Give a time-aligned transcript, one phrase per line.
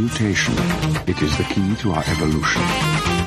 [0.00, 0.54] Mutation.
[1.06, 2.62] It is the key to our evolution.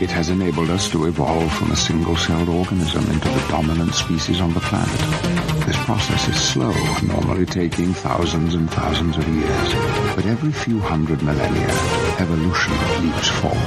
[0.02, 4.55] It has enabled us to evolve from a single-celled organism into the dominant species on
[4.55, 5.67] the planet.
[5.67, 6.73] This process is slow,
[7.04, 10.16] normally taking thousands and thousands of years.
[10.16, 11.70] But every few hundred millennia,
[12.17, 13.59] evolution leaps forward.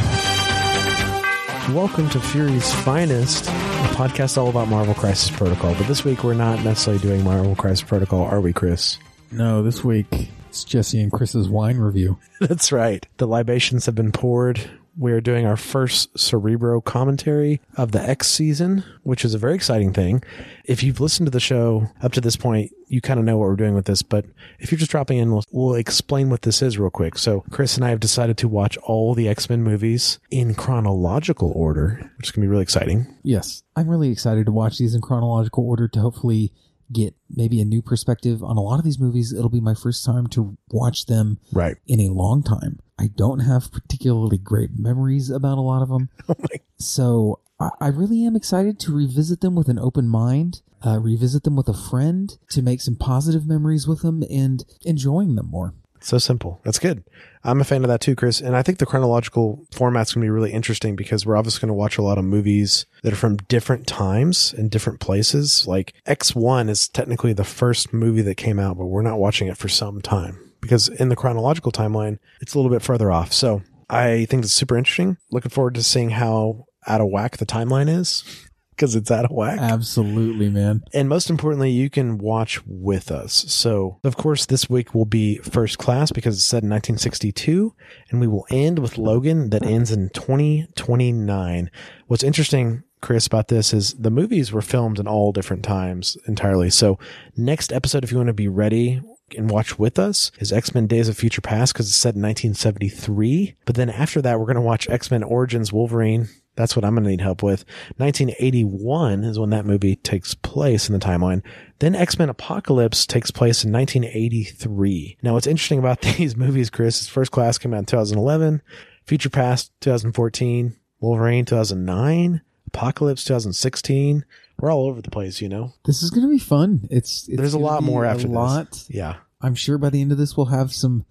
[1.77, 5.77] Welcome to Fury's Finest, a podcast all about Marvel Crisis Protocol.
[5.77, 8.99] But this week we're not necessarily doing Marvel Crisis Protocol, are we, Chris?
[9.31, 12.19] No, this week it's Jesse and Chris's wine review.
[12.41, 13.07] That's right.
[13.19, 14.71] The libations have been poured.
[14.97, 19.55] We are doing our first Cerebro commentary of the X season, which is a very
[19.55, 20.23] exciting thing.
[20.65, 23.49] If you've listened to the show up to this point, you kind of know what
[23.49, 24.01] we're doing with this.
[24.01, 24.25] But
[24.59, 27.19] if you're just dropping in, we'll, we'll explain what this is real quick.
[27.19, 32.11] So Chris and I have decided to watch all the X-Men movies in chronological order,
[32.17, 33.07] which is going to be really exciting.
[33.23, 36.55] Yes, I'm really excited to watch these in chronological order to hopefully
[36.93, 39.33] get maybe a new perspective on a lot of these movies.
[39.33, 41.77] It'll be my first time to watch them Right.
[41.87, 42.79] in a long time.
[42.99, 46.09] I don't have particularly great memories about a lot of them.
[46.29, 46.35] Oh.
[46.79, 51.45] So I, I really am excited to revisit them with an open mind, uh, revisit
[51.45, 55.75] them with a friend to make some positive memories with them and enjoying them more.
[56.01, 56.61] So simple.
[56.65, 57.05] That's good.
[57.45, 58.41] I'm a fan of that too, Chris.
[58.41, 61.69] And I think the chronological format's going to be really interesting because we're obviously going
[61.69, 65.67] to watch a lot of movies that are from different times and different places.
[65.67, 69.57] Like X1 is technically the first movie that came out, but we're not watching it
[69.57, 73.33] for some time because in the chronological timeline, it's a little bit further off.
[73.33, 75.17] So I think it's super interesting.
[75.31, 78.46] Looking forward to seeing how out of whack the timeline is
[78.77, 79.59] because it's out of whack.
[79.59, 80.83] Absolutely, man.
[80.93, 83.33] And most importantly, you can watch with us.
[83.49, 87.75] So, of course, this week will be first class because it's set in 1962,
[88.11, 91.71] and we will end with Logan that ends in 2029.
[92.07, 96.71] What's interesting, Chris, about this is the movies were filmed in all different times entirely.
[96.71, 96.99] So,
[97.37, 99.01] next episode, if you want to be ready
[99.37, 102.23] and watch with us, is X Men Days of Future Past because it's set in
[102.23, 103.57] 1973.
[103.65, 106.29] But then after that, we're going to watch X Men Origins Wolverine.
[106.57, 107.65] That's what I'm going to need help with.
[107.99, 111.43] 1981 is when that movie takes place in the timeline.
[111.79, 115.19] Then X-Men Apocalypse takes place in 1983.
[115.23, 118.63] Now, what's interesting about these movies, Chris, is First Class came out in 2011,
[119.05, 124.25] Future Past 2014, Wolverine 2009, Apocalypse 2016.
[124.59, 125.75] We're all over the place, you know?
[125.85, 126.89] This is going to be fun.
[126.91, 128.31] It's, it's There's a lot more a after this.
[128.35, 128.85] lot.
[128.89, 129.17] Yeah.
[129.43, 131.05] I'm sure by the end of this we'll have some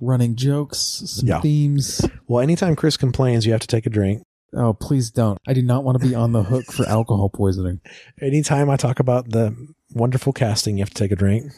[0.00, 1.40] running jokes, some Yeah.
[1.40, 2.04] themes.
[2.26, 4.22] Well, anytime Chris complains, you have to take a drink.
[4.54, 5.38] Oh, please don't.
[5.46, 7.80] I do not want to be on the hook for alcohol poisoning.
[8.20, 9.54] Anytime I talk about the
[9.92, 11.52] wonderful casting, you have to take a drink.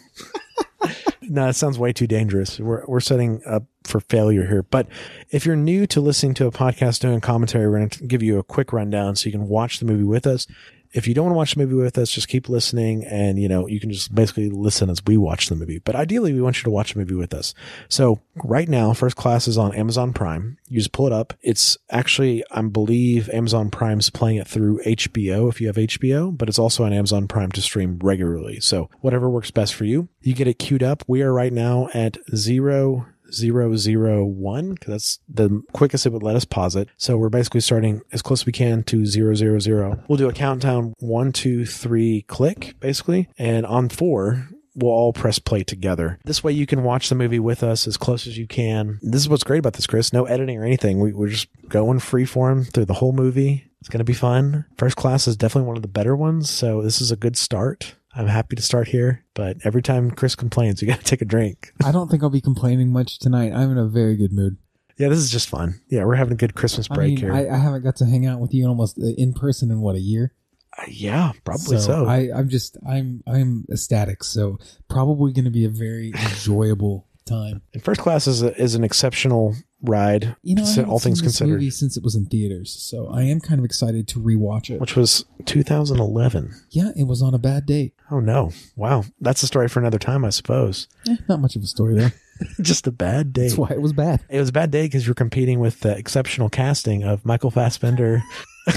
[1.22, 2.58] no, it sounds way too dangerous.
[2.58, 4.64] We're, we're setting up for failure here.
[4.64, 4.88] But
[5.30, 8.38] if you're new to listening to a podcast doing commentary, we're going to give you
[8.38, 10.46] a quick rundown so you can watch the movie with us.
[10.92, 13.48] If you don't want to watch the movie with us, just keep listening and, you
[13.48, 15.78] know, you can just basically listen as we watch the movie.
[15.78, 17.54] But ideally, we want you to watch the movie with us.
[17.88, 20.58] So right now, First Class is on Amazon Prime.
[20.68, 21.34] You just pull it up.
[21.42, 26.48] It's actually, I believe Amazon Prime's playing it through HBO if you have HBO, but
[26.48, 28.60] it's also on Amazon Prime to stream regularly.
[28.60, 30.08] So whatever works best for you.
[30.22, 31.04] You get it queued up.
[31.06, 36.22] We are right now at zero zero zero one because that's the quickest it would
[36.22, 36.88] let us pause it.
[36.96, 40.02] So we're basically starting as close as we can to zero zero zero.
[40.08, 44.48] We'll do a countdown one, two, three, click basically, and on four.
[44.76, 46.20] We'll all press play together.
[46.24, 49.00] This way you can watch the movie with us as close as you can.
[49.02, 50.12] This is what's great about this, Chris.
[50.12, 51.00] No editing or anything.
[51.00, 53.68] We, we're just going freeform through the whole movie.
[53.80, 54.66] It's going to be fun.
[54.76, 56.48] First class is definitely one of the better ones.
[56.48, 57.96] So this is a good start.
[58.14, 61.26] I'm happy to start here, but every time Chris complains, you got to take a
[61.26, 61.72] drink.
[61.84, 63.52] I don't think I'll be complaining much tonight.
[63.52, 64.56] I'm in a very good mood.
[64.98, 65.80] Yeah, this is just fun.
[65.88, 67.32] Yeah, we're having a good Christmas I break mean, here.
[67.32, 69.96] I, I haven't got to hang out with you almost uh, in person in what
[69.96, 70.34] a year.
[70.76, 72.06] Uh, yeah, probably so.
[72.06, 74.22] I, I'm just I'm I'm ecstatic.
[74.22, 74.58] So
[74.88, 77.62] probably going to be a very enjoyable time.
[77.72, 80.36] and first class is a, is an exceptional ride.
[80.42, 83.58] You know, all things considered, movie since it was in theaters, so I am kind
[83.58, 84.80] of excited to rewatch it.
[84.80, 86.52] which was 2011.
[86.70, 87.94] Yeah, it was on a bad date.
[88.10, 88.52] Oh no!
[88.76, 90.88] Wow, that's a story for another time, I suppose.
[91.08, 92.12] Eh, not much of a story there.
[92.60, 93.42] just a bad day.
[93.42, 94.20] That's why it was bad.
[94.28, 98.22] It was a bad day because you're competing with the exceptional casting of Michael Fassbender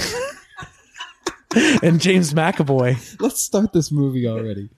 [1.82, 3.20] and James McAvoy.
[3.20, 4.70] Let's start this movie already.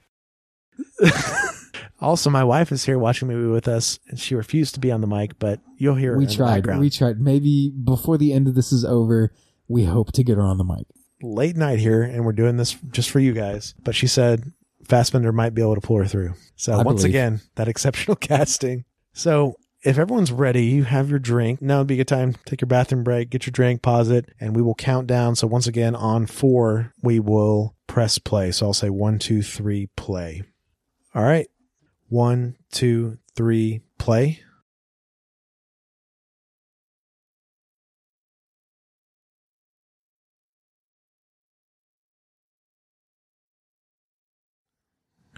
[2.01, 4.93] Also, my wife is here watching the movie with us, and she refused to be
[4.93, 6.57] on the mic, but you'll hear her we in the tried.
[6.57, 6.81] background.
[6.81, 7.21] We tried.
[7.21, 9.33] Maybe before the end of this is over,
[9.69, 10.87] we hope to get her on the mic.
[11.23, 13.75] Late night here, and we're doing this just for you guys.
[13.83, 14.53] But she said
[14.85, 16.35] Fassbender might be able to pull her through.
[16.57, 17.15] So I once believe.
[17.15, 18.85] again, that exceptional casting.
[19.15, 21.63] So if everyone's ready, you have your drink.
[21.63, 22.35] Now would be a good time.
[22.45, 25.37] Take your bathroom break, get your drink, pause it, and we will count down.
[25.37, 28.51] So once again, on four, we will press play.
[28.53, 30.43] So I'll say one, two, three, play.
[31.15, 31.49] All right.
[32.09, 34.41] One, two, three, play.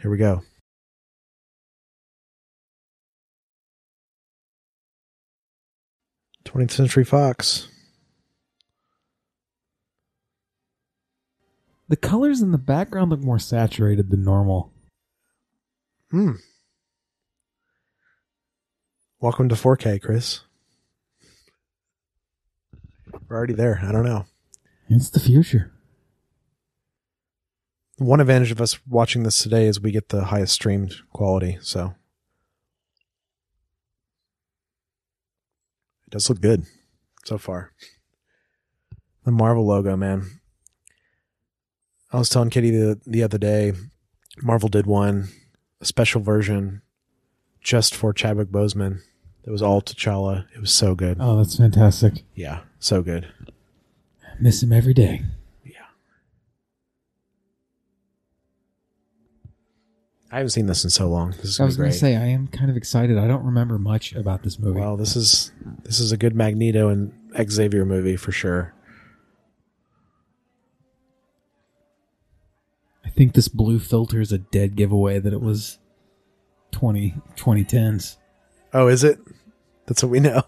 [0.01, 0.43] Here we go.
[6.45, 7.69] Twentieth Century Fox.
[11.89, 14.73] The colors in the background look more saturated than normal.
[16.11, 16.33] Hmm.
[19.21, 20.43] Welcome to 4K, Chris.
[23.29, 23.81] We're already there.
[23.83, 24.27] I don't know.
[24.89, 25.73] It's the future.
[27.97, 31.97] One advantage of us watching this today is we get the highest streamed quality, so
[36.07, 36.67] it does look good
[37.25, 37.73] so far.
[39.25, 40.31] The Marvel logo, man.
[42.13, 43.73] I was telling Kitty the the other day,
[44.41, 45.27] Marvel did one,
[45.81, 46.83] a special version
[47.69, 49.01] just for Chadwick Boseman.
[49.45, 50.47] It was all T'Challa.
[50.57, 51.19] It was so good.
[51.21, 52.23] Oh, that's fantastic.
[52.35, 53.31] Yeah, so good.
[54.41, 55.21] Miss him every day.
[55.67, 55.73] Yeah.
[60.33, 61.33] I haven't seen this in so long.
[61.33, 63.19] This is I was going to say I am kind of excited.
[63.19, 64.81] I don't remember much about this movie.
[64.81, 67.13] Well, this is this is a good Magneto and
[67.51, 68.73] Xavier movie for sure.
[73.05, 75.79] I think this blue filter is a dead giveaway that it was
[76.73, 78.17] 20 2010s.
[78.73, 79.19] Oh, is it?
[79.87, 80.43] That's what we know.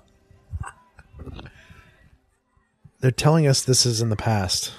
[3.01, 4.73] They're telling us this is in the past.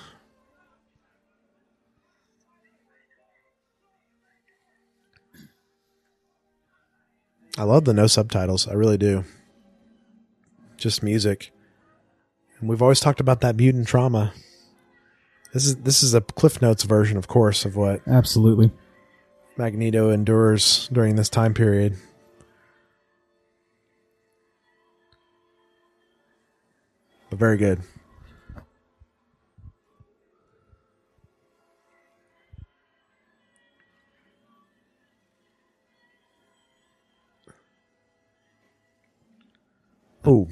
[7.57, 8.67] I love the no subtitles.
[8.67, 9.25] I really do.
[10.77, 11.51] Just music.
[12.59, 14.33] And we've always talked about that mutant trauma.
[15.53, 18.71] This is this is a Cliff Notes version, of course, of what Absolutely.
[19.57, 21.97] Magneto endures during this time period.
[27.29, 27.81] But very good.
[40.23, 40.47] Oh,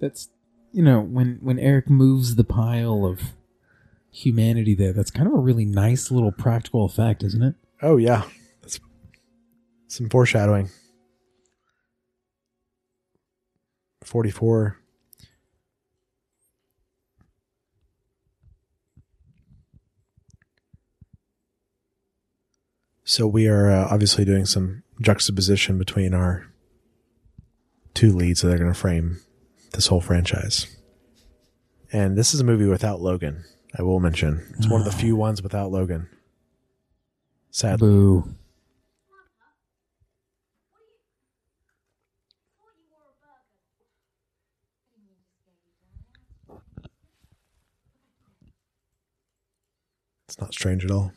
[0.00, 0.28] That's
[0.72, 3.34] you know, when when Eric moves the pile of
[4.10, 7.54] humanity there, that's kind of a really nice little practical effect, isn't it?
[7.82, 8.22] Oh yeah.
[8.62, 8.80] That's
[9.88, 10.70] some foreshadowing.
[14.04, 14.78] 44.
[23.08, 26.46] So we are uh, obviously doing some juxtaposition between our
[27.94, 29.20] two leads that are going to frame
[29.72, 30.66] this whole franchise.
[31.92, 33.44] And this is a movie without Logan.
[33.78, 36.08] I will mention it's one of the few ones without Logan.
[37.56, 38.24] Sadly, Boo.
[50.28, 51.12] it's not strange at all.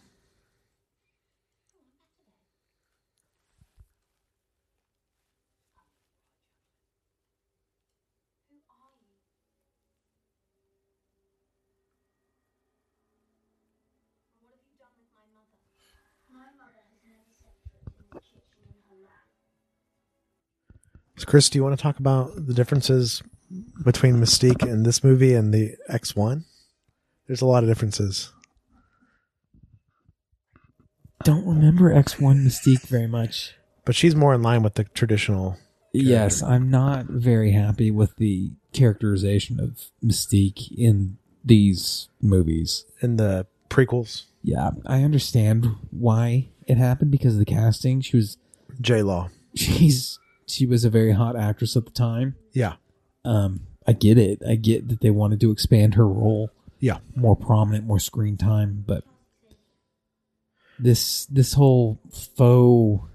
[21.29, 23.21] Chris, do you want to talk about the differences
[23.83, 26.43] between Mystique in this movie and the X1?
[27.27, 28.31] There's a lot of differences.
[31.23, 33.53] Don't remember X1 Mystique very much.
[33.85, 35.59] But she's more in line with the traditional.
[35.93, 42.85] Yes, I'm not very happy with the characterization of Mystique in these movies.
[43.01, 48.01] In the prequels, Yeah, I understand why it happened because of the casting.
[48.01, 48.37] She was
[48.81, 49.29] J Law.
[49.55, 50.17] she's
[50.49, 52.35] she was a very hot actress at the time.
[52.53, 52.75] Yeah.
[53.25, 54.41] Um, I get it.
[54.47, 56.99] I get that they wanted to expand her role, Yeah.
[57.15, 59.03] more prominent, more screen time, but
[60.79, 61.99] this this whole
[62.35, 63.05] faux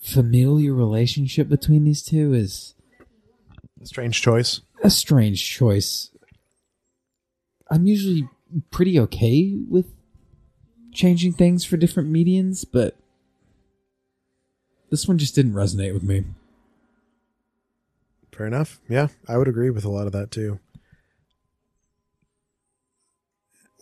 [0.00, 2.74] familiar relationship between these two is
[3.80, 4.60] a Strange choice.
[4.82, 6.10] a strange choice.
[7.70, 8.28] I'm usually
[8.70, 9.86] pretty okay with
[10.92, 12.96] changing things for different medians, but
[14.94, 16.22] this one just didn't resonate with me.
[18.30, 18.78] Fair enough.
[18.88, 20.60] Yeah, I would agree with a lot of that too.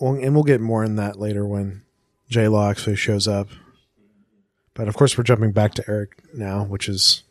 [0.01, 1.83] Well, and we'll get more in that later when
[2.31, 3.49] J Law actually shows up.
[4.73, 7.25] But of course, we're jumping back to Eric now, which is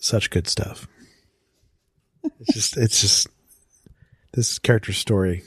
[0.00, 0.88] such good stuff.
[2.40, 3.26] It's just, it's just
[4.32, 5.42] this character story,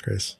[0.00, 0.36] Chris.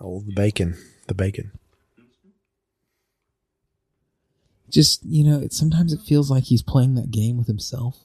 [0.00, 0.76] Oh, the bacon,
[1.08, 1.52] the bacon.
[4.70, 8.04] Just you know, it, sometimes it feels like he's playing that game with himself.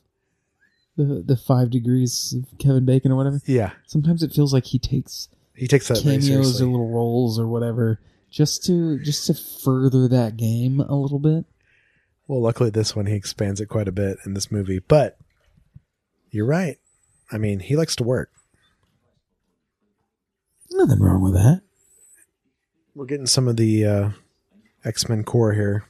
[0.98, 3.42] The the five degrees of Kevin Bacon or whatever.
[3.46, 7.48] Yeah, Sometimes it feels like he takes he takes that cameos or little roles or
[7.48, 8.00] whatever
[8.32, 11.46] just to just to further that game a little bit.
[12.28, 15.18] Well, luckily this one he expands it quite a bit in this movie, but
[16.32, 16.78] you're right.
[17.32, 18.32] I mean, he likes to work.
[20.72, 21.62] Nothing wrong with that.
[22.96, 24.10] We're getting some of the uh,
[24.86, 25.84] X Men core here.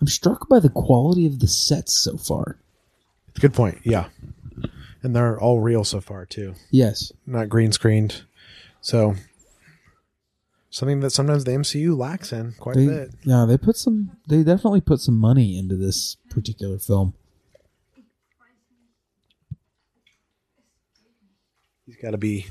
[0.00, 2.58] I'm struck by the quality of the sets so far.
[3.28, 3.78] It's a good point.
[3.84, 4.08] Yeah,
[5.02, 7.12] and they're all real so far too, Yes.
[7.26, 8.22] not green screened.
[8.80, 9.14] So
[10.70, 13.10] something that sometimes the MCU lacks in quite They, a bit.
[13.24, 17.14] yeah, they put some they definitely put some money into this particular film.
[21.86, 22.46] He's got to be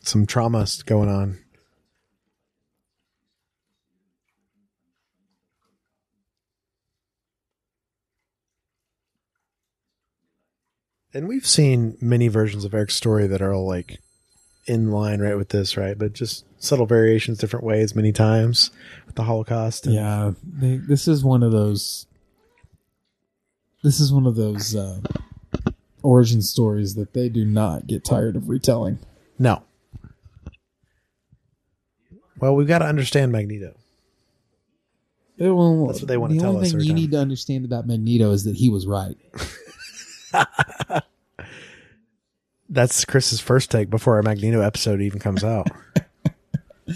[0.00, 1.38] some traumas going on.
[11.12, 13.98] And we've seen many versions of Eric's story that are all like
[14.66, 15.98] in line right with this, right?
[15.98, 18.70] But just subtle variations, different ways, many times
[19.06, 19.86] with the Holocaust.
[19.86, 22.06] and- Yeah, they, this is one of those.
[23.82, 25.00] This is one of those uh,
[26.02, 28.98] origin stories that they do not get tired of retelling.
[29.38, 29.62] No.
[32.38, 33.74] Well, we've got to understand Magneto.
[35.38, 36.94] It will- That's what they wanna the tell only us thing you time.
[36.96, 39.16] need to understand about Magneto is that he was right.
[42.68, 45.66] That's Chris's first take before our Magneto episode even comes out.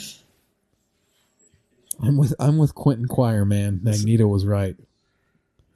[2.03, 3.81] I'm with I'm with Quentin Quire, man.
[3.83, 4.77] Magneto was right.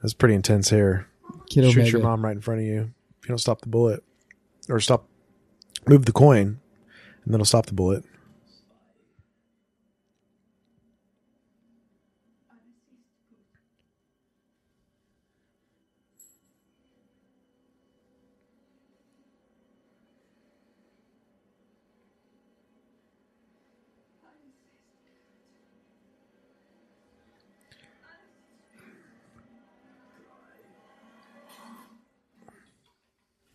[0.01, 1.07] That's pretty intense here.
[1.49, 1.89] Kid Shoot Omega.
[1.91, 2.91] your mom right in front of you
[3.29, 4.03] you don't stop the bullet,
[4.69, 5.07] or stop,
[5.87, 6.59] move the coin,
[7.23, 8.03] and then it'll stop the bullet.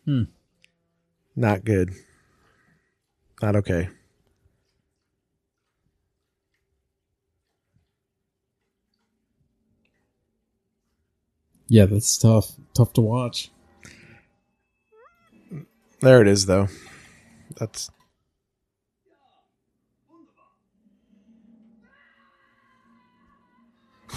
[0.05, 0.23] Hmm.
[1.35, 1.93] Not good.
[3.41, 3.89] Not okay.
[11.67, 12.51] Yeah, that's tough.
[12.75, 13.49] Tough to watch.
[16.01, 16.67] There it is, though.
[17.57, 17.89] That's.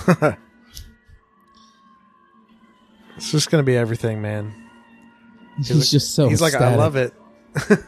[3.16, 4.67] it's just gonna be everything, man.
[5.66, 6.28] He's, like- just so.
[6.28, 7.12] He's like, I love it.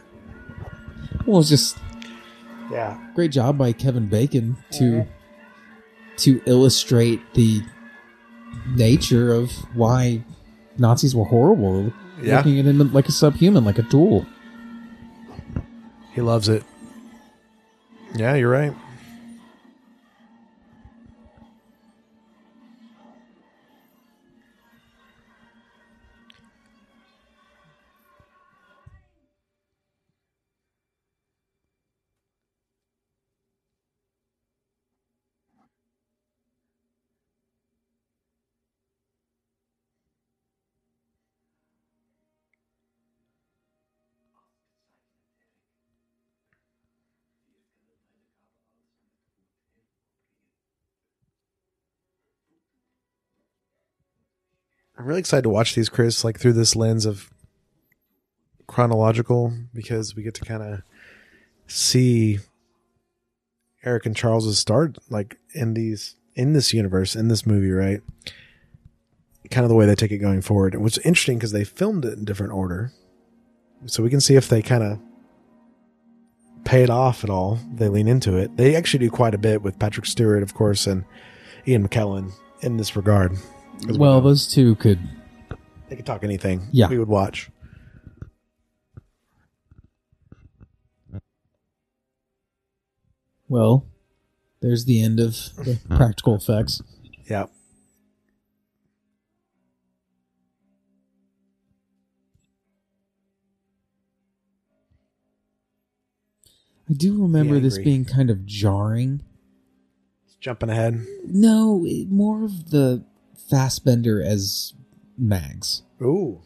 [1.25, 1.77] Well, it's just
[2.71, 2.97] Yeah.
[3.15, 5.09] great job by Kevin Bacon to mm-hmm.
[6.17, 7.61] to illustrate the
[8.75, 10.23] nature of why
[10.77, 11.93] Nazis were horrible.
[12.21, 12.37] Yeah.
[12.37, 14.25] Looking at him like a subhuman, like a tool.
[16.13, 16.63] He loves it.
[18.15, 18.73] Yeah, you're right.
[55.11, 57.29] Really excited to watch these, Chris, like through this lens of
[58.67, 60.81] chronological because we get to kind of
[61.67, 62.39] see
[63.83, 68.01] Eric and Charles's start like in these in this universe in this movie, right?
[69.49, 70.73] kind of the way they take it going forward.
[70.73, 72.93] It was interesting because they filmed it in different order,
[73.85, 74.97] so we can see if they kind of
[76.63, 77.59] pay it off at all.
[77.73, 78.55] They lean into it.
[78.55, 81.03] They actually do quite a bit with Patrick Stewart, of course, and
[81.67, 83.37] Ian McKellen in this regard.
[83.87, 84.99] Well, know those two could.
[85.89, 86.67] they could talk anything.
[86.71, 86.87] Yeah.
[86.87, 87.49] we would watch.
[93.47, 93.85] Well,
[94.61, 96.81] there's the end of the practical effects.
[97.29, 97.47] Yeah.
[106.89, 109.23] I do remember this being kind of jarring.
[110.39, 111.05] Jumping ahead.
[111.25, 113.05] No, it- more of the
[113.51, 114.73] Fassbender as
[115.17, 115.83] Mags.
[116.01, 116.41] Ooh.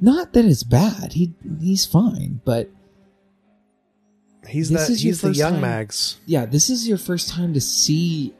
[0.00, 1.12] Not that it's bad.
[1.12, 2.68] He he's fine, but
[4.48, 6.16] He's This that is your he's the first young time- Mags.
[6.26, 8.34] yeah, this is your first time to see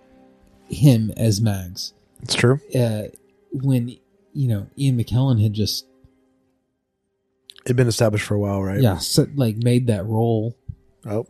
[0.69, 1.95] him as Mags.
[2.23, 2.61] It's true.
[2.75, 3.05] Uh,
[3.53, 3.97] when
[4.33, 5.87] you know Ian McKellen had just
[7.65, 8.81] It'd been established for a while, right?
[8.83, 10.57] yeah so, like made that role
[11.07, 11.27] Oh.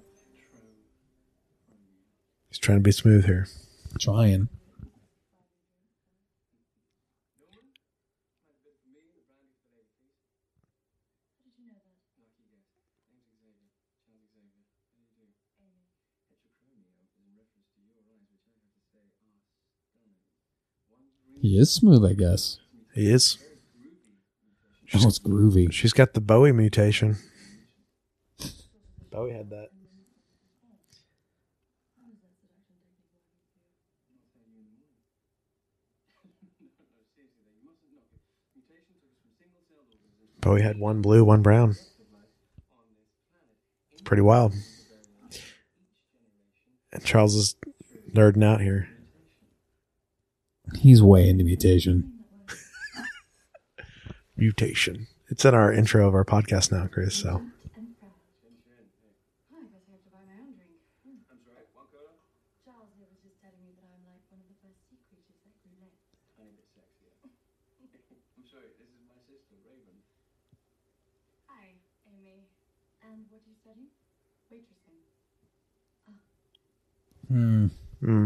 [2.48, 3.46] He's trying to be smooth here.
[3.98, 4.48] trying.
[21.44, 22.58] He is smooth, I guess.
[22.94, 23.36] He is.
[24.94, 25.70] Oh, it's groovy.
[25.70, 27.18] She's got the Bowie mutation.
[29.12, 29.68] Bowie had that.
[40.40, 41.76] Bowie had one blue, one brown.
[43.92, 44.54] It's pretty wild.
[46.90, 47.54] And Charles is
[48.14, 48.88] nerding out here.
[50.78, 52.10] He's way into mutation.
[54.36, 55.06] Mutation.
[55.28, 57.14] It's in our intro of our podcast now, Chris.
[57.14, 57.42] So
[62.74, 63.18] Charles here was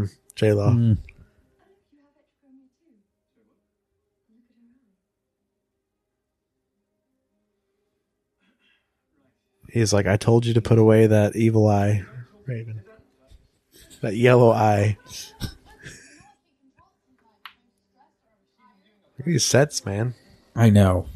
[0.09, 0.97] just telling
[9.71, 12.03] He's like, I told you to put away that evil eye,
[12.45, 12.81] Raven.
[14.01, 14.97] That yellow eye.
[15.41, 15.51] Look
[19.19, 20.15] at these sets, man.
[20.55, 21.07] I know.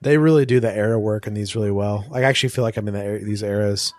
[0.00, 2.04] They really do the era work in these really well.
[2.12, 3.92] I actually feel like I'm in the, era- these eras.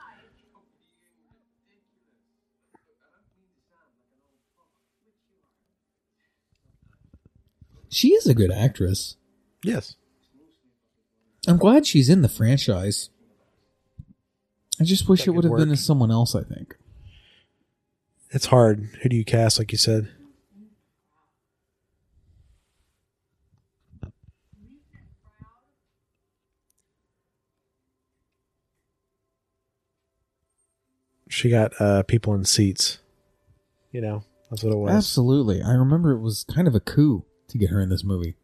[7.90, 9.18] She is a good actress.
[9.64, 9.97] Yes.
[11.48, 13.10] I'm glad she's in the franchise.
[14.80, 15.78] I just wish That it would could have been work.
[15.78, 16.76] as someone else, I think.
[18.32, 18.90] It's hard.
[19.02, 20.10] Who do you cast, like you said?
[31.30, 33.00] She got uh, people in seats.
[33.92, 34.92] You know, that's what it was.
[34.94, 35.62] Absolutely.
[35.62, 38.36] I remember it was kind of a coup to get her in this movie.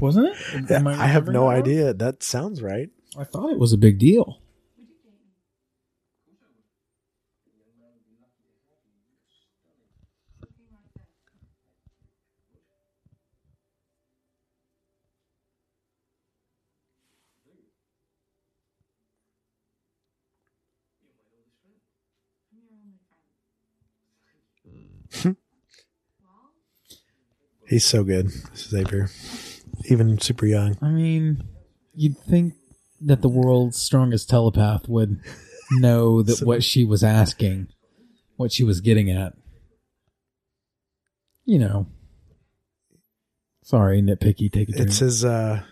[0.00, 0.70] Wasn't it?
[0.70, 1.92] Am I have no that idea.
[1.94, 2.90] That sounds right.
[3.18, 4.40] I thought it was a big deal.
[27.66, 29.10] He's so good, Xavier.
[29.86, 30.76] Even super young.
[30.82, 31.44] I mean,
[31.94, 32.54] you'd think
[33.00, 35.20] that the world's strongest telepath would
[35.72, 37.68] know that what she was asking,
[38.36, 39.34] what she was getting at.
[41.44, 41.86] You know.
[43.62, 44.50] Sorry, nitpicky.
[44.50, 44.88] Take a drink.
[44.88, 45.62] It's his uh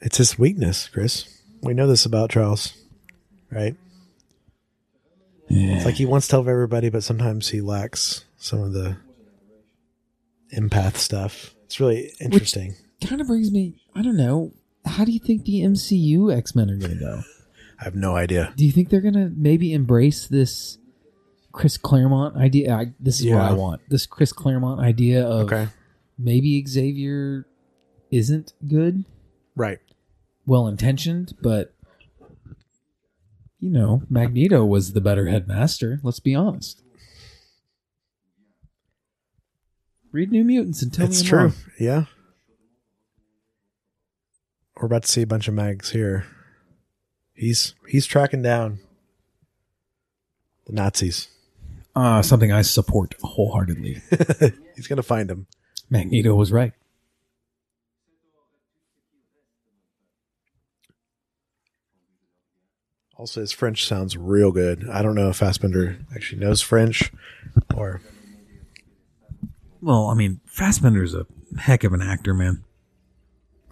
[0.00, 1.42] it's his weakness, Chris.
[1.62, 2.74] We know this about Charles,
[3.50, 3.76] right?
[5.48, 8.96] It's like he wants to tell everybody, but sometimes he lacks some of the
[10.54, 11.55] empath stuff.
[11.66, 12.74] It's really interesting.
[13.06, 13.74] kind of brings me.
[13.94, 14.52] I don't know.
[14.84, 17.20] How do you think the MCU X Men are going to go?
[17.80, 18.54] I have no idea.
[18.56, 20.78] Do you think they're going to maybe embrace this
[21.52, 22.72] Chris Claremont idea?
[22.74, 23.82] I, this is what I want.
[23.88, 25.68] This Chris Claremont idea of Okay.
[26.18, 27.46] maybe Xavier
[28.10, 29.04] isn't good,
[29.56, 29.78] Right.
[30.46, 31.74] well intentioned, but
[33.58, 35.98] you know, Magneto was the better headmaster.
[36.02, 36.82] Let's be honest.
[40.16, 41.38] Read New Mutants and tell it's me I'm true.
[41.40, 41.54] wrong.
[41.78, 42.04] Yeah.
[44.74, 46.24] We're about to see a bunch of mags here.
[47.34, 48.78] He's he's tracking down
[50.64, 51.28] the Nazis.
[51.94, 54.00] Uh, something I support wholeheartedly.
[54.74, 55.48] he's gonna find them.
[55.90, 56.72] Magneto was right.
[63.18, 64.88] Also, his French sounds real good.
[64.90, 67.12] I don't know if Fassbender actually knows French
[67.74, 68.00] or
[69.86, 71.26] Well, I mean, Fassbender's a
[71.60, 72.64] heck of an actor, man.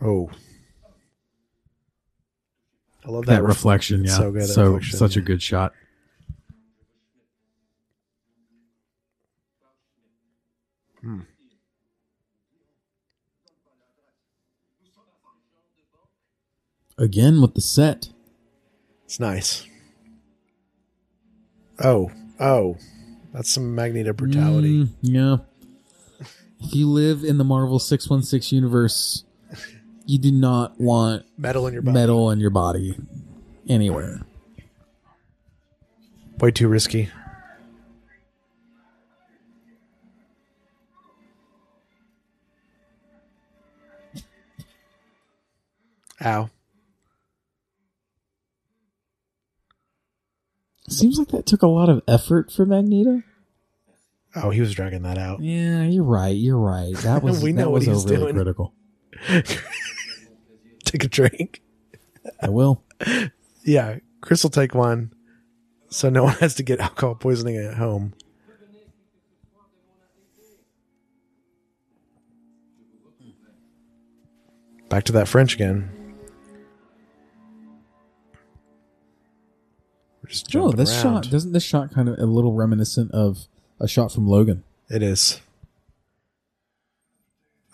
[0.01, 0.31] oh.
[3.05, 4.17] I love That, that, ref- reflection, yeah.
[4.17, 5.73] so good, So reflection, such a good shot.
[16.97, 18.09] Again with the set.
[19.05, 19.67] It's nice.
[21.83, 22.77] Oh, oh,
[23.33, 24.85] that's some Magneto brutality.
[24.85, 25.37] Mm, yeah.
[26.65, 29.25] If you live in the Marvel 616 universe,
[30.07, 31.95] you do not want Metal in your body.
[31.95, 32.97] metal in your body
[33.69, 34.23] anywhere.
[36.39, 37.11] Way too risky.
[46.25, 46.49] Ow.
[50.89, 53.23] Seems like that took a lot of effort for Magneto.
[54.37, 55.41] Oh, he was dragging that out.
[55.41, 56.35] Yeah, you're right.
[56.37, 56.95] You're right.
[56.99, 58.35] That was We know that what was he's overly doing.
[58.35, 58.75] critical.
[60.85, 61.63] Take a drink.
[62.43, 62.83] I will.
[63.65, 65.13] Yeah, Chris will take one,
[65.89, 68.15] so no one has to get alcohol poisoning at home.
[74.89, 75.91] Back to that French again.
[80.23, 81.25] We're just oh, No, this around.
[81.25, 83.47] shot doesn't this shot kind of a little reminiscent of
[83.81, 84.65] a shot from Logan.
[84.89, 85.41] It is.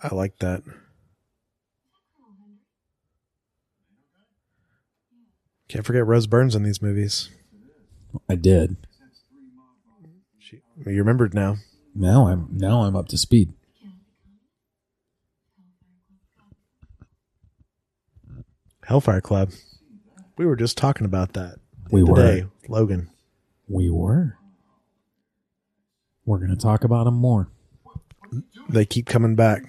[0.03, 0.63] I like that.
[5.67, 7.29] Can't forget Rose Burns in these movies.
[8.27, 8.75] I did.
[10.37, 11.57] She, you remembered now.
[11.95, 13.53] Now I'm now I'm up to speed.
[18.83, 19.51] Hellfire Club.
[20.37, 21.59] We were just talking about that
[21.91, 22.49] We were.
[22.67, 23.09] Logan.
[23.69, 24.37] We were.
[26.25, 27.49] We're going to talk about them more.
[28.69, 29.63] They keep coming back.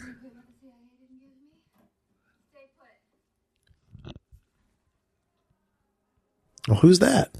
[6.68, 7.36] Well, who's that?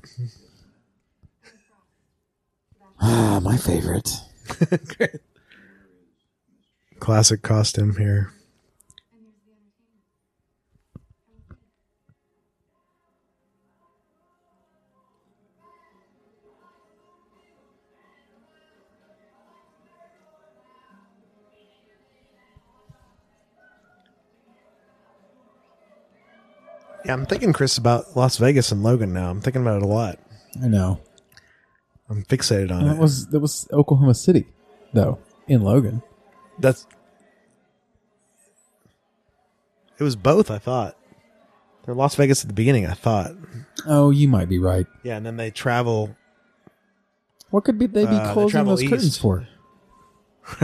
[3.00, 4.10] Ah, my favorite.
[6.98, 8.32] Classic costume here.
[27.04, 29.30] Yeah, I'm thinking, Chris, about Las Vegas and Logan now.
[29.30, 30.18] I'm thinking about it a lot.
[30.62, 31.00] I know.
[32.08, 32.94] I'm fixated on And it.
[32.94, 34.46] that was that was Oklahoma City,
[34.92, 36.02] though, in Logan.
[36.58, 36.86] That's.
[39.98, 40.50] It was both.
[40.50, 40.96] I thought.
[41.84, 42.86] They're Las Vegas at the beginning.
[42.86, 43.32] I thought.
[43.86, 44.86] Oh, you might be right.
[45.02, 46.16] Yeah, and then they travel.
[47.50, 49.20] What could be they be Uh, they closing travel those curtains east.
[49.20, 49.46] for?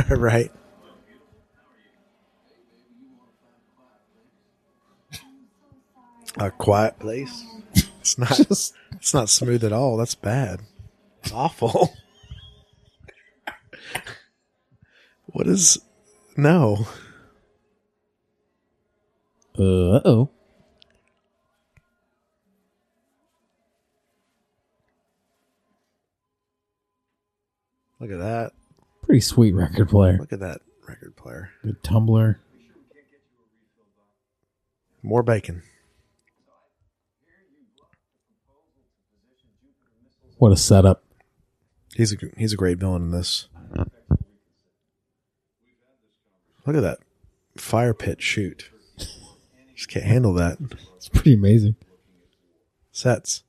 [0.10, 0.50] right.
[6.36, 7.44] A quiet place.
[8.00, 8.28] It's not.
[8.48, 9.98] Just It's not smooth at all.
[9.98, 10.60] That's bad.
[11.22, 11.92] It's awful.
[15.26, 15.78] what is?
[16.34, 16.86] No.
[19.58, 20.30] uh oh.
[28.00, 28.52] Look at that.
[29.02, 30.16] Pretty sweet record player.
[30.18, 31.50] Look at that record player.
[31.62, 32.40] Good tumbler.
[35.02, 35.62] More bacon.
[40.38, 41.02] What a setup.
[41.94, 43.48] He's a he's a great villain in this.
[46.64, 46.98] Look at that
[47.56, 48.70] fire pit shoot.
[49.74, 50.58] Just can't handle that.
[50.96, 51.76] It's pretty amazing.
[52.92, 53.42] Sets.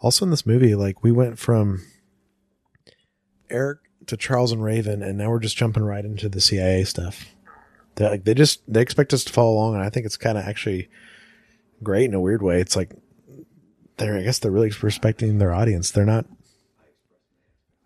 [0.00, 1.84] Also in this movie, like we went from
[3.50, 7.34] Eric to Charles and Raven, and now we're just jumping right into the CIA stuff.
[7.96, 10.38] They like they just they expect us to follow along, and I think it's kind
[10.38, 10.88] of actually
[11.82, 12.60] great in a weird way.
[12.60, 12.92] It's like
[13.98, 15.90] they're I guess they're really respecting their audience.
[15.90, 16.26] They're not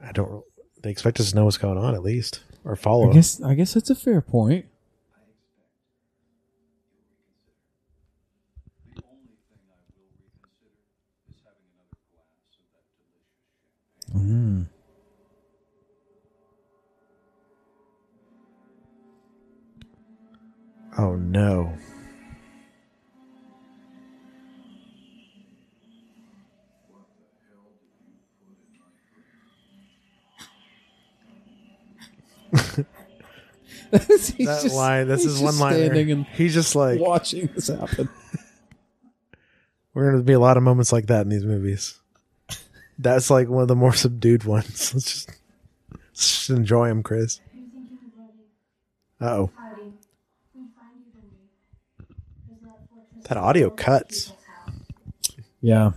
[0.05, 0.44] I don't.
[0.83, 3.11] They expect us to know what's going on at least, or follow.
[3.11, 4.66] I guess I guess that's a fair point.
[14.14, 14.66] Mm.
[20.96, 21.77] Oh no.
[33.90, 35.09] That just- line.
[35.09, 35.74] This is one line.
[35.74, 38.09] standing and He's just like watching this happen.
[39.94, 42.00] we're going to be a lot of moments like that in these movies.
[42.98, 44.94] That's like one of the more subdued ones.
[44.94, 45.30] Let's just,
[45.90, 47.40] let's just enjoy them, Chris.
[49.20, 49.94] Oh, Howdy.
[49.96, 51.48] We find you Dundee.
[53.12, 54.33] There's that audio cuts.
[55.61, 55.92] Yeah.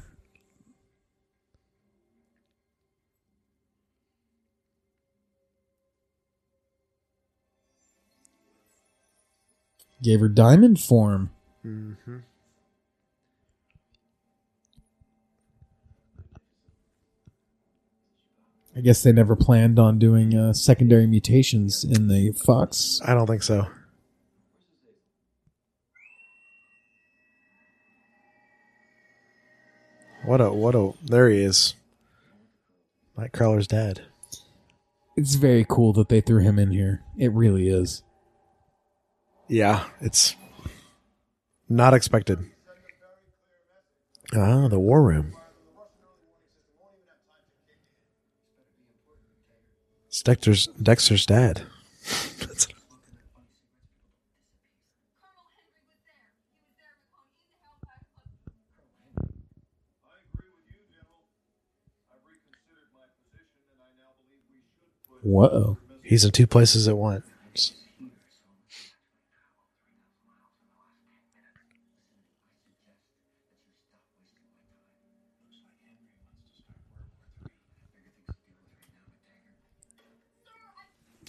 [10.02, 11.32] Gave her diamond form.
[11.66, 12.18] Mm-hmm.
[18.78, 23.02] I guess they never planned on doing uh, secondary mutations in the fox.
[23.04, 23.66] I don't think so.
[30.26, 31.74] What a what a there he is.
[33.18, 34.04] Nightcrawler's dad.
[35.16, 37.02] It's very cool that they threw him in here.
[37.18, 38.04] It really is.
[39.48, 40.36] Yeah, it's
[41.68, 42.40] not expected.
[44.36, 45.34] Ah, the war room.
[50.18, 51.62] It's Dexter's Dexter's dad.
[65.22, 65.78] Whoa.
[66.02, 67.27] He's in two places at once.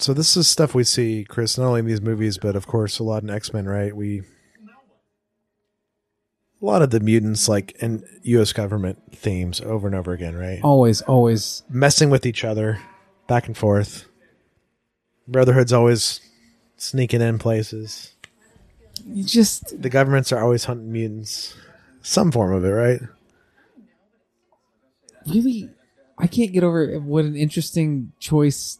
[0.00, 2.98] So this is stuff we see, Chris, not only in these movies, but of course
[2.98, 3.94] a lot in X Men, right?
[3.94, 4.22] We
[6.60, 8.52] a lot of the mutants, like in U.S.
[8.52, 10.60] government themes, over and over again, right?
[10.62, 11.62] Always, always.
[11.68, 12.80] messing with each other
[13.28, 14.06] back and forth.
[15.28, 16.20] Brotherhood's always
[16.76, 18.12] sneaking in places.
[19.06, 21.54] You just The governments are always hunting mutants.
[22.02, 23.00] Some form of it, right?
[25.26, 25.68] really,
[26.16, 28.78] I can't get over what an interesting choice.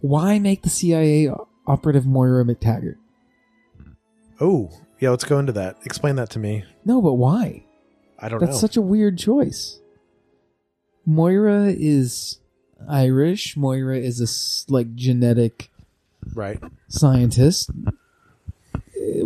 [0.00, 1.30] Why make the CIA
[1.66, 2.96] operative Moira MacTaggert?
[4.40, 5.76] Oh, yeah, let's go into that.
[5.84, 6.64] Explain that to me.
[6.84, 7.64] No, but why?
[8.18, 8.58] I don't That's know.
[8.58, 9.80] such a weird choice.
[11.04, 12.38] Moira is
[12.88, 13.56] Irish.
[13.56, 15.70] Moira is a like genetic
[16.34, 16.62] right.
[16.88, 17.70] scientist.
[17.86, 17.90] Uh,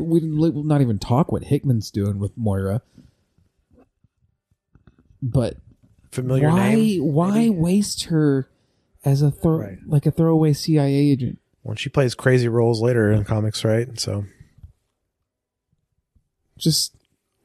[0.01, 2.83] We will not even talk what Hickman's doing with Moira.
[5.23, 5.57] But
[6.11, 7.13] Familiar why name.
[7.13, 7.51] why maybe?
[7.51, 8.49] waste her
[9.05, 9.79] as a throw Right.
[9.87, 11.39] like a throwaway CIA agent?
[11.65, 13.99] Well, she plays crazy roles later in comics, right?
[13.99, 14.25] So
[16.59, 16.95] Just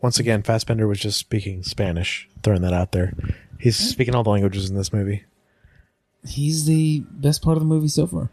[0.02, 2.30] once again, Fassbender was just speaking Spanish.
[2.44, 3.14] Throwing that out there.
[3.60, 5.24] He's speaking all the languages in this movie.
[6.28, 8.30] he's the best part of the movie so far.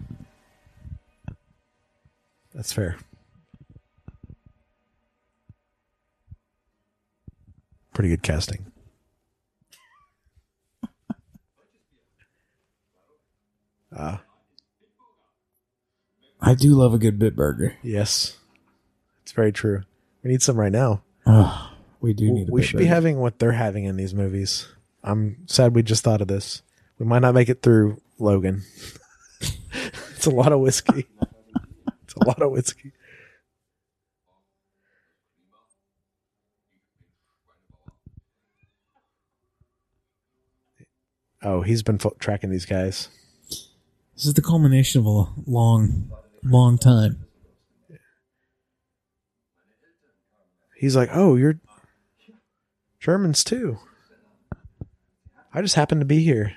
[2.55, 2.97] That's fair.
[7.95, 8.67] Pretty good casting.
[13.97, 14.23] Ah,
[16.41, 17.75] I do love a good Bitburger.
[17.83, 18.39] yes.
[19.23, 19.83] It's very true.
[20.23, 21.03] We need some right now.
[21.27, 22.51] Oh, we do need.
[22.51, 24.69] We should be having what they're having in these movies.
[25.03, 26.63] I'm sad we just thought of this.
[26.99, 28.65] We might not make it through Logan.
[29.41, 31.07] it's a lot of whiskey.
[32.03, 32.93] it's a lot of whiskey.
[41.43, 43.09] Oh, he's been fo- tracking these guys.
[44.15, 46.11] This is the culmination of a long,
[46.45, 47.27] long time.
[50.77, 51.59] He's like, "Oh, you're
[53.01, 53.79] Germans too."
[55.53, 56.55] I just happened to be here.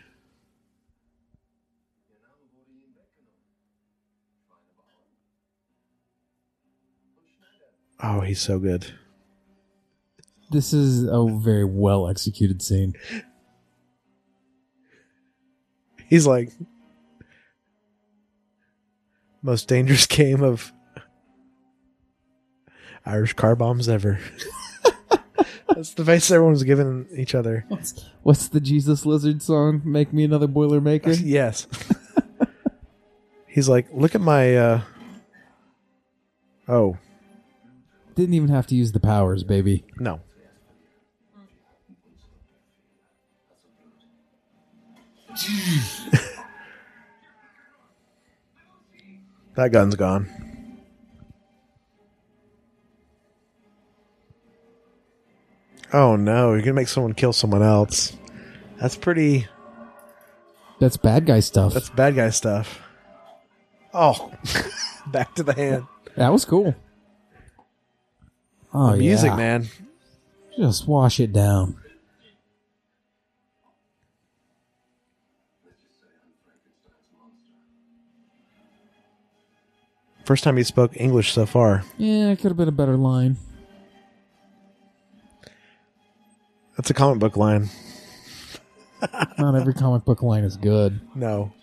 [7.99, 8.93] Oh, he's so good.
[10.51, 12.93] This is a very well executed scene.
[16.07, 16.51] He's like
[19.47, 20.71] most dangerous game of
[23.05, 24.19] Irish car bombs ever.
[25.69, 27.65] That's the face everyone's giving each other.
[27.69, 29.81] What's, what's the Jesus Lizard song?
[29.85, 31.17] Make me another Boilermaker.
[31.25, 31.67] Yes.
[33.47, 34.55] He's like, look at my.
[34.55, 34.81] uh
[36.67, 36.97] Oh
[38.13, 39.83] Didn't even have to use the powers, baby.
[39.99, 40.19] no.
[49.57, 50.29] That gun's gone.
[55.91, 58.15] Oh no, you're gonna make someone kill someone else.
[58.79, 59.47] That's pretty.
[60.79, 61.73] That's bad guy stuff.
[61.73, 62.81] That's bad guy stuff.
[63.93, 64.31] Oh,
[65.07, 65.87] back to the hand.
[66.15, 66.75] that was cool.
[68.73, 69.37] Oh, the music, yeah.
[69.37, 69.67] man.
[70.55, 71.77] Just wash it down.
[80.27, 81.85] First time he spoke English so far.
[81.97, 83.37] Yeah, it could have been a better line.
[86.75, 87.69] That's a comic book line.
[89.39, 90.99] Not every comic book line is good.
[91.15, 91.53] No.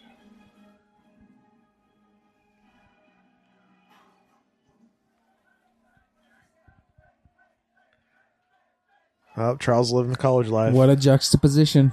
[9.37, 10.73] Oh, Charles living the college life.
[10.73, 11.93] What a juxtaposition.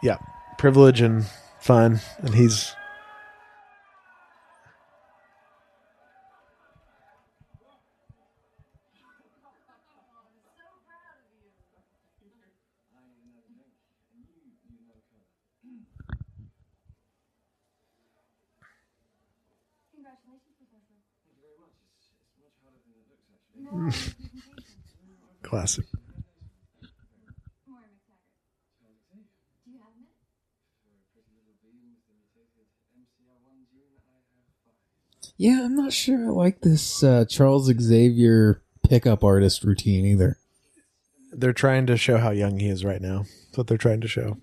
[0.00, 0.18] Yeah,
[0.58, 1.26] privilege and
[1.58, 2.72] fun, and he's
[20.00, 20.96] Congratulations, Professor.
[21.20, 21.76] Thank you very much.
[21.92, 23.60] It's, it's much harder than it looks, actually.
[23.60, 23.69] No, presentation.
[25.42, 25.84] classic.
[27.66, 28.44] More MacTaggert.
[29.64, 30.06] Do you have a minute?
[35.36, 40.38] Yeah, I'm not sure I like this uh, Charles Xavier pickup artist routine either.
[41.32, 43.24] They're trying to show how young he is right now.
[43.46, 44.36] That's what they're trying to show.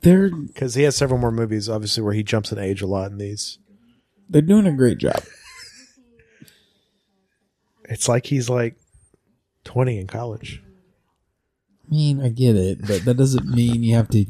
[0.00, 3.10] They're Because he has several more movies, obviously, where he jumps in age a lot
[3.10, 3.58] in these.
[4.28, 5.22] they're doing a great job.
[7.90, 8.76] It's like he's like
[9.64, 10.62] 20 in college.
[11.86, 14.24] I mean, I get it, but that doesn't mean you have to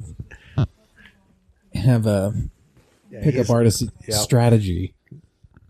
[1.75, 2.33] have a
[3.11, 4.17] Yeah, pickup artist yeah.
[4.17, 4.95] strategy.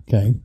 [0.08, 0.36] Okay.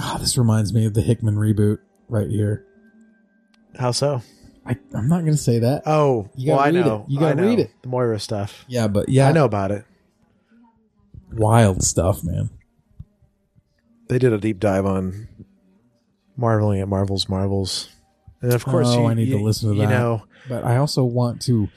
[0.00, 2.64] Ah, this reminds me of the Hickman reboot right here.
[3.78, 4.22] How so?
[4.68, 5.82] I, I'm not going to say that.
[5.86, 6.80] Oh, You well, I read it.
[6.84, 7.04] know.
[7.08, 7.48] You gotta I know.
[7.48, 7.70] read it.
[7.82, 8.64] The Moira stuff.
[8.68, 9.84] yeah, but yeah, I know about it.
[11.32, 12.50] wild stuff, man.
[14.08, 15.28] They did a deep dive on
[16.36, 17.88] marveling at Marvel's Marvels.
[18.40, 19.90] And of course, oh, you, I need you- to listen to you that.
[19.90, 21.68] know, but I also want to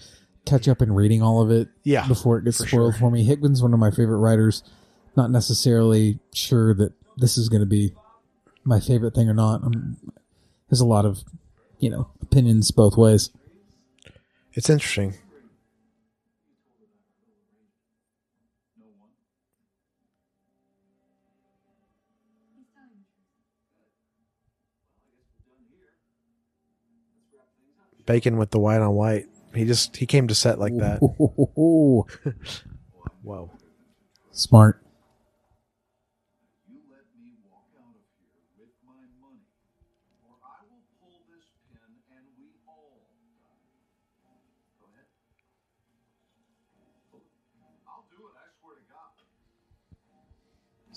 [0.45, 2.07] catch up in reading all of it yeah.
[2.07, 2.99] before it gets for spoiled sure.
[2.99, 3.23] for me.
[3.23, 4.63] Hickman's one of my favorite writers.
[5.15, 7.93] Not necessarily sure that this is going to be
[8.63, 9.63] my favorite thing or not.
[9.63, 9.97] Um
[10.69, 11.19] there's a lot of,
[11.81, 13.31] you know, opinions both ways.
[14.53, 15.15] It's interesting.
[28.05, 29.25] Bacon with the white on white.
[29.53, 30.99] He just he came to set like that.
[33.23, 33.51] Whoa.
[34.31, 34.81] smart.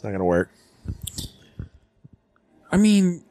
[0.05, 0.51] Not gonna work.
[2.71, 3.25] I mean,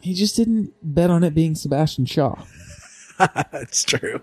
[0.00, 2.44] he just didn't bet on it being Sebastian Shaw.
[3.54, 4.20] It's true.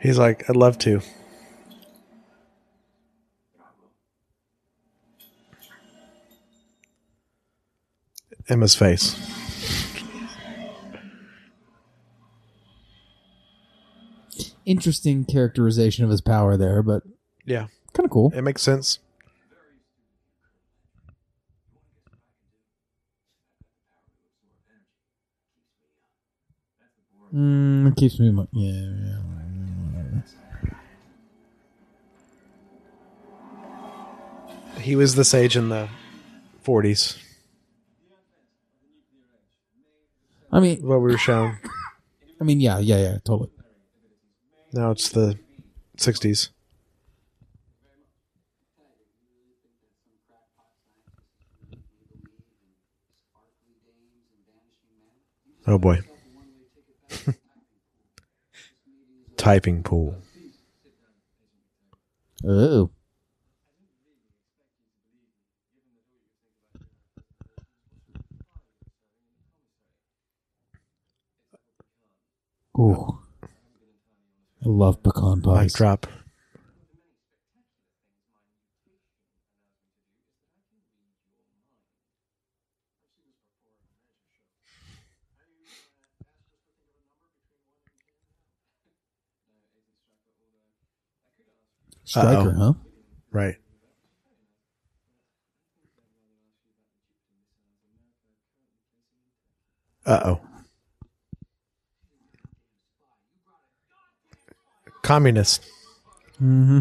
[0.00, 1.02] He's like, I'd love to.
[8.48, 9.14] Emma's face.
[14.64, 17.02] Interesting characterization of his power there, but
[17.46, 18.32] Yeah, kind of cool.
[18.34, 19.00] it makes sense.
[27.34, 28.30] Mm, it keeps me.
[28.30, 28.72] mo- Yeah,
[29.04, 29.18] yeah.
[34.80, 35.88] He was this age in the
[36.64, 37.18] 40s,
[40.50, 41.58] I mean, what we were shown.
[42.40, 43.50] I mean, yeah, yeah, yeah, totally.
[44.72, 45.38] Now it's the
[45.98, 46.50] 60s.
[55.70, 56.00] Oh boy.
[59.36, 60.16] Typing pool.
[62.42, 62.88] Oh.
[72.78, 73.18] Ooh.
[74.64, 75.72] I love pecan Mic pies.
[75.74, 76.06] drop.
[92.08, 92.54] Stryker, Uh-oh.
[92.58, 92.72] huh?
[93.30, 93.56] Right.
[100.06, 100.40] Uh oh.
[105.02, 105.62] Communist.
[106.42, 106.80] Mm-hmm.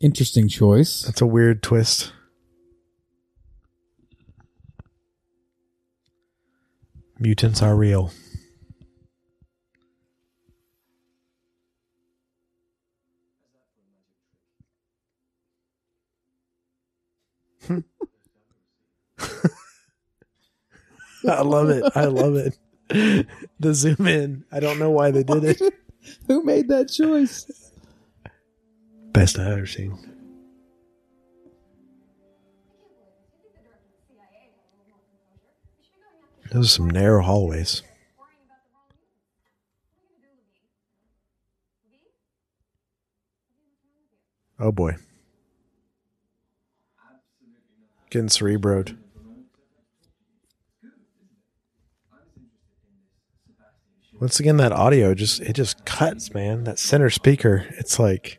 [0.00, 1.02] Interesting choice.
[1.02, 2.12] That's a weird twist.
[7.18, 8.12] Mutants are real.
[21.28, 21.84] I love it.
[21.94, 22.58] I love it.
[23.60, 24.44] The zoom in.
[24.50, 25.60] I don't know why they did it.
[26.26, 27.72] Who made that choice?
[29.12, 29.96] Best I've ever seen.
[36.50, 37.82] Those are some narrow hallways.
[44.58, 44.96] Oh boy.
[48.12, 48.98] Getting cerebroed.
[54.20, 56.64] Once again, that audio just it just cuts, man.
[56.64, 58.38] That center speaker, it's like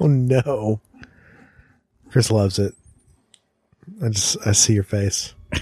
[0.00, 0.80] Oh no.
[2.10, 2.74] Chris loves it.
[4.02, 5.34] I just I see your face.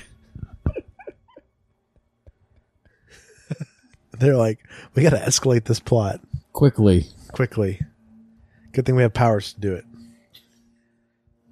[4.19, 4.61] They're like,
[4.95, 6.21] we gotta escalate this plot
[6.53, 7.07] Quickly.
[7.33, 7.81] quickly.
[8.73, 9.85] Good thing we have powers to do it.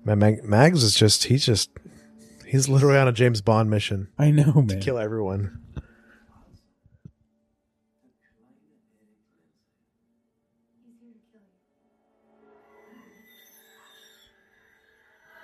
[0.04, 1.70] Man, Mag- Mags is just he's just
[2.46, 4.08] he's literally on a James Bond mission.
[4.18, 4.68] I know, man.
[4.68, 5.59] To kill everyone.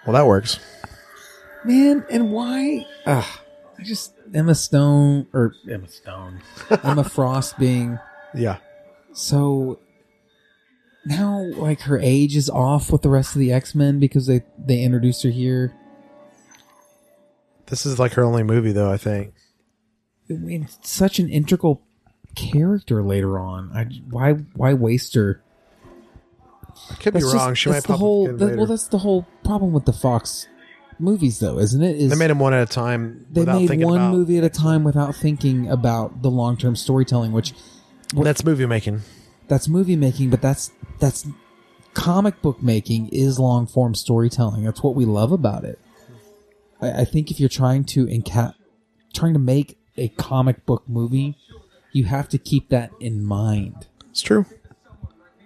[0.06, 0.58] Well, that works.
[1.64, 2.86] Man, and why?
[3.06, 3.42] Ah,
[3.78, 6.40] I just Emma Stone or Emma Stone,
[6.84, 7.98] Emma Frost being
[8.34, 8.58] Yeah.
[9.12, 9.80] so
[11.04, 14.42] now like her age is off with the rest of the X Men because they
[14.58, 15.74] they introduced her here.
[17.66, 18.90] This is like her only movie, though.
[18.90, 19.34] I think.
[20.30, 21.82] I mean, such an integral
[22.36, 23.70] character later on.
[23.74, 25.42] I why why waste her?
[26.90, 27.50] I could be That's wrong.
[27.50, 28.30] just- she might pop the whole.
[28.30, 28.56] up that- later.
[28.58, 30.46] well, that's the whole problem with the Fox
[30.98, 31.96] movies, though, isn't it?
[31.96, 33.26] Is they made them one at a time.
[33.30, 37.32] they made one about, movie at a time without thinking about the long term storytelling,
[37.32, 37.52] which
[38.14, 39.00] That's movie making.
[39.48, 41.26] that's movie making, but that's that's
[41.94, 44.64] comic book making is long form storytelling.
[44.64, 45.78] That's what we love about it.
[46.80, 48.54] I, I think if you're trying to enca-
[49.14, 51.36] trying to make a comic book movie,
[51.92, 53.86] you have to keep that in mind.
[54.10, 54.44] It's true.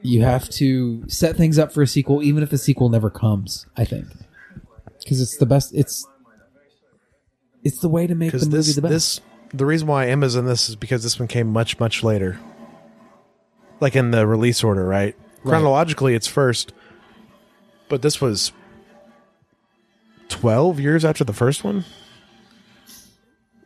[0.02, 3.66] You have to set things up for a sequel, even if the sequel never comes.
[3.76, 4.06] I think
[5.02, 5.74] because it's the best.
[5.74, 6.06] It's
[7.62, 8.92] it's the way to make the movie this, the best.
[8.92, 9.20] this,
[9.52, 12.38] the reason why Emma's in this is because this one came much, much later.
[13.80, 15.16] Like in the release order, right?
[15.42, 16.72] Chronologically, it's first,
[17.88, 18.52] but this was
[20.28, 21.84] twelve years after the first one.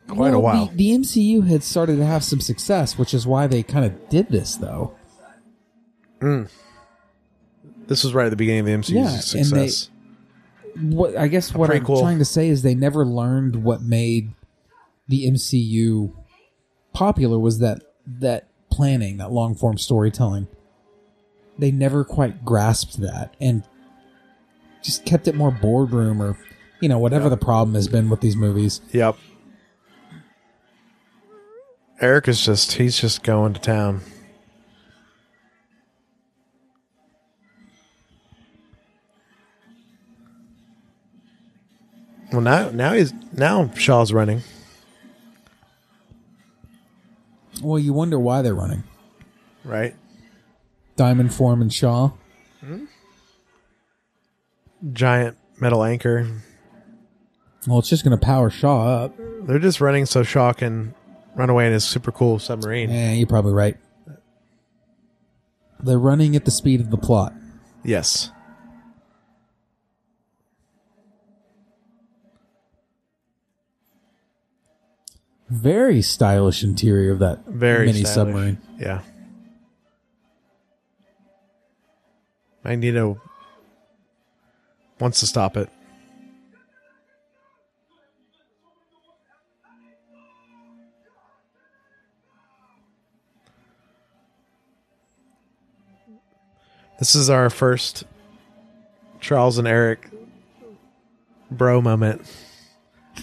[0.07, 0.66] Quite a while.
[0.66, 4.09] The, the MCU had started to have some success, which is why they kind of
[4.09, 4.95] did this, though.
[6.20, 6.48] Mm.
[7.86, 8.90] This was right at the beginning of the MCU's
[9.34, 9.90] Yeah, and they- success.
[10.80, 12.00] what I guess what I'm prequel.
[12.00, 14.32] trying to say is they never learned what made
[15.08, 16.12] the MCU
[16.92, 20.46] popular was that that planning, that long form storytelling.
[21.58, 23.62] They never quite grasped that and
[24.82, 26.36] just kept it more boardroom or
[26.80, 28.80] you know whatever the problem has been with these movies.
[28.92, 29.16] Yep.
[32.00, 34.00] Eric is just he's just going to town.
[42.33, 44.43] Well now now he's now Shaw's running.
[47.62, 48.83] Well, you wonder why they're running.
[49.64, 49.95] right?
[50.97, 52.11] Diamond Form and Shaw.
[52.61, 52.85] Hmm?
[54.93, 56.29] Giant metal anchor.
[57.66, 59.14] Well, it's just going to power Shaw up.
[59.43, 60.95] They're just running so Shaw can
[61.37, 62.91] run away in his super cool submarine.
[62.91, 63.77] Yeah, you're probably right.
[65.81, 67.33] They're running at the speed of the plot.
[67.85, 68.31] Yes.
[75.55, 78.14] Very stylish interior of that Very mini stylish.
[78.14, 78.59] submarine.
[78.76, 79.02] Yeah.
[82.64, 83.20] Magneto
[84.98, 85.70] wants to stop it.
[96.98, 98.05] This is our first
[99.20, 100.09] Charles and Eric
[101.50, 102.22] bro moment.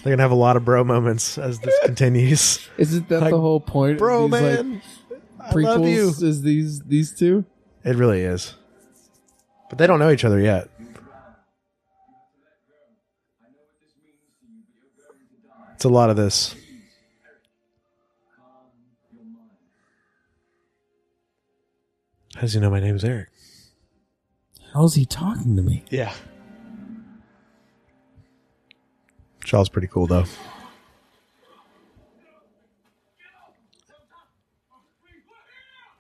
[0.04, 2.68] They're gonna have a lot of bro moments as this continues.
[2.78, 3.94] Isn't that Like, the whole point?
[3.94, 4.82] of Bro, these, like, man,
[5.40, 6.08] I prequels love you.
[6.28, 7.46] is these these two?
[7.84, 8.56] It really is.
[9.70, 10.70] But they don't know each other yet.
[15.76, 16.56] It's a lot of this.
[22.36, 23.30] How does he know my name's Eric?
[24.74, 25.84] How's he talking to me?
[25.90, 26.14] Yeah.
[29.46, 30.26] Shaw's pretty cool though.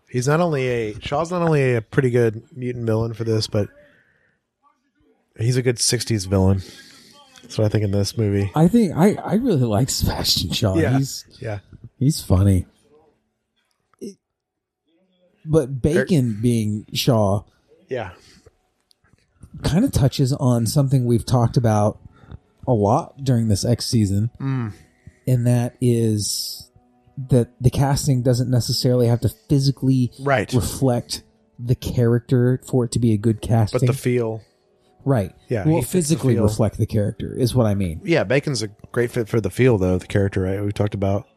[0.09, 3.69] He's not only a Shaw's not only a pretty good mutant villain for this, but
[5.37, 6.61] he's a good '60s villain.
[7.41, 8.51] That's what I think in this movie.
[8.53, 10.75] I think I I really like Sebastian Shaw.
[10.75, 10.97] Yeah.
[10.97, 11.59] He's Yeah,
[11.97, 12.65] he's funny.
[14.01, 14.17] It-
[15.45, 17.43] but Bacon being Shaw
[17.87, 18.11] yeah,
[19.63, 21.99] kind of touches on something we've talked about
[22.67, 24.73] a lot during this X season, Mm.
[25.27, 26.69] and that is
[27.29, 30.51] that the casting doesn't necessarily have to physically Right.
[30.53, 31.23] reflect
[31.59, 33.79] the character for it to be a good casting.
[33.81, 34.41] but the feel.
[35.05, 38.01] right, Yeah, will he fits the physically reflect the character is what I mean.
[38.03, 39.97] Yeah, Bacon's a great fit for the feel though.
[39.97, 40.63] The character, right?
[40.63, 41.27] We talked about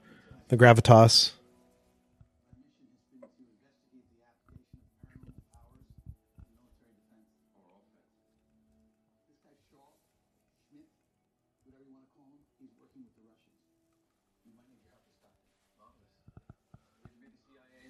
[0.48, 1.32] the gravitas.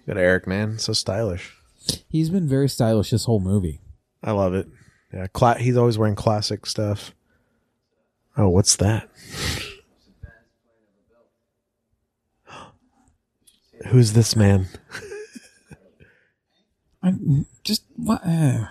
[0.05, 1.53] Good Eric, man, so stylish.
[2.07, 3.81] He's been very stylish this whole movie.
[4.23, 4.67] I love it.
[5.13, 7.13] Yeah, cla- he's always wearing classic stuff.
[8.37, 9.09] Oh, what's that?
[13.87, 14.67] Who's this man?
[17.03, 17.13] I
[17.63, 18.25] just what?
[18.25, 18.65] Uh,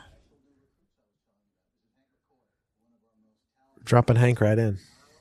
[3.85, 4.79] Dropping Hank right in.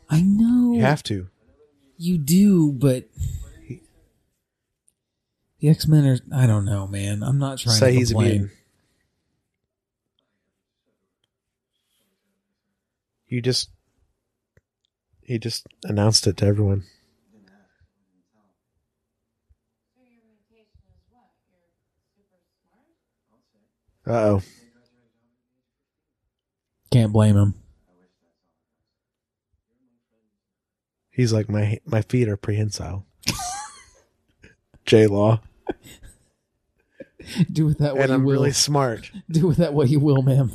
[0.09, 1.27] I know You have to.
[1.97, 3.07] You do, but
[5.63, 6.17] the X Men are.
[6.35, 7.23] I don't know, man.
[7.23, 8.31] I'm not trying to Say to he's a complain.
[8.31, 8.51] mutant.
[13.29, 13.69] You just
[15.21, 16.83] he just announced it to everyone.
[24.05, 24.41] Uh oh.
[26.91, 27.53] Can't blame him.
[31.09, 33.05] He's like my my feet are prehensile.
[34.85, 35.39] J Law.
[37.51, 38.33] Do with that what And you I'm will.
[38.33, 39.09] really smart.
[39.29, 40.51] Do with that what you will, ma'am.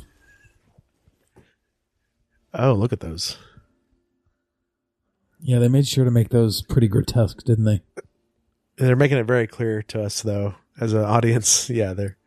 [2.53, 3.37] Oh, look at those.
[5.41, 7.81] Yeah, they made sure to make those pretty grotesque, didn't they?
[8.77, 11.69] They're making it very clear to us though, as an audience.
[11.73, 12.17] Yeah, they're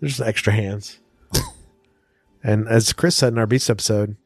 [0.00, 0.98] there's extra hands.
[2.44, 4.16] and as Chris said in our Beast episode,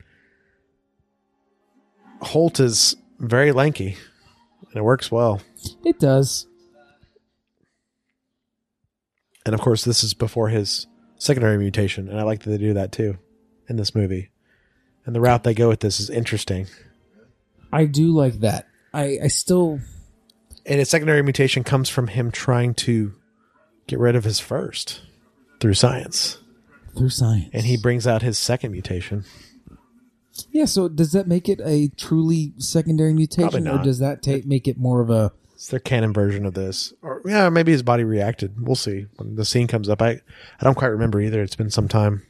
[2.22, 3.96] Hoult is very lanky.
[4.68, 5.40] And it works well.
[5.84, 6.46] It does.
[9.48, 10.86] And of course this is before his
[11.16, 13.16] secondary mutation, and I like that they do that too
[13.66, 14.28] in this movie.
[15.06, 16.66] And the route they go with this is interesting.
[17.72, 18.66] I do like that.
[18.92, 19.80] I I still
[20.66, 23.14] And his secondary mutation comes from him trying to
[23.86, 25.00] get rid of his first
[25.60, 26.36] through science.
[26.94, 27.48] through science.
[27.54, 29.24] And he brings out his second mutation.
[30.50, 30.66] yeah.
[30.66, 34.76] So does that make it a truly secondary mutation, or does that take make it
[34.76, 35.32] more of a?
[35.58, 36.94] It's their canon version of this.
[37.02, 38.64] Or yeah, maybe his body reacted.
[38.64, 40.00] We'll see when the scene comes up.
[40.00, 41.42] I I don't quite remember either.
[41.42, 42.22] It's been some time.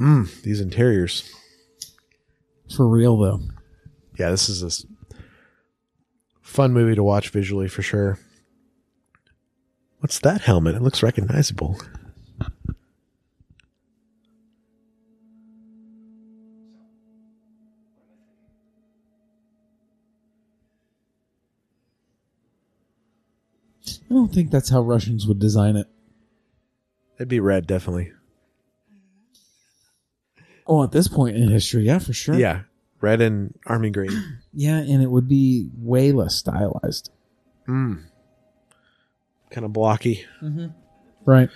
[0.00, 1.28] Mm, these interiors.
[2.76, 3.40] For real though.
[4.16, 4.86] yeah, this is a
[6.42, 8.20] fun movie to watch visually for sure.
[10.00, 10.74] What's that helmet?
[10.74, 11.78] It looks recognizable.
[24.10, 25.86] I don't think that's how Russians would design it.
[27.16, 28.12] It'd be red, definitely.
[30.66, 32.34] Oh, at this point in history, yeah, for sure.
[32.34, 32.62] Yeah,
[33.00, 34.38] red and army green.
[34.52, 37.12] Yeah, and it would be way less stylized.
[37.68, 38.02] Mm.
[39.50, 40.24] Kind of blocky.
[40.42, 40.66] Mm-hmm.
[41.24, 41.50] Right.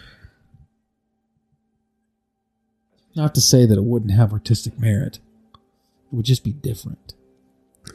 [3.16, 5.18] Not to say that it wouldn't have artistic merit.
[5.54, 7.14] It would just be different.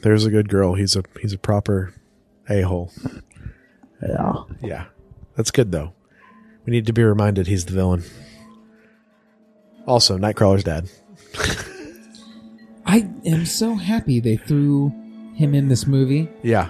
[0.02, 0.76] There's a good girl.
[0.76, 1.94] He's a he's a proper
[2.50, 2.92] a hole.
[4.02, 4.44] Yeah.
[4.62, 4.86] Yeah,
[5.36, 5.94] that's good though.
[6.66, 8.04] We need to be reminded he's the villain.
[9.86, 10.90] Also, Nightcrawler's dad.
[12.86, 14.90] I am so happy they threw
[15.36, 16.30] him in this movie.
[16.44, 16.70] Yeah.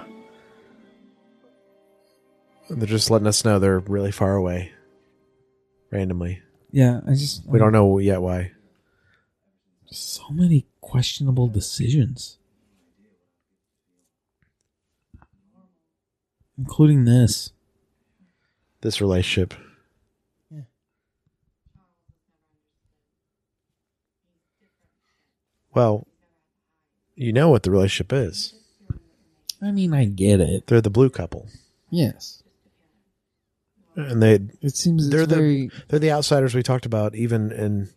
[2.70, 4.72] They're just letting us know they're really far away.
[5.90, 6.40] Randomly.
[6.70, 8.52] Yeah, I just We don't know yet why.
[9.90, 12.38] so many questionable decisions.
[16.56, 17.50] Including this.
[18.82, 19.54] This relationship.
[20.50, 20.60] Yeah.
[25.74, 26.06] Well,
[27.14, 28.54] you know what the relationship is.
[29.62, 30.66] I mean, I get it.
[30.66, 31.48] They're the blue couple.
[31.90, 32.39] Yes.
[33.96, 37.88] And they it seems they're the very they're the outsiders we talked about even in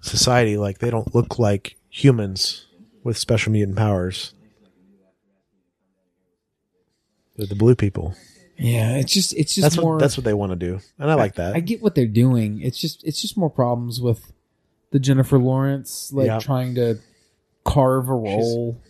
[0.00, 2.66] society like they don't look like humans
[3.04, 4.34] with special mutant powers.
[7.36, 8.14] They're the blue people.
[8.58, 10.80] Yeah, it's just it's just That's more what that's what they want to do.
[10.98, 11.56] And I like that.
[11.56, 12.60] I get what they're doing.
[12.60, 14.32] It's just it's just more problems with
[14.90, 16.38] the Jennifer Lawrence like Yeah.
[16.38, 16.98] trying to
[17.64, 18.80] carve a role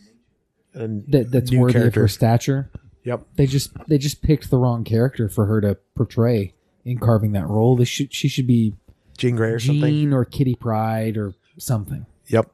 [0.74, 2.00] and that that's worthy character.
[2.00, 2.70] of her stature.
[3.04, 3.26] Yep.
[3.36, 7.48] They just they just picked the wrong character for her to portray in carving that
[7.48, 7.76] role.
[7.76, 8.74] They should she should be
[9.18, 9.80] Jean Grey or something.
[9.90, 12.06] Jean or Kitty Pryde or something.
[12.28, 12.50] Yep.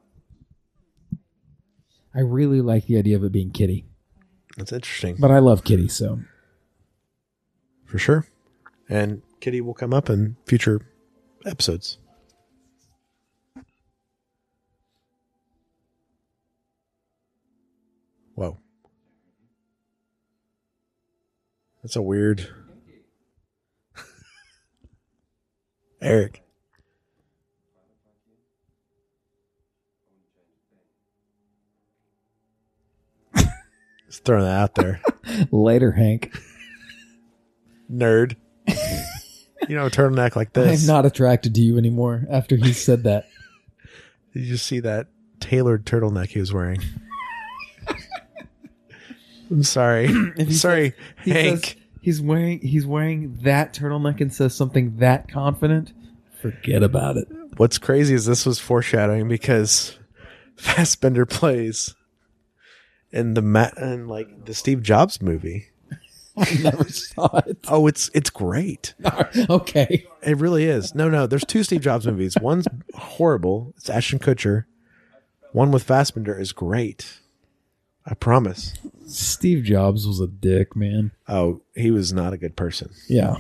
[2.15, 3.85] I really like the idea of it being Kitty,
[4.57, 5.17] That's interesting.
[5.19, 6.21] but I love Kitty, so
[7.85, 8.27] for sure.
[8.89, 10.81] And Kitty will come up in future
[11.47, 11.99] episodes.
[21.89, 22.47] That's a weird.
[26.03, 26.43] Eric.
[34.07, 35.01] Just throwing that out there.
[35.51, 36.37] later, Hank.
[37.91, 38.37] Nerd.
[39.67, 40.83] you know, a turtleneck like this.
[40.83, 43.31] I'm not attracted to you anymore after he said that.
[44.35, 45.07] Did you see that
[45.41, 46.83] tailored turtleneck he was wearing?
[49.51, 50.07] I'm sorry.
[50.37, 50.95] he sorry,
[51.25, 51.65] He Hank.
[51.65, 55.93] says he's wearing he's wearing that turtleneck and says something that confident.
[56.41, 57.29] Forget about it.
[57.57, 59.99] What's crazy is this was foreshadowing because
[60.57, 61.95] Fassbender plays
[63.11, 65.67] in the ma- in like the Steve Jobs movie.
[66.37, 67.59] I never saw it.
[67.69, 68.95] Oh, it's it's great.
[69.51, 70.07] okay.
[70.23, 70.95] It really is.
[70.95, 72.37] No, no, there's two Steve Jobs movies.
[72.41, 73.73] One's horrible.
[73.77, 74.67] It's Ashton Kutcher.
[75.53, 77.21] One with Fassbender is great.
[78.09, 78.75] I promise.
[79.07, 81.13] Steve Jobs was a dick, man.
[81.29, 82.91] Oh, he was not a good person.
[83.09, 83.37] Yeah.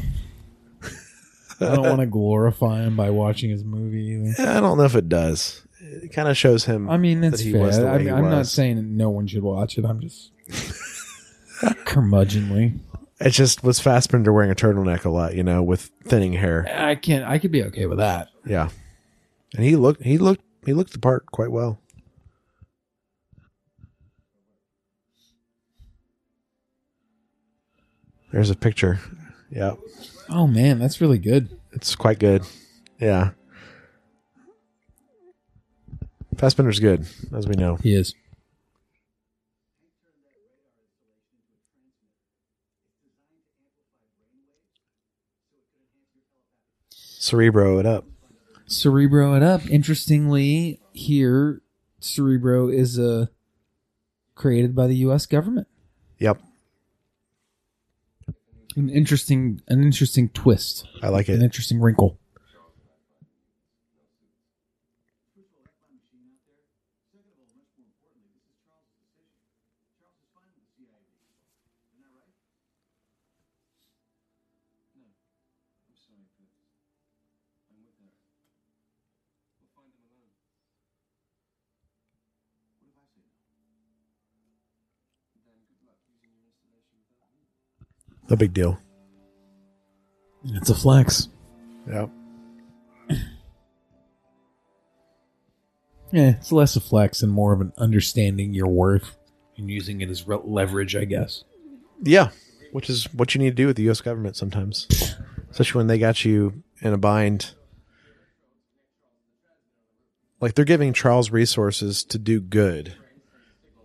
[1.60, 4.50] I don't want to glorify him by watching his movie either.
[4.50, 5.66] I don't know if it does.
[5.80, 6.88] It kind of shows him.
[6.88, 7.62] I mean, that's that he fair.
[7.62, 9.84] was the way I mean, I'm not saying no one should watch it.
[9.84, 10.30] I'm just
[11.60, 12.78] curmudgeonly.
[13.20, 16.68] It just was Fassbender wearing a turtleneck a lot, you know, with thinning hair.
[16.72, 17.24] I can't.
[17.24, 18.28] I could be okay with that.
[18.46, 18.68] Yeah,
[19.56, 20.02] and he looked.
[20.02, 20.44] He looked.
[20.64, 21.80] He looked the part quite well.
[28.32, 29.00] There's a picture.
[29.50, 29.74] Yeah,
[30.28, 31.48] Oh man, that's really good.
[31.72, 32.42] it's quite good.
[33.00, 33.30] Yeah,
[36.36, 37.76] Fassbender's good, as we know.
[37.76, 38.14] He is.
[46.90, 48.04] Cerebro it up.
[48.66, 49.66] Cerebro it up.
[49.68, 51.62] Interestingly, here
[52.00, 53.26] Cerebro is uh,
[54.34, 55.26] created by the U.S.
[55.26, 55.66] government.
[56.18, 56.40] Yep,
[58.78, 61.34] An interesting, an interesting twist, I like it.
[61.34, 62.16] an interesting wrinkle.
[88.28, 88.78] No big deal.
[90.44, 91.28] It's a flex.
[91.90, 92.10] Yep.
[96.10, 99.18] Yeah, it's less a flex and more of an understanding your worth
[99.58, 101.44] and using it as re- leverage, I guess.
[102.02, 102.30] Yeah,
[102.72, 104.00] which is what you need to do with the U.S.
[104.00, 104.86] government sometimes,
[105.50, 107.52] especially when they got you in a bind.
[110.40, 112.94] Like they're giving Charles resources to do good,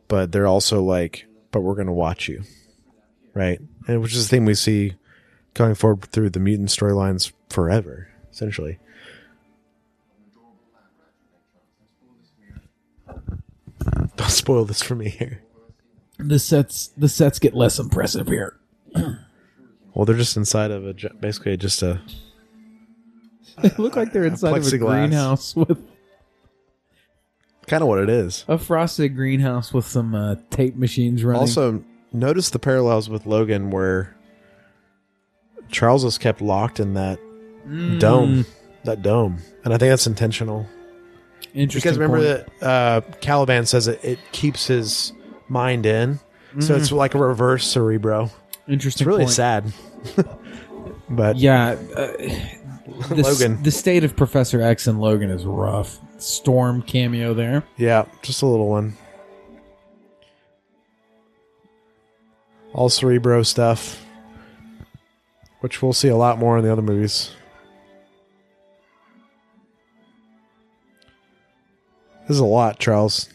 [0.08, 2.44] but they're also like, "But we're going to watch you,"
[3.34, 3.60] right?
[3.88, 4.96] And which is the thing we see
[5.54, 8.80] going forward through the mutant storylines forever, essentially.
[14.16, 15.42] Don't spoil this for me here.
[16.18, 18.58] The sets the sets get less impressive here.
[19.96, 22.02] Well, they're just inside of a basically just a
[23.62, 25.78] They look like they're inside of a greenhouse with
[27.68, 28.44] kind of what it is.
[28.48, 31.42] a frosted greenhouse with some uh, tape machines running.
[31.42, 34.16] Also, notice the parallels with Logan where
[35.70, 37.20] Charles is kept locked in that
[37.68, 37.98] Mm.
[38.00, 38.46] dome,
[38.84, 40.68] that dome, and I think that's intentional.
[41.54, 41.80] Interesting.
[41.92, 42.60] Because remember point.
[42.60, 45.14] that uh, Caliban says it, it keeps his
[45.48, 46.20] mind in,
[46.60, 48.30] so it's like a reverse Cerebro.
[48.68, 49.04] Interesting.
[49.06, 49.32] It's really point.
[49.36, 49.74] sad,
[51.10, 52.08] but Yeah, uh,
[53.10, 53.64] the, Logan.
[53.64, 56.00] The state of Professor X and Logan is rough.
[56.18, 57.64] Storm cameo there.
[57.78, 58.98] yeah, just a little one.
[62.74, 64.04] All Cerebro stuff,
[65.60, 67.32] which we'll see a lot more in the other movies.
[72.22, 73.30] This is a lot, Charles.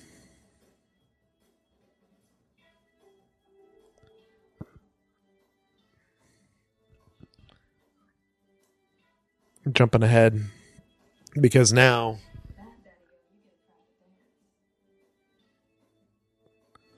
[9.71, 10.43] Jumping ahead
[11.41, 12.19] because now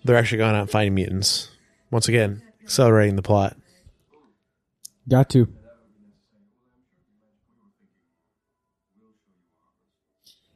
[0.05, 1.50] they're actually going out and finding mutants.
[1.91, 3.57] Once again, accelerating the plot.
[5.09, 5.49] Got to.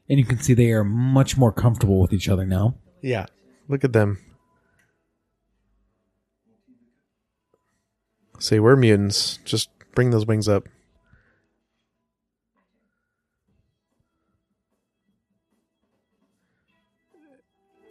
[0.08, 2.76] And you can see they are much more comfortable with each other now.
[3.02, 3.26] Yeah,
[3.68, 4.18] look at them.
[8.38, 9.38] See, we're mutants.
[9.44, 10.68] Just bring those wings up.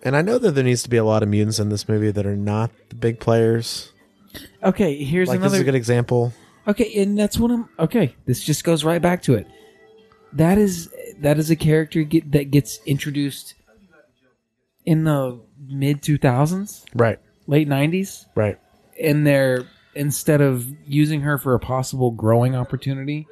[0.03, 2.11] And I know that there needs to be a lot of mutants in this movie
[2.11, 3.91] that are not the big players.
[4.61, 6.33] Okay, here's Like this is another a good example.
[6.67, 7.69] Okay, and that's what I'm.
[7.79, 9.47] Okay, this just goes right back to it.
[10.33, 10.89] That is
[11.19, 13.53] that is a character get, that gets introduced
[14.85, 18.59] in the mid two thousands, Right, late nineties, right.
[19.01, 23.27] and they're instead of using her for a possible growing opportunity,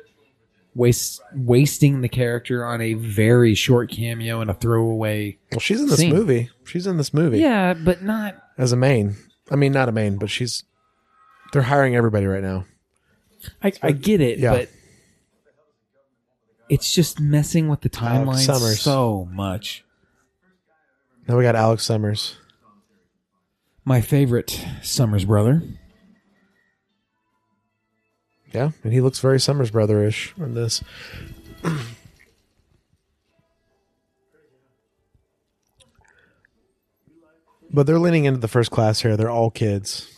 [0.74, 5.38] waste wasting the character on a very short cameo and a throwaway.
[5.52, 6.14] Well, she's in this Scene.
[6.14, 6.50] movie.
[6.66, 8.36] She's in this movie Yeah, but not.
[8.58, 9.16] as a main.
[9.50, 10.64] I mean, not a main, but she's.
[11.52, 12.66] They're hiring everybody right now.
[13.62, 14.52] I, I get it, Yeah.
[14.54, 14.70] but
[16.70, 18.46] it's just messing with the timeline
[18.78, 19.84] so much.
[21.28, 22.38] Now we got Alex Summers.
[23.84, 25.62] My favorite Summers brother.
[28.54, 30.84] Yeah, and he looks very Summers brother-ish in this.
[37.72, 39.16] but they're leaning into the first class here.
[39.16, 40.14] They're all kids,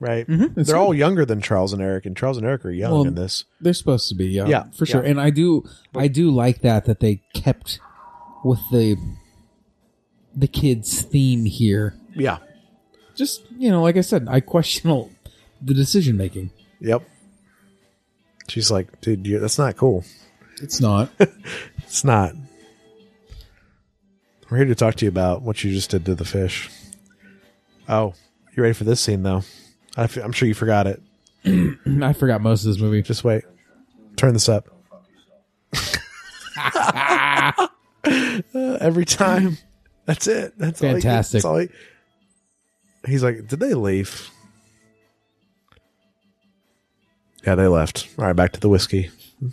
[0.00, 0.26] right?
[0.26, 0.54] Mm-hmm.
[0.54, 3.02] that's They're all younger than Charles and Eric, and Charles and Eric are young Well,
[3.06, 3.44] in this.
[3.60, 5.02] They're supposed to be, yeah, Yeah, for sure.
[5.02, 5.10] yeah.
[5.10, 5.64] And I do,
[5.94, 7.80] I do like that that they kept
[8.44, 8.96] with the
[10.36, 11.94] the kids theme here.
[12.14, 12.38] Yeah.
[13.14, 15.10] Just you know, like I said, I question all
[15.62, 16.50] the decision making.
[16.80, 17.02] Yep.
[18.48, 20.04] She's like, dude, you that's not cool.
[20.62, 21.10] It's not.
[21.86, 22.32] It's not.
[24.50, 26.68] We're here to talk to you about what you just did to the fish.
[27.88, 28.14] Oh,
[28.56, 29.42] you ready for this scene though?
[29.96, 31.00] I f- I'm sure you forgot it.
[32.02, 33.00] I forgot most of this movie.
[33.02, 33.44] Just wait.
[34.16, 34.68] Turn this up.
[36.56, 37.68] Uh,
[38.80, 39.58] every time.
[40.06, 40.58] That's it.
[40.58, 40.94] That's all he.
[40.94, 41.32] Fantastic.
[41.38, 41.68] That's all he-
[43.06, 44.30] He's like, did they leave?
[47.46, 48.08] Yeah, they left.
[48.18, 49.10] All right, back to the whiskey.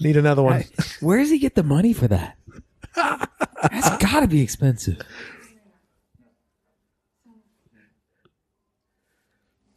[0.00, 0.52] Need another one.
[0.54, 0.66] I-
[1.00, 2.36] where does he get the money for that?
[2.96, 5.00] That's got to be expensive.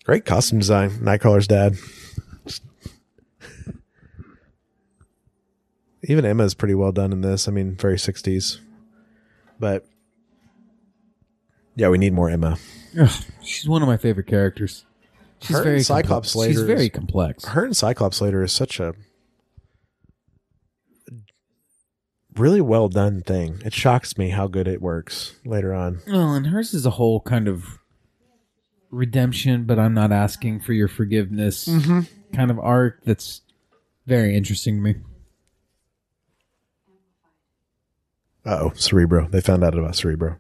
[0.04, 0.90] Great costume design.
[1.00, 1.76] Nightcrawler's dad.
[6.04, 7.48] Even Emma is pretty well done in this.
[7.48, 8.60] I mean, very 60s.
[9.60, 9.86] But
[11.76, 12.58] yeah, we need more Emma.
[12.98, 13.10] Ugh,
[13.44, 14.86] she's one of my favorite characters.
[15.42, 16.54] She's Her very and Cyclops complex.
[16.56, 17.46] She's very is- complex.
[17.46, 18.94] Her and Cyclops later is such a
[22.36, 23.62] really well done thing.
[23.66, 26.02] It shocks me how good it works later on.
[26.08, 27.80] Well, and hers is a whole kind of
[28.92, 31.66] redemption, but I'm not asking for your forgiveness
[32.34, 33.42] kind of arc that's
[34.06, 34.96] very interesting to me.
[38.46, 39.28] Uh oh, Cerebro.
[39.30, 40.38] They found out about Cerebro.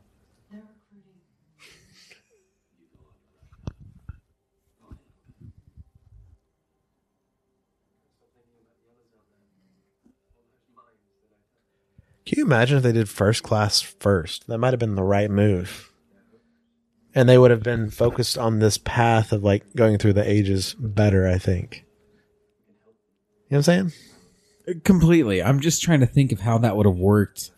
[12.27, 14.47] Can you imagine if they did first class first?
[14.47, 15.91] That might have been the right move.
[17.15, 20.75] And they would have been focused on this path of like going through the ages
[20.77, 21.85] better, I think.
[23.49, 23.91] You know what I'm
[24.65, 24.81] saying?
[24.83, 25.41] Completely.
[25.41, 27.51] I'm just trying to think of how that would have worked.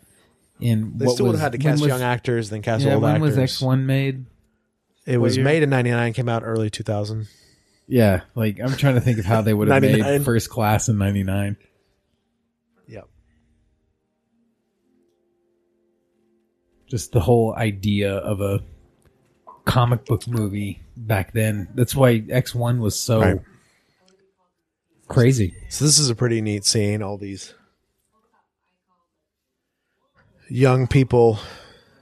[0.60, 2.94] In They what still would have had to cast was- young actors, then cast Yeah,
[2.94, 3.20] old when actors.
[3.22, 4.26] When was X One made?
[5.06, 5.44] It was year?
[5.44, 7.26] made in '99, came out early 2000.
[7.88, 10.96] Yeah, like I'm trying to think of how they would have made First Class in
[10.98, 11.56] '99.
[16.90, 18.60] Just the whole idea of a
[19.64, 21.68] comic book movie back then.
[21.74, 23.40] That's why X One was so Right.
[25.08, 25.54] crazy.
[25.68, 27.00] So this is a pretty neat scene.
[27.02, 27.54] All these
[30.48, 31.38] young people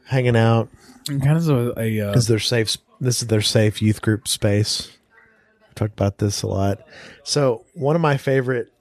[0.07, 0.71] hanging out
[1.09, 2.77] And kind of a, a uh, because they're safe.
[3.01, 4.91] This is their safe youth group space.
[5.69, 6.81] We talked about this a lot.
[7.25, 8.73] So one of my favorite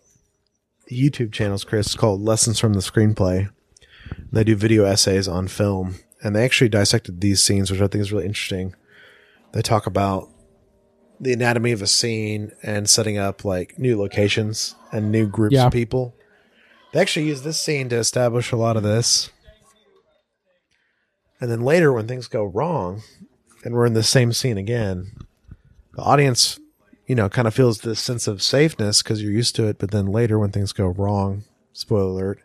[0.90, 3.50] YouTube channels, Chris, is called Lessons from the Screenplay.
[4.32, 8.02] They do video essays on film, and they actually dissected these scenes, which I think
[8.02, 8.76] is really interesting.
[9.54, 10.30] They talk about
[11.20, 15.68] the anatomy of a scene and setting up like new locations and new groups Yeah.
[15.68, 16.14] of people.
[16.94, 19.30] They actually use this scene to establish a lot of this.
[21.40, 23.02] And then later, when things go wrong,
[23.64, 25.12] and we're in the same scene again,
[25.96, 26.60] the audience,
[27.08, 29.78] you know, kind of feels this sense of safeness because you're used to it.
[29.80, 32.40] But then later, when things go wrong, spoiler alert,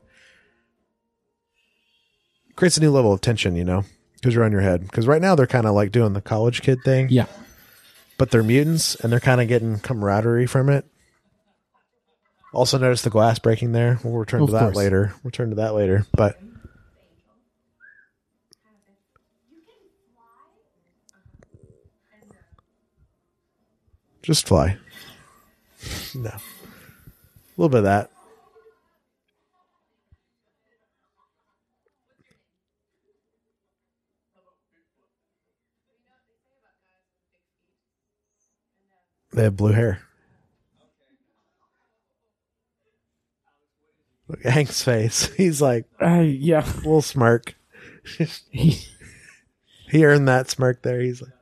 [2.63, 3.85] creates a new level of tension, you know,
[4.15, 4.83] because you're on your head.
[4.83, 7.27] Because right now, they're kind of like doing the college kid thing, yeah.
[8.19, 10.85] but they're mutants and they're kind of getting camaraderie from it.
[12.55, 13.99] Also, notice the glass breaking there.
[14.05, 14.77] We'll return Of to that course.
[14.77, 15.13] later.
[15.25, 16.07] Return to that later.
[16.17, 16.41] But
[24.23, 24.77] just fly.
[26.15, 26.41] No, a
[27.57, 28.13] little bit of that.
[39.33, 40.01] They have blue hair.
[44.29, 45.33] Look at Hank's face.
[45.37, 46.65] He's like Uh, yeah.
[46.65, 47.55] a little smirk.
[49.95, 51.01] He, earned that smirk there.
[51.03, 51.33] He's like,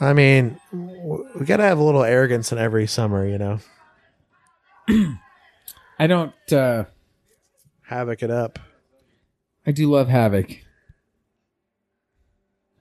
[0.00, 3.58] I mean, we gotta have a little arrogance in every summer, you know.
[5.98, 6.34] I don't.
[6.52, 6.86] uh
[7.82, 8.58] Havoc it up.
[9.64, 10.50] I do love Havoc.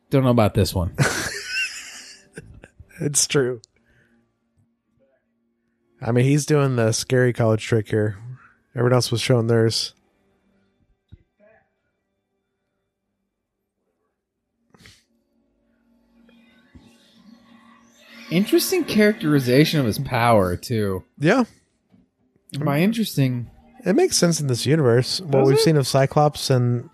[0.09, 0.95] Don't know about this one.
[3.01, 3.61] It's true.
[6.01, 8.17] I mean, he's doing the scary college trick here.
[8.75, 9.93] Everyone else was showing theirs.
[18.29, 21.03] interesting characterization of his power too.
[21.17, 21.43] Yeah,
[22.53, 23.49] And By interesting,
[23.85, 25.19] it makes sense in this universe.
[25.21, 25.61] What Does we've it?
[25.61, 26.89] seen of Cyclops and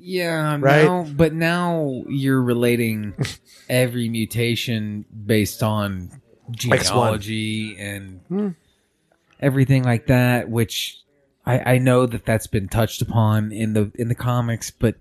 [0.00, 0.84] yeah, Right.
[0.84, 3.14] Now, but now you're relating
[3.68, 6.20] every mutation based on
[6.50, 8.48] genealogy and Hmm.
[9.40, 10.48] everything like that.
[10.50, 10.98] Which
[11.46, 14.96] I, I know that that's been touched upon in the in the comics, but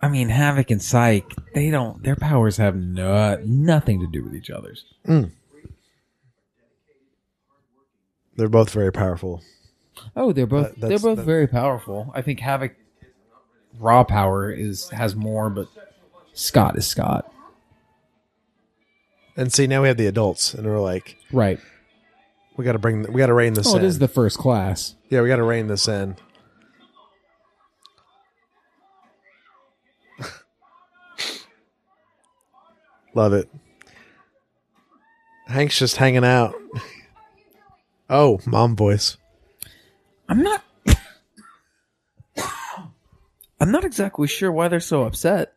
[0.00, 2.02] I mean, Havoc and Cyke, they don't.
[2.02, 4.84] Their powers have no, nothing to do with each other's.
[8.36, 9.42] they're both very powerful.
[10.16, 12.10] Oh, they're both That- they're both very powerful.
[12.14, 12.72] I think Havoc
[13.78, 15.68] raw power is has more, but
[16.32, 17.30] Scott is Scott.
[19.36, 21.58] And see, now we have the adults, and we're like, Right.
[22.56, 23.84] we got to bring, we got to rein this Oh, in.
[23.84, 24.94] it is the first class.
[25.08, 26.16] yeah, we got to rein this in.
[33.14, 33.48] Love it.
[35.46, 36.54] Hank's just hanging out.
[38.10, 39.16] Oh, mom voice.
[40.28, 40.62] I'm not.
[43.60, 45.54] I'm not exactly sure why they're so upset.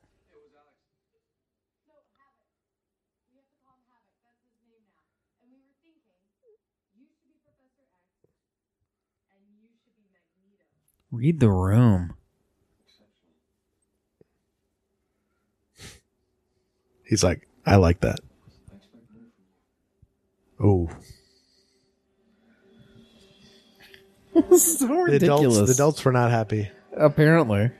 [11.11, 12.13] Read the room.
[17.03, 18.19] He's like, I like that.
[20.59, 20.89] Oh,
[24.57, 26.69] so the adults, the adults were not happy.
[26.95, 27.71] Apparently.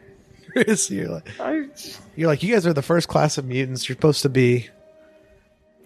[0.63, 1.29] Chris, you're like,
[2.15, 3.87] you're like, you guys are the first class of mutants.
[3.87, 4.69] You're supposed to be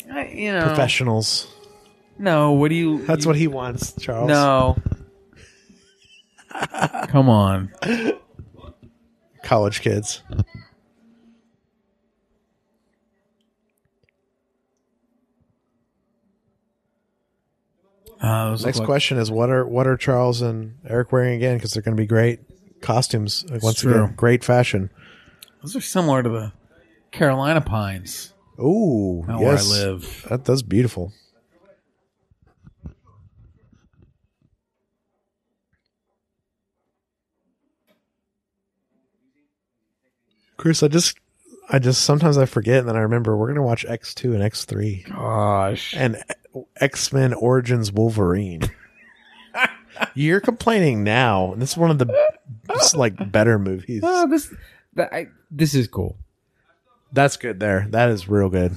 [0.10, 1.48] I, you know, professionals.
[2.18, 3.06] No, what do you?
[3.06, 4.28] That's what he wants, Charles.
[4.28, 4.78] No.
[7.08, 7.72] Come on.
[9.44, 10.22] college kids.
[18.20, 21.58] Uh, Next like- question is what are what are Charles and Eric wearing again?
[21.58, 22.40] Because they're going to be great
[22.82, 24.04] costumes uh, like, once true.
[24.04, 24.16] again.
[24.16, 24.90] Great fashion.
[25.62, 26.54] Those are similar to the
[27.12, 28.34] Carolina Pines.
[28.58, 30.26] Oh, yes, where I live.
[30.30, 31.14] That, that's beautiful.
[40.58, 41.18] Chris, I just,
[41.70, 44.44] I just sometimes I forget, and then I remember we're gonna watch X two and
[44.44, 45.96] X three Gosh.
[45.98, 46.18] and
[46.56, 48.70] uh, X Men Origins Wolverine.
[50.14, 51.54] You're complaining now.
[51.54, 52.18] and This is one of the just
[52.96, 54.02] like better movies.
[54.04, 54.54] Oh, this
[54.96, 56.18] that, I, this is cool.
[57.14, 57.60] That's good.
[57.60, 58.76] There, that is real good.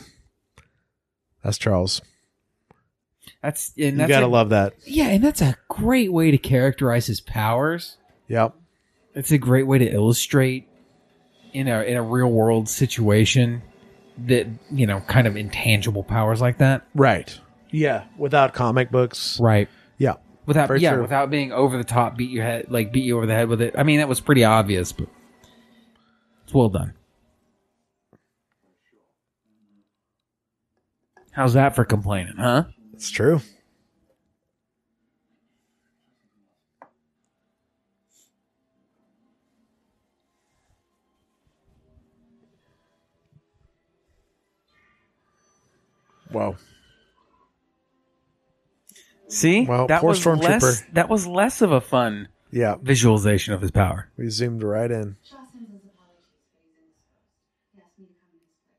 [1.43, 2.01] That's Charles.
[3.43, 4.75] That's and You that's gotta a- love that.
[4.87, 7.97] Yeah, and that's a great way to characterize his powers.
[8.29, 8.55] Yep.
[9.15, 10.67] It's a great way to illustrate
[11.53, 13.63] in a in a real world situation
[14.27, 16.87] that you know kind of intangible powers like that.
[16.95, 17.39] Right.
[17.71, 18.05] Yeah.
[18.17, 19.39] Without comic books.
[19.41, 19.69] Right.
[20.47, 23.33] Without yeah, without being over the top, beat your head like beat you over the
[23.33, 23.75] head with it.
[23.79, 25.09] I mean, that was pretty obvious, but
[26.45, 26.93] it's well done.
[31.33, 32.65] How's that for complaining, huh?
[32.93, 33.41] It's true.
[46.31, 46.57] Wow.
[49.35, 50.63] See, Well, that poor was Stormtrooper.
[50.63, 50.83] less.
[50.93, 52.77] That was less of a fun Yeah.
[52.81, 54.09] visualization of his power.
[54.17, 55.17] We zoomed right in.
[55.29, 57.35] Shaw sends his apologies for using this first.
[57.75, 58.79] He asked me to come in his place.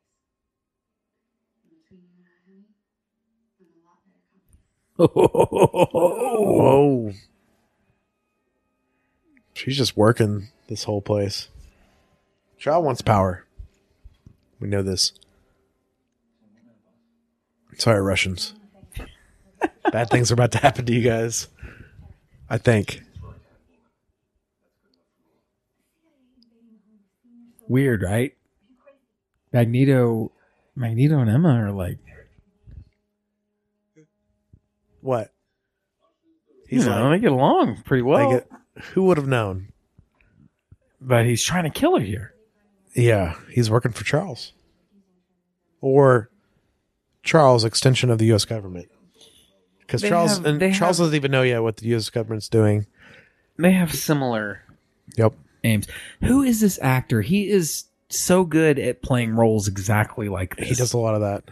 [1.63, 2.63] And between you and I, honey,
[3.59, 6.45] I'm a lot better company.
[6.45, 7.13] Whoa.
[9.53, 11.49] She's just working this whole place.
[12.57, 13.43] Shaw wants power.
[14.59, 15.11] We know this.
[17.77, 18.53] Sorry, Russians.
[19.91, 21.47] Bad things are about to happen to you guys.
[22.49, 23.01] I think.
[27.67, 28.35] Weird, right?
[29.51, 30.31] Magneto,
[30.75, 31.97] Magneto, and Emma are like
[35.01, 35.31] What?
[36.67, 38.49] he's He's you know, like, they get along pretty well, like,
[38.93, 39.69] who would have known?
[40.99, 42.33] but he's trying to kill her here.
[42.95, 44.53] Yeah, he's working for Charles.
[45.81, 46.29] Or
[47.21, 48.45] Charles, extension of the U.S.
[48.45, 48.89] government.
[49.85, 52.09] Because Charles have- and Charles have- doesn't even know yet what the U.S.
[52.09, 52.87] government's doing.
[53.57, 54.61] They have similar
[55.17, 55.33] Yep.
[55.63, 55.87] aims.
[56.23, 57.21] Who is this actor?
[57.21, 60.69] He is so good at playing roles exactly like this.
[60.69, 61.43] He does a lot of that.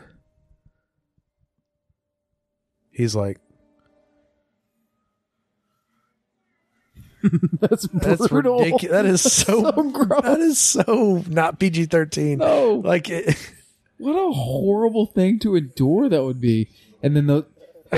[2.91, 3.39] He's like,
[7.61, 8.59] That's that's brutal.
[8.59, 8.91] ridiculous.
[8.91, 10.21] That is so, gross.
[10.23, 12.39] that is so not PG thirteen.
[12.39, 12.81] No.
[12.83, 13.35] Like it,
[13.97, 16.67] What a horrible thing to endure that would be.
[17.01, 17.45] And then the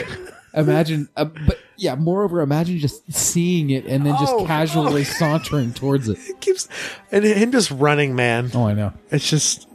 [0.53, 1.95] imagine, uh, but yeah.
[1.95, 6.17] Moreover, imagine just seeing it and then just Oh, casually sauntering towards it.
[6.19, 6.67] it keeps
[7.11, 8.51] and him just running, man.
[8.53, 8.93] Oh, I know.
[9.11, 9.67] It's just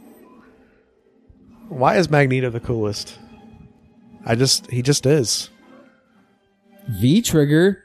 [1.69, 3.17] why is Magneto the coolest?
[4.25, 5.49] I just he just is.
[6.89, 7.83] V trigger.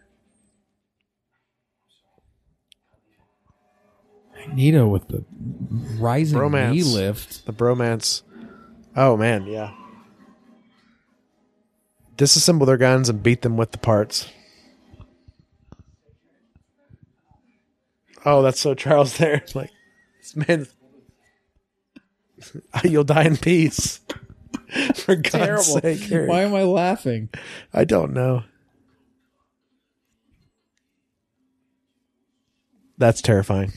[4.38, 5.24] Magneto with the
[5.98, 6.72] rising Bromance.
[6.72, 7.46] knee lift.
[7.46, 8.22] The bromance.
[8.94, 9.72] Oh man, yeah.
[12.16, 14.28] Disassemble their guns and beat them with the parts.
[18.24, 19.34] Oh, that's so Charles there.
[19.34, 19.70] It's like
[20.20, 20.66] this man
[22.84, 24.00] You'll die in peace.
[24.96, 25.62] For God's Terrible.
[25.80, 26.00] sake.
[26.10, 26.26] Harry.
[26.28, 27.28] Why am I laughing?
[27.72, 28.42] I don't know.
[32.98, 33.72] That's terrifying.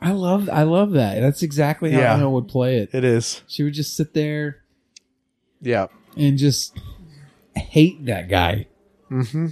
[0.00, 1.20] I love I love that.
[1.20, 2.14] That's exactly how Yeah.
[2.14, 2.90] Emma would play it.
[2.92, 3.42] It is.
[3.46, 4.58] She would just sit there
[5.60, 5.86] Yeah.
[6.16, 6.78] and just
[7.58, 8.66] hate that guy.
[9.10, 9.48] Mm-hmm.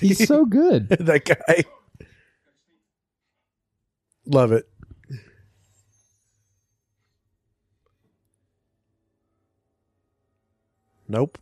[0.00, 0.88] He's so good.
[0.90, 1.64] that guy.
[4.26, 4.68] Love it.
[11.08, 11.38] Nope.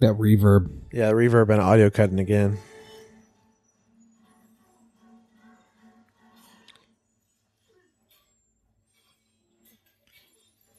[0.00, 0.70] That reverb.
[0.92, 2.58] Yeah, reverb and audio cutting again.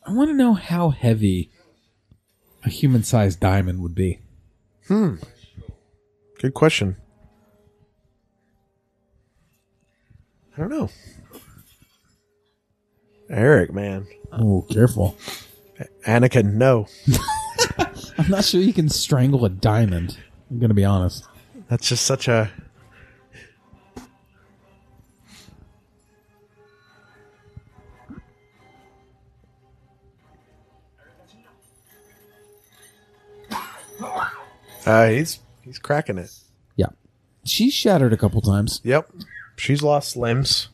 [0.07, 1.51] I want to know how heavy
[2.63, 4.19] a human sized diamond would be.
[4.87, 5.15] Hmm.
[6.39, 6.95] Good question.
[10.55, 10.89] I don't know.
[13.29, 14.07] Eric, man.
[14.31, 15.15] Oh, careful.
[16.07, 16.87] Anakin, no.
[18.29, 20.15] I'm not sure you can strangle a diamond.
[20.51, 21.25] I'm gonna be honest.
[21.67, 22.51] That's just such a.
[34.85, 36.29] Uh, he's he's cracking it.
[36.75, 36.89] Yeah,
[37.45, 38.79] she's shattered a couple times.
[38.83, 39.11] Yep,
[39.57, 40.69] she's lost limbs.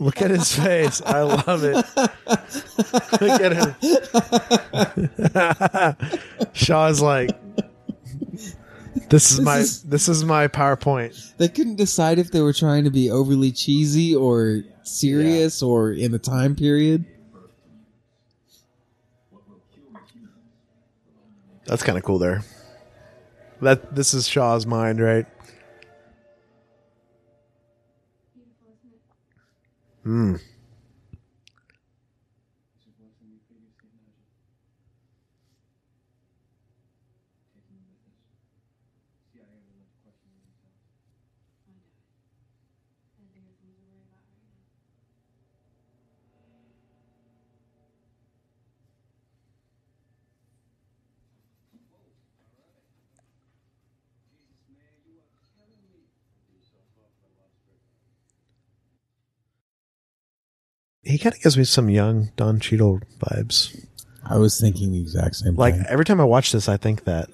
[0.00, 1.02] Look at his face.
[1.04, 1.76] I love it.
[3.20, 3.52] Look at
[6.32, 6.48] him.
[6.54, 7.30] Shaw's like,
[9.10, 11.36] this is my is- this is my PowerPoint.
[11.36, 16.12] They couldn't decide if they were trying to be overly cheesy or serious or in
[16.12, 17.04] the time period.
[21.66, 22.42] That's kind of cool there.
[23.60, 25.26] That this is Shaw's mind, right?
[30.04, 30.34] Hmm.
[61.10, 63.86] He kind of gives me some young Don Cheadle vibes.
[64.24, 65.56] I was thinking the exact same thing.
[65.56, 65.86] Like thing.
[65.88, 67.28] every time I watch this, I think that.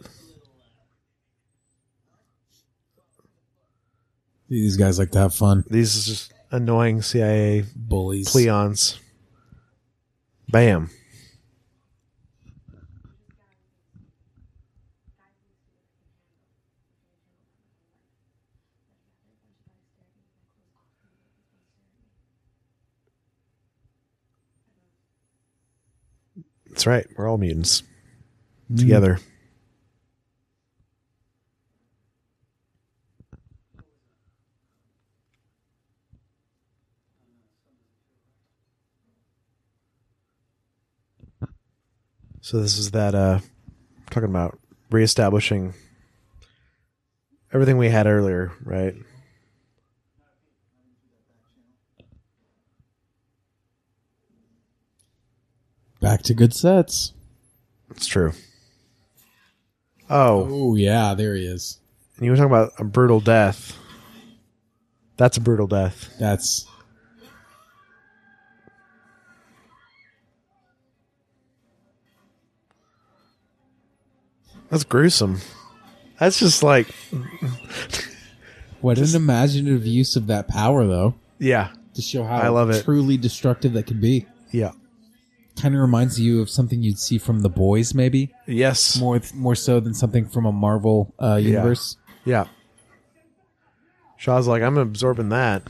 [4.49, 5.65] These guys like to have fun.
[5.69, 8.29] These is just annoying CIA Bullies.
[8.29, 8.99] pleons.
[10.49, 10.91] Bam.
[26.77, 27.07] That's right.
[27.17, 27.83] We're all mutants
[28.77, 29.19] together.
[42.43, 43.39] So this is that uh
[44.11, 44.59] talking about
[44.91, 45.73] reestablishing
[47.55, 48.95] everything we had earlier, right?
[56.01, 57.13] Back to good sets.
[57.91, 58.33] It's true.
[60.09, 61.79] Oh, Oh yeah, there he is.
[62.17, 63.77] and you were talking about a brutal death.
[65.17, 66.15] That's a brutal death.
[66.21, 66.67] That's
[74.71, 75.39] That's gruesome.
[76.19, 76.89] That's just like
[78.81, 81.15] what an imaginative use of that power though.
[81.39, 82.85] yeah, To show how I love it.
[82.85, 84.27] truly destructive that could be.
[84.51, 84.73] yeah.
[85.61, 88.99] Kind of reminds you of something you'd see from the boys, maybe Yes.
[88.99, 91.97] more more so than something from a Marvel uh, universe.
[92.25, 92.47] Yeah.
[94.19, 95.63] Shaw's like, I'm absorbing that.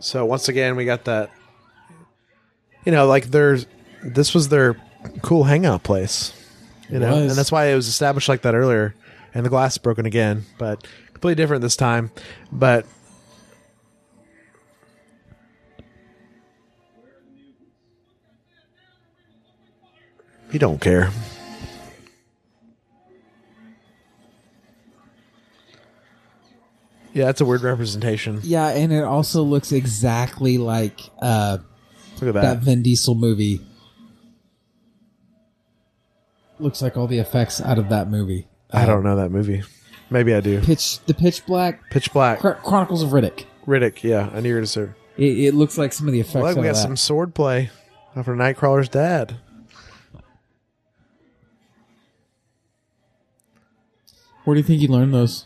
[0.00, 1.30] So once again, we got that.
[2.84, 3.66] You know, like there's
[4.02, 4.76] this was their
[5.22, 6.32] cool hangout place.
[6.88, 7.30] You know, was.
[7.32, 8.94] and that's why it was established like that earlier.
[9.34, 12.10] And the glass is broken again, but completely different this time.
[12.50, 12.86] But
[20.52, 21.10] you don't care.
[27.12, 28.40] Yeah, that's a weird representation.
[28.42, 31.58] Yeah, and it also looks exactly like uh,
[32.20, 32.58] Look at that that.
[32.58, 33.60] Vin Diesel movie.
[36.58, 38.46] Looks like all the effects out of that movie.
[38.70, 39.62] I don't know that movie.
[40.10, 40.60] Maybe I do.
[40.60, 42.40] Pitch the Pitch Black Pitch Black.
[42.40, 43.44] Chron- Chronicles of Riddick.
[43.66, 44.02] Riddick.
[44.02, 44.88] Yeah, I knew you were going to say.
[45.16, 46.34] It, it looks like some of the effects.
[46.36, 46.82] Look, out we got of that.
[46.82, 47.70] some sword play
[48.16, 49.36] after Nightcrawler's dad.
[54.48, 55.44] Where do you think he learned those?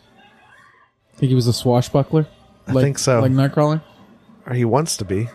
[1.17, 2.25] Think he was a swashbuckler?
[2.67, 3.19] I think so.
[3.19, 3.81] Like Nightcrawler?
[4.45, 5.27] Or he wants to be.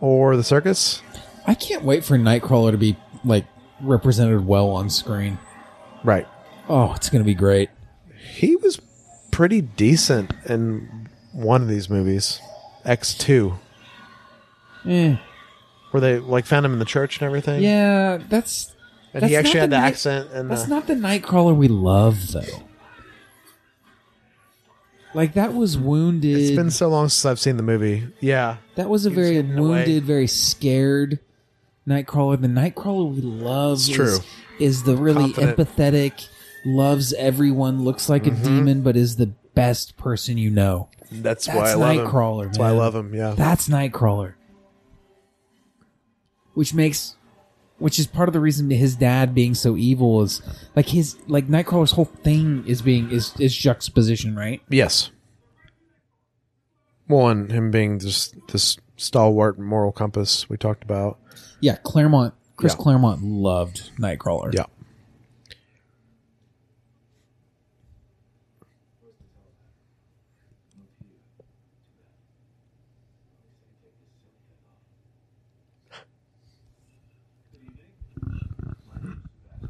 [0.00, 1.02] Or the circus.
[1.46, 2.96] I can't wait for Nightcrawler to be
[3.26, 3.44] like
[3.82, 5.36] represented well on screen.
[6.02, 6.26] Right.
[6.66, 7.68] Oh, it's gonna be great.
[8.38, 8.80] He was
[9.30, 12.40] pretty decent in one of these movies,
[12.86, 13.58] X two,
[14.86, 15.16] Eh.
[15.90, 17.62] where they like found him in the church and everything.
[17.62, 18.72] Yeah, that's
[19.16, 20.30] and that's he actually had the night- accent.
[20.32, 22.42] And That's uh, not the Nightcrawler we love, though.
[25.14, 26.36] Like that was wounded.
[26.38, 28.06] it's been so long since I've seen the movie.
[28.20, 29.68] Yeah, that was a very hidden away.
[29.68, 31.20] wounded, very scared
[31.88, 32.40] Nightcrawler.
[32.40, 34.18] The Nightcrawler we love It's is, true.
[34.58, 35.56] is the really Confident.
[35.56, 36.28] empathetic,
[36.66, 38.42] loves everyone, looks like Mm-hmm.
[38.42, 40.90] a demon, but is the best person you know.
[41.10, 42.06] that's, That's why I love him.
[42.06, 43.14] Nightcrawler, That's why I love him.
[43.14, 44.34] Yeah, That's Nightcrawler.
[46.52, 47.16] Which makes
[47.78, 50.42] which is part of the reason his dad being so evil is
[50.74, 54.60] like his like Nightcrawler's whole thing is being is is juxtaposition, right?
[54.68, 55.10] yes.
[57.08, 61.18] Well, and him being just this stalwart moral compass we talked about.
[61.60, 62.82] Yeah, Claremont Chris Yeah.
[62.82, 64.52] Claremont loved Nightcrawler.
[64.54, 64.64] Yeah.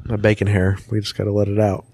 [0.07, 0.77] My bacon hair.
[0.89, 1.85] We just got to let it out.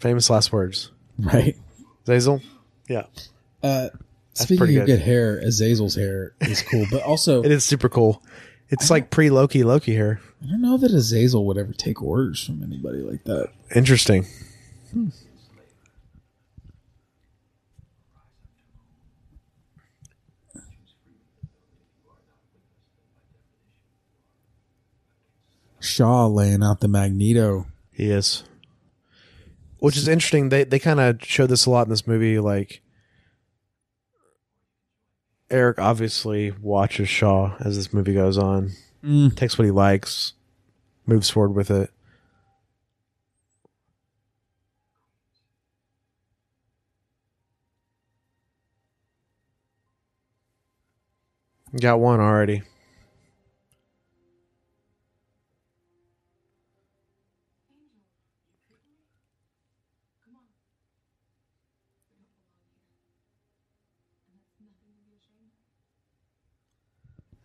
[0.00, 0.90] Famous last words.
[1.18, 1.56] Right.
[2.06, 2.42] Zazel?
[2.88, 3.04] Yeah.
[3.62, 3.88] Uh
[4.34, 4.86] speaking of good.
[4.86, 8.22] good hair, Azazel's hair is cool, but also It is super cool.
[8.70, 10.20] It's like pre Loki Loki hair.
[10.42, 13.50] I don't know that Azazel would ever take orders from anybody like that.
[13.74, 14.26] Interesting.
[25.88, 27.66] Shaw laying out the Magneto.
[27.92, 28.44] He is.
[29.78, 30.48] Which is interesting.
[30.48, 32.38] They they kind of showed this a lot in this movie.
[32.38, 32.82] Like
[35.50, 39.34] Eric obviously watches Shaw as this movie goes on, Mm.
[39.36, 40.34] takes what he likes,
[41.06, 41.90] moves forward with it.
[51.78, 52.62] Got one already.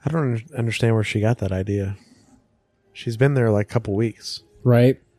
[0.05, 1.97] I don't understand where she got that idea.
[2.91, 4.43] She's been there like a couple weeks.
[4.63, 5.01] Right?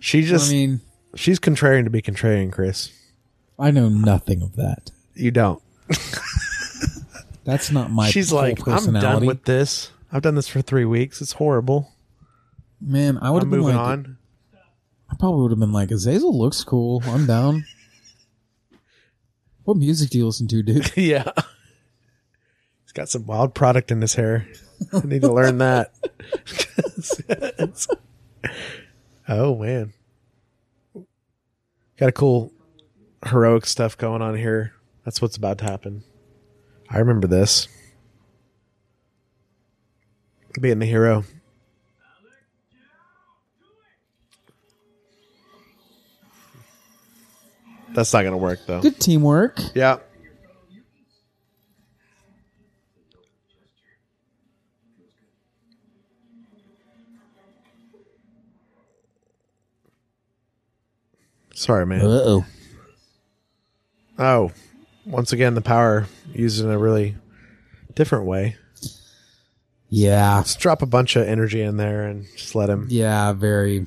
[0.00, 0.80] She just I mean,
[1.14, 2.92] she's contrarian to be contrarian, Chris.
[3.58, 4.90] I know nothing of that.
[5.14, 5.62] You don't.
[7.44, 9.06] That's not my she's like, I'm personality.
[9.06, 9.90] done with this.
[10.12, 11.20] I've done this for three weeks.
[11.20, 11.92] It's horrible.
[12.80, 14.18] Man, I would have been moving like, on.
[15.10, 17.02] I probably would have been like, Azazel looks cool.
[17.06, 17.64] I'm down.
[19.64, 20.96] what music do you listen to, dude?
[20.96, 21.32] yeah.
[22.88, 24.48] He's got some wild product in his hair.
[24.94, 25.92] I need to learn that.
[29.30, 29.92] Oh man.
[31.98, 32.50] Got a cool
[33.26, 34.72] heroic stuff going on here.
[35.04, 36.02] That's what's about to happen.
[36.88, 37.68] I remember this.
[40.58, 41.24] Being the hero.
[47.92, 48.80] That's not gonna work though.
[48.80, 49.60] Good teamwork.
[49.74, 49.98] Yeah.
[61.58, 62.02] Sorry, man.
[62.02, 62.46] Uh oh.
[64.16, 64.52] Oh,
[65.04, 67.16] once again, the power used in a really
[67.94, 68.54] different way.
[69.88, 70.36] Yeah.
[70.36, 72.86] Let's drop a bunch of energy in there and just let him.
[72.88, 73.86] Yeah, very.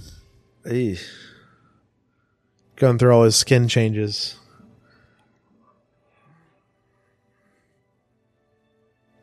[0.65, 1.01] Eesh.
[2.75, 4.35] Going through all his skin changes.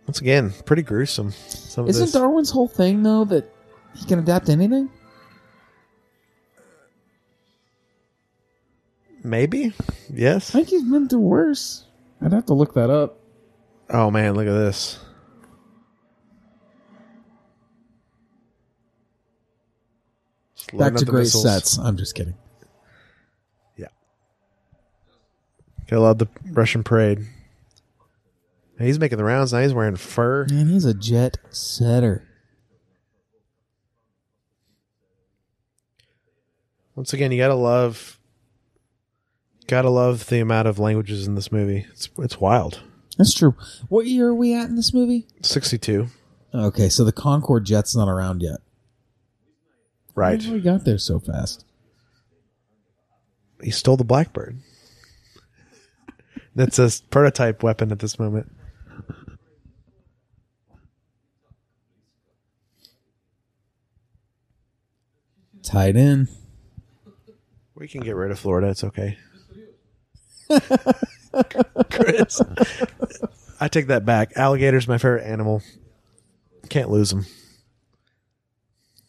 [0.07, 1.33] Once again, pretty gruesome.
[1.33, 2.15] Some Isn't.
[2.15, 3.53] Darwin's whole thing, though, that
[3.95, 4.89] he can adapt to anything?
[9.25, 9.73] Maybe.
[10.13, 10.51] Yes.
[10.51, 11.85] I think he's been through worse.
[12.23, 13.19] I'd have to look that up.
[13.91, 14.99] Oh man, look at this.
[20.57, 21.45] Just Back to great missiles.
[21.45, 21.79] sets.
[21.79, 22.35] I'm just kidding.
[23.77, 23.87] Yeah.
[25.89, 27.27] Gotta love the Russian parade.
[28.79, 29.61] He's making the rounds now.
[29.61, 30.47] He's wearing fur.
[30.51, 32.25] Man, he's a jet setter.
[36.95, 38.18] Once again, you gotta love,
[39.69, 41.87] gotta love the amount of languages in this movie.
[41.93, 42.83] It's it's wild.
[43.17, 43.55] That's true.
[43.89, 45.27] What year are we at in this movie?
[45.43, 46.09] Sixty-two,
[46.55, 48.59] Okay, so the Concorde jet's not around yet.
[50.15, 50.43] right?
[50.43, 51.65] How we got there so fast?
[53.63, 54.59] He stole the Blackbird.
[56.55, 58.51] That's a prototype weapon at this moment.
[65.63, 66.29] tied in.
[67.75, 68.69] We can get rid of Florida.
[68.69, 69.19] It's okay.
[71.91, 72.41] Chris,
[73.61, 74.33] I take that back.
[74.37, 75.63] Alligator's my favorite animal.
[76.69, 77.27] Can't lose them.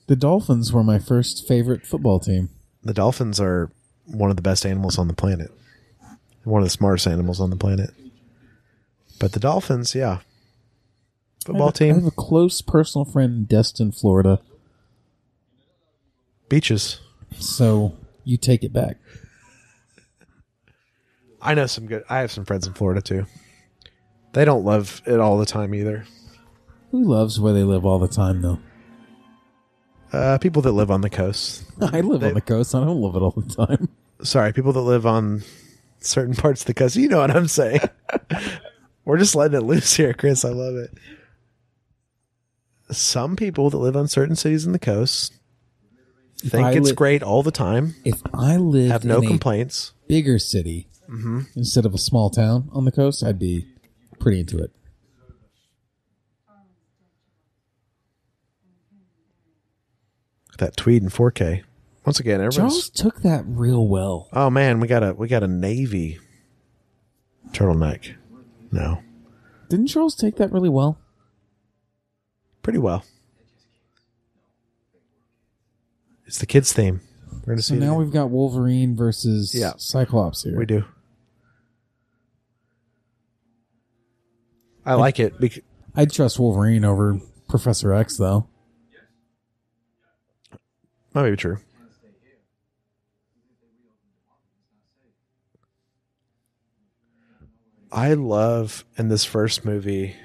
[0.08, 2.50] The Dolphins were my first favorite football team.
[2.84, 3.72] The dolphins are
[4.06, 5.52] one of the best animals on the planet.
[6.46, 7.92] One of the smartest animals on the planet.
[9.20, 10.20] But the dolphins, yeah.
[11.46, 11.92] Football team.
[11.92, 14.40] I have, a- I have a close personal friend in Destin, Florida.
[16.48, 17.00] beaches.
[17.38, 18.98] So you take it back.
[21.42, 22.04] I know some good.
[22.10, 23.26] I have some friends in Florida too.
[24.34, 26.06] They don't love it all the time either.
[26.92, 28.60] Who loves where they live all the time, though?
[30.12, 31.64] Uh, people that live on the coast.
[31.82, 32.74] I live They- on the coast.
[32.76, 33.90] I don't love it all the time.
[34.22, 35.44] Sorry, people that live on
[36.00, 36.96] certain parts of the coast.
[36.96, 37.82] You know what I'm saying.
[39.06, 40.44] We're just letting it loose here, Chris.
[40.44, 40.92] I love it.
[42.92, 45.34] Some people that live on certain cities in the coast
[46.40, 49.94] think I it's li- great all the time, If I lived have no in complaints.
[50.06, 51.40] a bigger city Mm-hmm.
[51.56, 53.66] instead of a small town on the coast, I'd be
[54.20, 54.72] pretty into it.
[60.58, 61.64] That tweed in 4K.
[62.06, 62.56] Once again, everyone's.
[62.56, 64.28] Charles took that real well.
[64.34, 66.18] Oh man, we got a we got a navy
[67.52, 68.16] turtleneck.
[68.72, 69.00] No,
[69.70, 71.00] Didn't Charles take that really well?
[72.62, 73.04] pretty well.
[76.28, 77.02] It's the kids' theme.
[77.46, 77.80] We're gonna So see.
[77.80, 79.74] now we've got Wolverine versus Yeah.
[79.78, 80.58] Cyclops here.
[80.58, 80.84] we do.
[84.90, 85.62] I like it because
[85.94, 88.48] I'd trust Wolverine over Professor X, though.
[91.14, 91.60] that may be true.
[97.92, 100.16] I love in this first movie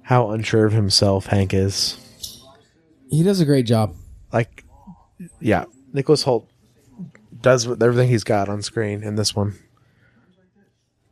[0.00, 1.98] how unsure of himself Hank is.
[3.10, 3.94] He does a great job.
[4.32, 4.64] Like,
[5.40, 6.48] yeah, Nicholas Hoult
[7.42, 9.58] does everything he's got on screen in this one.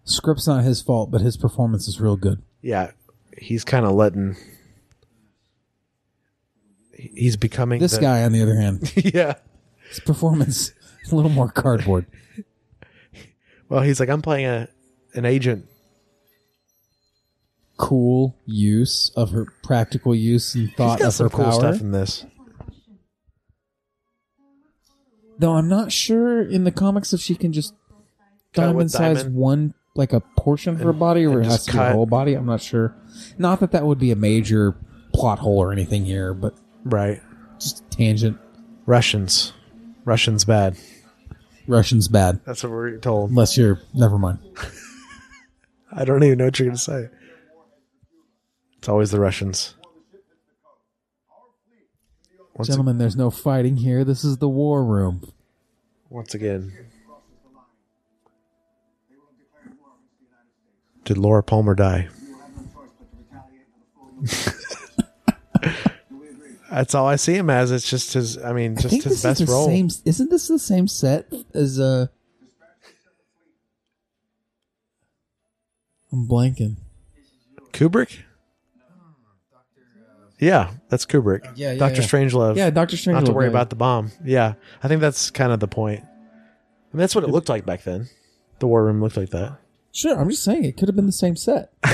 [0.05, 2.43] Script's not his fault, but his performance is real good.
[2.63, 2.91] Yeah,
[3.39, 4.37] he's kind of letting.
[6.93, 9.35] He's becoming This the- guy, on the other hand, yeah.
[9.89, 10.73] his performance
[11.11, 12.07] a little more cardboard.
[13.69, 14.69] Well, he's like, I'm playing a
[15.15, 15.67] an agent.
[17.79, 21.53] Cool use of her practical use and He's thought got of some her cool power.
[21.53, 22.25] stuff in this.
[25.39, 27.75] Though I'm not sure in the comics if she can just
[28.55, 29.35] Cut diamond size diamond.
[29.37, 31.93] one like a portion of her body, or it has to be her cut.
[31.95, 32.35] whole body.
[32.35, 32.95] I'm not sure.
[33.39, 34.77] Not that that would be a major
[35.13, 36.55] plot hole or anything here, but
[36.85, 37.21] Right.
[37.59, 38.39] just a tangent.
[38.85, 39.53] Russians.
[40.05, 40.77] Russians bad.
[41.67, 43.31] Russians bad, That's what we're told.
[43.31, 43.81] unless you're.
[43.93, 44.39] Never mind.
[45.93, 47.09] I don't even know what you're going to say.
[48.79, 49.75] It's always the Russians.
[52.55, 54.05] Once, Gentlemen, there's no fighting here.
[54.05, 55.33] This is the war room.
[56.09, 56.73] once again.
[61.07, 62.09] Did Laura Palmer die?
[66.71, 67.71] That's all I see him as.
[67.71, 68.37] It's just his.
[68.39, 69.67] I mean, I just think his best is the role.
[69.67, 69.89] same.
[70.05, 72.09] Isn't this the same set as uh?
[76.13, 76.77] I'm blanking.
[77.73, 78.19] Kubrick.
[80.41, 81.45] Yeah, that's Kubrick.
[81.55, 82.07] Yeah, yeah, Doctor yeah.
[82.09, 82.57] Strangelove.
[82.57, 83.15] Yeah, Doctor Strange.
[83.21, 84.11] Not to worry about the bomb.
[84.25, 86.01] Yeah, I think that's kind of the point.
[86.03, 86.07] I
[86.93, 88.09] mean, that's what it looked like back then.
[88.59, 89.61] The war room looked like that.
[89.97, 91.73] Sure, I'm just saying it could have been the same set.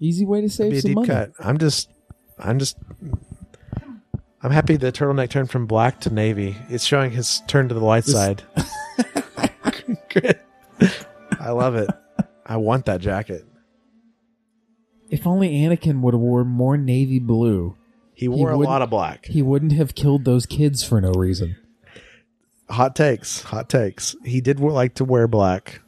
[0.00, 1.06] Easy way to save Be a some deep money.
[1.06, 1.30] cut.
[1.38, 1.88] I'm just,
[2.40, 2.76] I'm just,
[4.42, 6.56] I'm happy the turtleneck turned from black to navy.
[6.68, 8.42] It's showing his turn to the light side.
[11.40, 11.88] I love it.
[12.44, 13.44] I want that jacket.
[15.08, 17.76] If only Anakin would have worn more navy blue,
[18.12, 19.26] He wore a wouldn't- lot of black.
[19.26, 21.56] he wouldn't have killed those kids for no reason.
[22.70, 23.42] Hot takes.
[23.42, 24.16] Hot takes.
[24.24, 25.80] He did like to wear black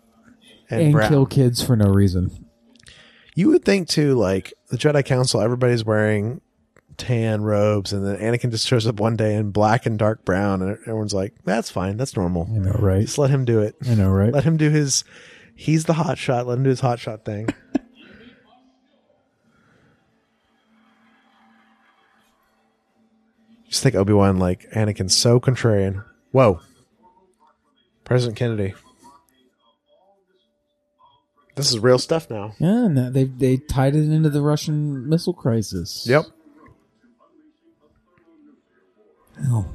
[0.69, 1.09] and, And brown.
[1.09, 2.47] kill kids for no reason.
[3.35, 6.41] You would think too, like the Jedi Council, everybody's wearing
[6.97, 10.63] tan robes, and then Anakin just shows up one day in black and dark brown,
[10.63, 12.49] and everyone's like, "That's fine, that's normal.
[12.51, 13.03] I know, right?
[13.03, 13.77] Just let him do it.
[13.87, 14.33] I know, right?
[14.33, 15.05] Let him do his.
[15.55, 16.47] He's the hot shot.
[16.47, 17.49] Let him do his hot shot thing."
[23.69, 26.05] Just think Obi Wan like Anakin's so contrarian.
[26.33, 26.61] Whoa,
[28.05, 28.75] President Kennedy.
[31.55, 32.53] This is real stuff now.
[32.59, 36.05] Yeah, and that- they they tied it into the Russian missile crisis.
[36.07, 36.27] Yep.
[39.49, 39.67] Oh,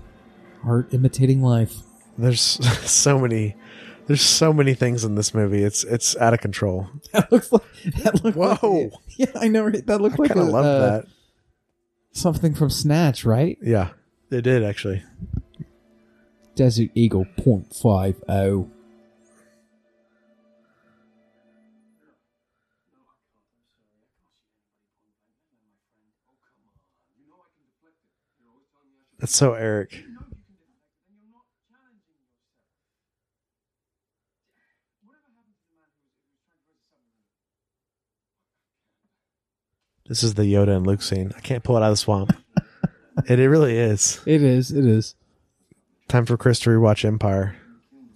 [0.64, 1.76] art imitating life.
[2.18, 2.42] There's
[2.90, 3.56] so many
[4.08, 5.64] there's so many things in this movie.
[5.64, 6.88] It's it's out of control.
[7.14, 7.64] That looks like
[8.04, 8.92] that looked like Whoa.
[9.18, 9.64] yeah, I know.
[9.64, 9.86] right?
[9.86, 11.06] That looked I like kind of a, love uh, that.
[12.12, 13.58] something from Snatch, right?
[13.62, 13.90] Yeah.
[14.30, 15.04] They did actually.
[16.62, 18.70] Desert Eagle .50.
[29.18, 30.04] That's so Eric.
[40.08, 41.32] This is the Yoda and Luke scene.
[41.36, 42.38] I can't pull it out of the swamp.
[43.28, 44.22] it, it really is.
[44.28, 44.70] It is.
[44.70, 45.16] It is.
[46.12, 47.56] Time for Chris to rewatch Empire,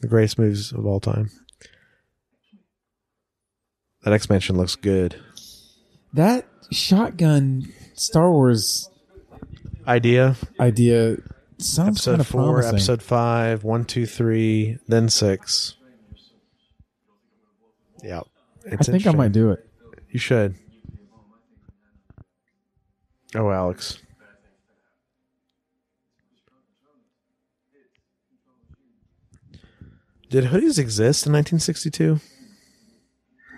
[0.02, 1.32] the greatest movies of all time.
[4.04, 5.16] That expansion looks good.
[6.12, 8.90] That shotgun Star Wars
[9.88, 11.16] Idea idea
[11.58, 12.76] sounds episode kind of four, promising.
[12.76, 15.78] episode five, one, two, three, then six.
[18.04, 18.24] Yeah,
[18.70, 19.66] I think I might do it.
[20.10, 20.56] You should.
[23.34, 24.00] Oh, Alex.
[30.30, 32.20] Did hoodies exist in 1962?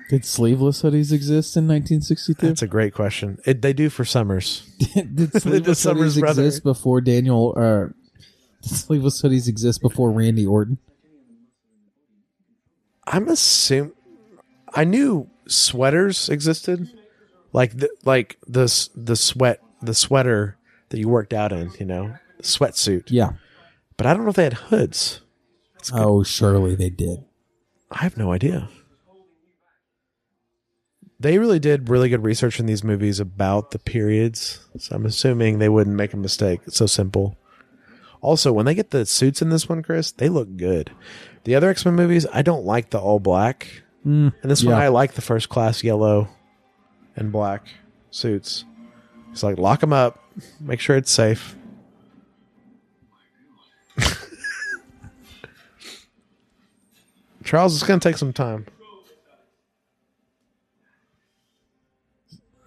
[0.10, 2.48] Did sleeveless hoodies exist in 1962?
[2.48, 3.40] That's a great question.
[3.46, 4.62] It, they do for summers.
[4.94, 6.46] did sleeveless Summer's hoodies brother.
[6.46, 7.54] exist before Daniel?
[7.58, 7.88] Uh,
[8.62, 10.78] did sleeveless hoodies exist before Randy Orton?
[13.06, 13.94] I'm assuming
[14.74, 16.90] I knew sweaters existed,
[17.54, 18.66] like the, like the
[18.96, 20.58] the sweat the sweater
[20.90, 23.06] that you worked out in, you know, sweatsuit.
[23.08, 23.32] Yeah.
[23.96, 25.22] But I don't know if they had hoods.
[25.94, 27.24] Oh, surely they did.
[27.92, 28.70] I have no idea.
[31.20, 35.58] They really did really good research in these movies about the periods, so I'm assuming
[35.58, 36.62] they wouldn't make a mistake.
[36.68, 37.36] It's so simple.
[38.22, 40.92] Also, when they get the suits in this one, Chris, they look good.
[41.44, 44.76] The other X Men movies, I don't like the all black, Mm, and this one.
[44.76, 46.30] I like the first class yellow
[47.18, 47.68] and black
[48.10, 48.64] suits.
[49.34, 50.24] It's like lock them up,
[50.62, 51.57] make sure it's safe.
[57.48, 58.66] Charles, it's going to take some time.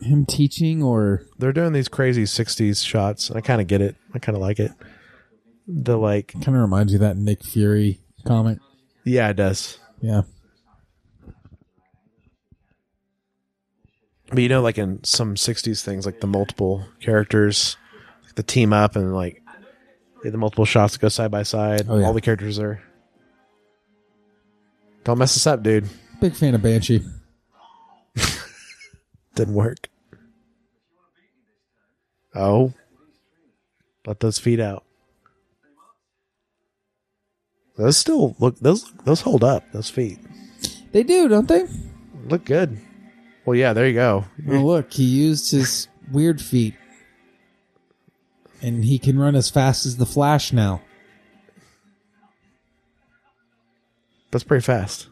[0.00, 4.18] Him teaching or they're doing these crazy 60s shots i kind of get it i
[4.18, 4.72] kind of like it
[5.68, 8.56] the like kind of reminds you of that Nick Fury comic.
[9.04, 10.22] yeah it does Yeah.
[14.30, 17.76] but you know like in some 60s things like the multiple characters
[18.36, 19.42] the team up and like
[20.24, 22.06] the multiple shots go side by side Oh, yeah.
[22.06, 22.80] all the characters are
[25.04, 25.88] don't mess this up dude
[26.20, 27.02] Big fan of Banshee.
[29.34, 29.88] didn't work
[32.34, 32.72] oh
[34.06, 34.84] let those feet out
[37.76, 40.18] those still look those those hold up those feet
[40.92, 41.66] They do, don't they?
[42.26, 42.78] look good
[43.46, 46.74] well yeah there you go Oh, look, he used his weird feet.
[48.62, 50.82] And he can run as fast as the Flash now.
[54.30, 55.08] That's pretty fast.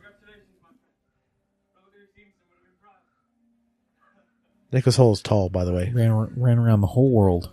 [4.71, 5.91] Nicholas Hoult is tall, by the way.
[5.95, 7.51] Ran, ran around the whole world.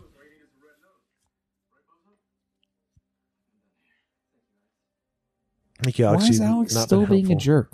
[6.00, 6.24] Alex.
[6.24, 7.72] Why is Alex not still being a jerk?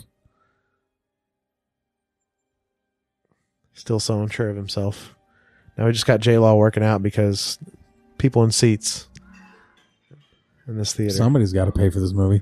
[3.74, 5.16] Still so unsure of himself.
[5.78, 7.58] Now we just got J Law working out because
[8.18, 9.08] people in seats
[10.68, 11.16] in this theater.
[11.16, 12.42] Somebody's got to pay for this movie.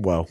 [0.00, 0.28] Whoa.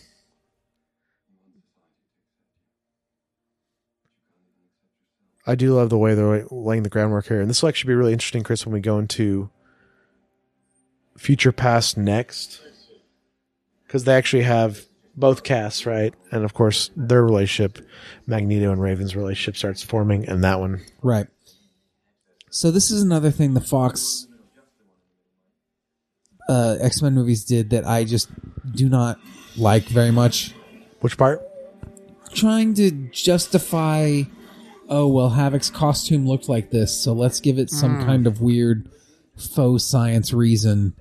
[5.46, 7.40] I do love the way they're laying the groundwork here.
[7.40, 9.52] And this will actually be really interesting, Chris, when we go into
[11.18, 12.62] Future Past next.
[13.86, 14.86] Because they actually have
[15.16, 16.16] both casts, right?
[16.32, 17.78] And of course, their relationship,
[18.26, 20.82] Magneto and Raven's relationship starts forming, and that one.
[21.04, 21.28] Right.
[22.50, 24.28] So this is another thing the Fox
[26.48, 28.30] uh, X Men movies did that I just
[28.72, 29.20] do not
[29.60, 30.54] like very much.
[31.02, 31.42] Which part?
[32.34, 34.24] Trying to justify,
[34.90, 38.06] oh well, Havoc's costume looked like this, so let's give it some hmm.
[38.06, 38.90] kind of weird
[39.38, 40.94] faux science reason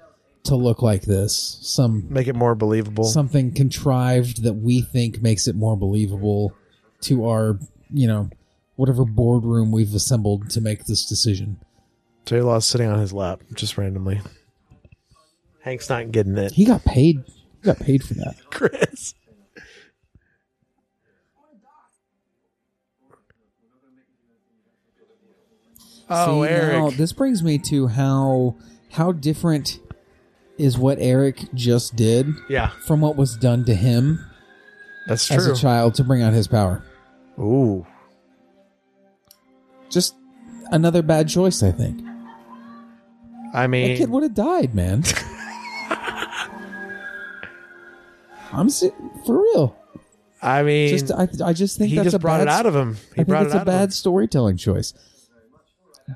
[0.45, 1.59] to look like this.
[1.61, 3.05] Some Make it more believable.
[3.05, 6.55] something contrived that we think makes it more believable
[7.03, 7.59] to our,
[7.93, 8.31] you know,
[8.77, 11.59] whatever boardroom we've assembled to make this decision.
[12.25, 14.21] J Law's sitting on his lap just randomly.
[15.61, 16.53] Hank's not getting it.
[16.53, 17.25] He got paid.
[17.69, 18.35] Got paid for that.
[18.51, 19.13] Chris.
[26.09, 26.73] Oh, See, Eric.
[26.79, 28.57] Now, this brings me to how
[28.93, 29.81] how different
[30.57, 32.69] is what Eric just did yeah.
[32.87, 34.25] from what was done to him
[35.07, 35.53] That's as true.
[35.53, 36.83] a child to bring out his power.
[37.39, 37.87] Ooh.
[39.91, 40.15] Just
[40.73, 42.01] another bad choice, I think.
[43.53, 45.05] I That mean, kid would have died, man.
[48.53, 48.91] I'm si-
[49.27, 49.77] for real.
[50.41, 52.67] I mean, Just I, I just think he that's just a brought bad, it out
[52.67, 52.95] of him.
[52.95, 53.91] He I think brought it's it a out bad of him.
[53.91, 54.95] storytelling choice.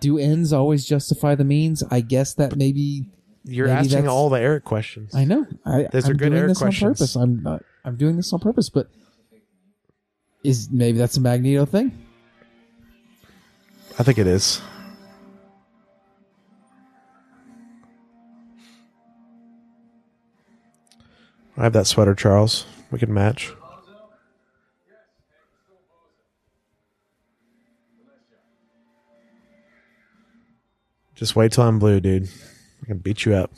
[0.00, 1.82] Do ends always justify the means?
[1.90, 3.06] I guess that maybe
[3.44, 5.14] You're maybe asking that's- all the Eric questions.
[5.14, 5.46] I know.
[5.66, 6.82] I, Those are I'm good doing Eric this questions.
[6.84, 7.16] on purpose.
[7.16, 8.88] I'm not, I'm doing this on purpose, but
[10.44, 12.06] is maybe that's a Magneto thing?
[13.98, 14.60] I think it is.
[21.62, 22.66] I have that sweater, Charles.
[22.90, 23.52] We can match.
[31.14, 32.28] Just wait till I'm blue, dude.
[32.82, 33.52] I can beat you up.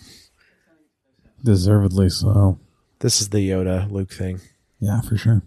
[1.42, 2.58] Deservedly so.
[2.98, 4.38] This is the Yoda Luke thing.
[4.78, 5.40] Yeah, for sure.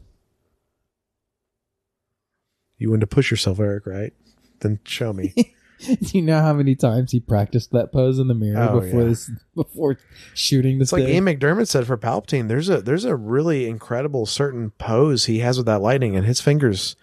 [2.79, 4.13] You want to push yourself, Eric, right?
[4.61, 5.35] Then show me.
[5.85, 9.01] Do you know how many times he practiced that pose in the mirror Oh, before
[9.01, 9.07] yeah.
[9.09, 9.97] this before
[10.33, 11.03] shooting this It's like?
[11.03, 12.47] Ian McDiarmid said for Palpatine.
[12.47, 16.41] There's a there's a really incredible certain pose he has with that lightning, and his
[16.41, 16.95] fingers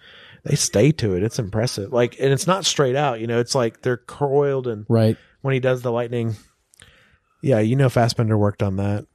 [0.43, 1.23] they stay to it.
[1.23, 1.91] It's impressive.
[1.91, 3.19] Like, and it's not straight out.
[3.19, 5.17] You know, it's like they're coiled, and right.
[5.41, 6.35] when he does the lightning,
[7.41, 9.07] yeah, you know, Fassbender worked on that.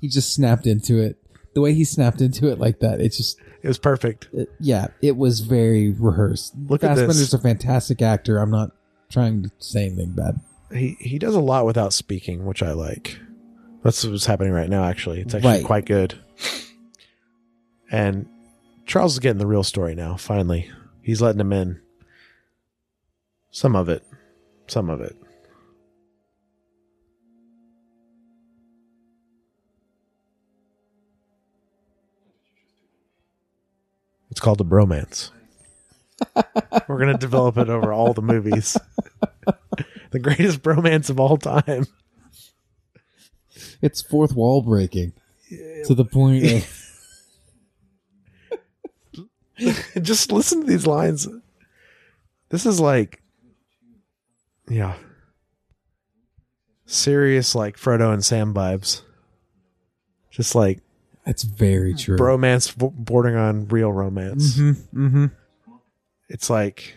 [0.00, 1.16] He just snapped into it.
[1.54, 4.28] The way he snapped into it like that, it's just It was perfect.
[4.32, 6.54] it, yeah, it was very rehearsed.
[6.68, 7.06] Look at this.
[7.06, 8.38] Fassbender's a fantastic actor.
[8.38, 8.72] I'm not
[9.10, 10.40] trying to say anything bad.
[10.72, 13.18] He he does a lot without speaking, which I like.
[13.82, 14.84] That's what's happening right now.
[14.84, 15.64] Actually, it's actually Right.
[15.64, 16.18] quite good.
[17.92, 18.26] And
[18.86, 20.16] Charles is getting the real story now.
[20.16, 20.70] Finally,
[21.02, 21.80] he's letting him in.
[23.50, 24.02] Some of it,
[24.66, 25.14] some of it.
[34.44, 35.30] Called a bromance.
[36.86, 38.76] We're gonna develop it over all the movies.
[40.10, 41.86] the greatest bromance of all time.
[43.80, 45.14] It's fourth wall breaking
[45.86, 46.80] to the point of
[50.02, 51.26] Just listen to these lines.
[52.50, 53.22] This is like,
[54.68, 54.96] yeah,
[56.84, 59.00] serious like Frodo and Sam vibes.
[60.30, 60.80] Just like
[61.26, 62.16] it's very true.
[62.18, 64.56] bromance b- bordering on real romance.
[64.56, 65.26] Mm-hmm, mm-hmm.
[66.28, 66.94] It's like,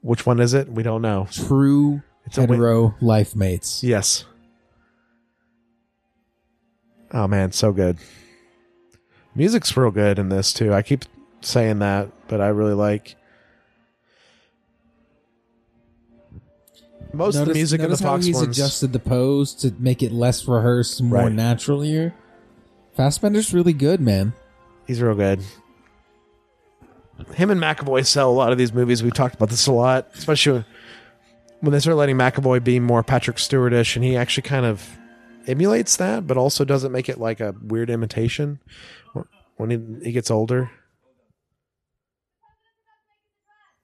[0.00, 0.68] which one is it?
[0.70, 1.26] We don't know.
[1.30, 3.82] True It's a win- hetero life mates.
[3.84, 4.24] Yes.
[7.12, 7.98] Oh man, so good.
[9.34, 10.72] Music's real good in this too.
[10.72, 11.04] I keep
[11.40, 13.16] saying that, but I really like
[17.12, 18.56] most of the music in the notice how Fox he's ones.
[18.58, 21.32] adjusted the pose to make it less rehearsed, more Right.
[21.32, 22.14] natural here.
[23.00, 24.34] Fassbender's really good, man.
[24.86, 25.40] He's real good.
[27.32, 29.02] Him and McAvoy sell a lot of these movies.
[29.02, 30.66] We've talked about this a lot, especially
[31.60, 34.98] when they start letting McAvoy be more Patrick Stewartish, and he actually kind of
[35.46, 38.60] emulates that, but also doesn't make it like a weird imitation
[39.56, 40.70] when he, he gets older.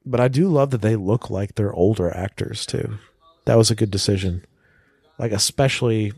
[0.04, 2.98] But I do love that they look like they're older actors too.
[3.46, 4.44] That was a good decision.
[5.18, 6.12] Like especially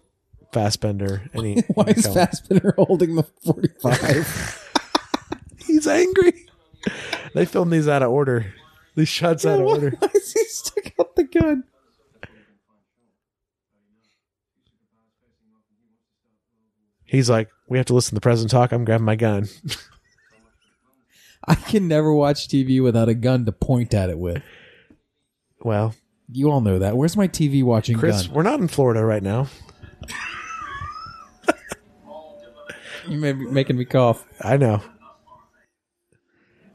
[0.53, 1.23] Fassbender.
[1.35, 4.65] He, Why is Fassbender holding the 45?
[5.67, 6.47] He's angry.
[7.35, 8.55] They filmed these out of order.
[8.95, 9.91] These shots out of why, order.
[9.99, 11.65] why is he stuck out the gun?
[17.05, 18.73] He's like, we have to listen to the president talk.
[18.73, 19.49] I'm grabbing my gun.
[21.47, 24.43] I can never watch TV without a gun to point at it with.
[25.63, 25.95] Well,
[26.31, 26.97] You all know that.
[26.97, 28.35] Where's my TV watching Chris, gun?
[28.35, 29.47] we're not in Florida right now.
[33.09, 34.25] You may be making me cough.
[34.43, 34.83] I know.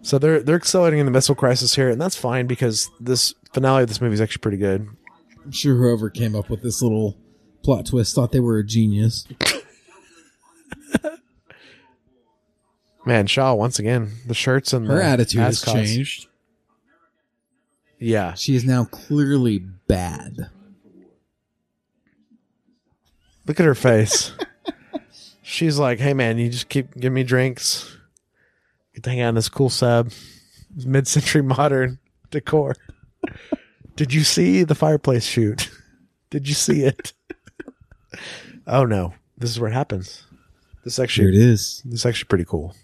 [0.02, 3.84] So they're they're accelerating in the missile crisis here, and that's fine because this finale
[3.84, 4.88] of this movie is actually pretty good.
[5.46, 7.18] I'm sure whoever came up with this little
[7.64, 9.26] plot twist thought they were a genius.
[13.06, 15.74] Man, Shaw once again, the shirts and Her the attitude has ascots.
[15.94, 16.28] changed.
[18.00, 20.50] Yeah, She is now clearly bad.
[23.46, 24.32] look at her face.
[25.54, 27.96] She's like, "Hey man, you just keep giving me drinks.
[28.96, 30.12] Get to hang out in this cool sub,
[30.84, 32.00] mid-century modern
[32.32, 32.76] decor.
[33.96, 35.70] Did you see the fireplace shoot?
[36.32, 37.14] Did you see it?
[38.68, 40.24] oh no, this is where it happens.
[40.84, 41.84] This is Here actually it is.
[41.86, 42.76] this is actually pretty cool.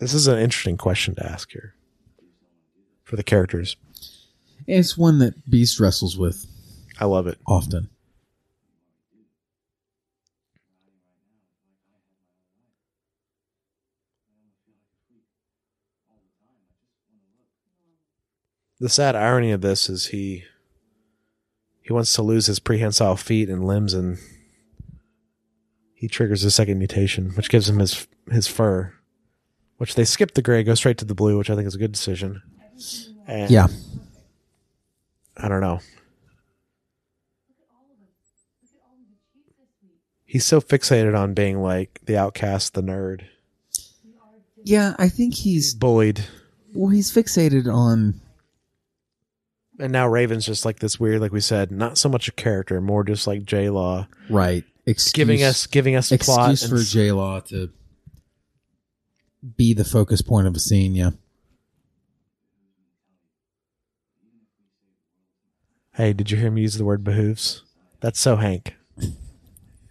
[0.00, 1.74] This is an interesting question to ask here
[3.04, 3.76] for the characters.
[4.66, 6.46] It's one that Beast wrestles with
[6.98, 7.38] I love it.
[7.46, 7.90] often.
[18.80, 20.44] The sad irony of this is he
[21.82, 24.16] he wants to lose his prehensile feet and limbs and
[25.92, 28.94] he triggers a second mutation, which gives him his his fur.
[29.80, 31.78] Which they skip the gray, go straight to the blue, which I think is a
[31.78, 32.42] good decision.
[33.26, 33.68] And Yeah.
[35.38, 35.80] I don't know.
[40.26, 43.22] He's so fixated on being like the outcast, the nerd,
[44.64, 46.26] Yeah, I think he's bullied.
[46.74, 48.20] well, he's fixated on
[49.78, 52.82] And now Raven's just like this weird, like we said, not so much a character,
[52.82, 56.50] more just like J Law, right excuse, giving us giving us a plot.
[56.52, 57.70] excuse for J Law to
[59.56, 60.94] be the focus point of a scene.
[60.94, 61.10] Yeah,
[65.94, 67.62] hey, did you hear me use the word behooves?
[68.00, 68.74] That's so Hank.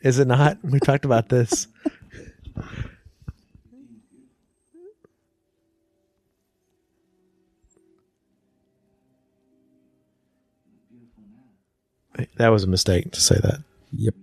[0.02, 0.58] Is it not?
[0.64, 1.68] We talked about this.
[12.38, 13.64] That was a mistake to say that.
[13.92, 14.14] yep.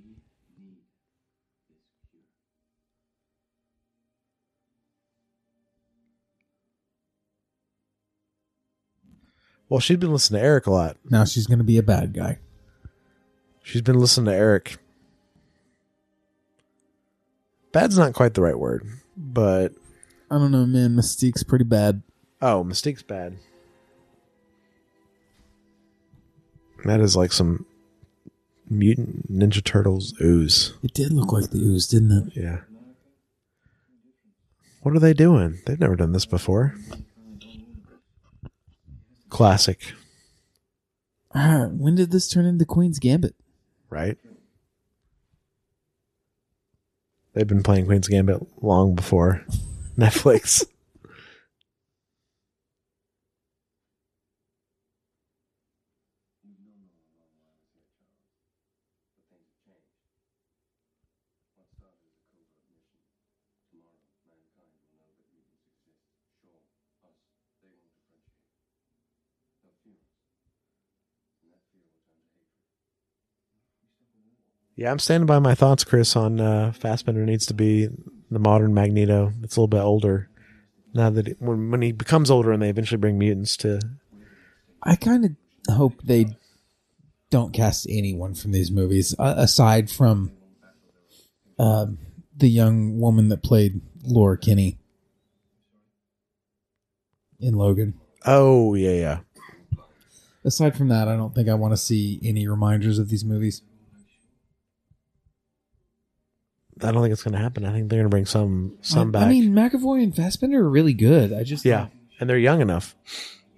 [9.69, 10.97] Well, she'd been listening to Eric a lot.
[11.11, 12.39] Now she's going to be a bad guy.
[13.63, 14.79] She's been listening to Eric.
[17.73, 18.87] Bad's not quite the right word,
[19.17, 19.73] but
[20.31, 20.95] I don't know, man.
[20.95, 22.03] Mystique's pretty bad.
[22.41, 23.37] oh, mistake's bad.
[26.85, 27.67] That is like some
[28.71, 30.75] mutant Ninja Turtles ooze.
[30.83, 32.33] It did look like the ooze, didn't it?
[32.37, 32.61] Yeah.
[34.83, 35.59] What are they doing?
[35.67, 36.77] They've never done this before.
[39.37, 39.93] Classic,
[41.35, 43.35] Ah, when did this turn into Queen's Gambit?
[43.91, 44.17] right?
[47.35, 49.45] They've been playing Queen's Gambit long before
[49.99, 50.65] Netflix.
[74.77, 77.89] Yeah, I'm standing by my thoughts, Chris, on uh, Fassbender needs to be
[78.31, 79.33] the modern Magneto.
[79.43, 80.29] It's a little bit older.
[80.93, 83.81] Now that it, when when he becomes older and they eventually bring mutants to
[84.83, 86.27] I kind of hope they
[87.31, 90.33] don't cast anyone from these movies uh, aside from
[91.59, 91.99] um
[92.35, 94.79] the young woman that played Laura Kinney
[97.41, 97.95] in Logan.
[98.25, 99.19] Oh yeah, yeah.
[100.45, 103.63] Aside from that, I don't think I want to see any reminders of these movies.
[106.83, 107.65] I don't think it's going to happen.
[107.65, 109.23] I think they're going to bring some some I, back.
[109.25, 111.33] I mean, McAvoy and Fassbender are really good.
[111.33, 111.89] I just yeah,
[112.21, 112.95] and they're young enough,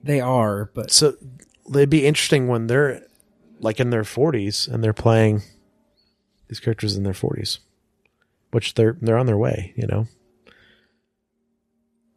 [0.03, 1.15] they are, but so
[1.69, 3.03] they'd be interesting when they're
[3.61, 5.43] like in their 40s and they're playing
[6.49, 7.59] these characters in their 40s,
[8.53, 9.73] which they're they're on their way.
[9.77, 10.07] You know,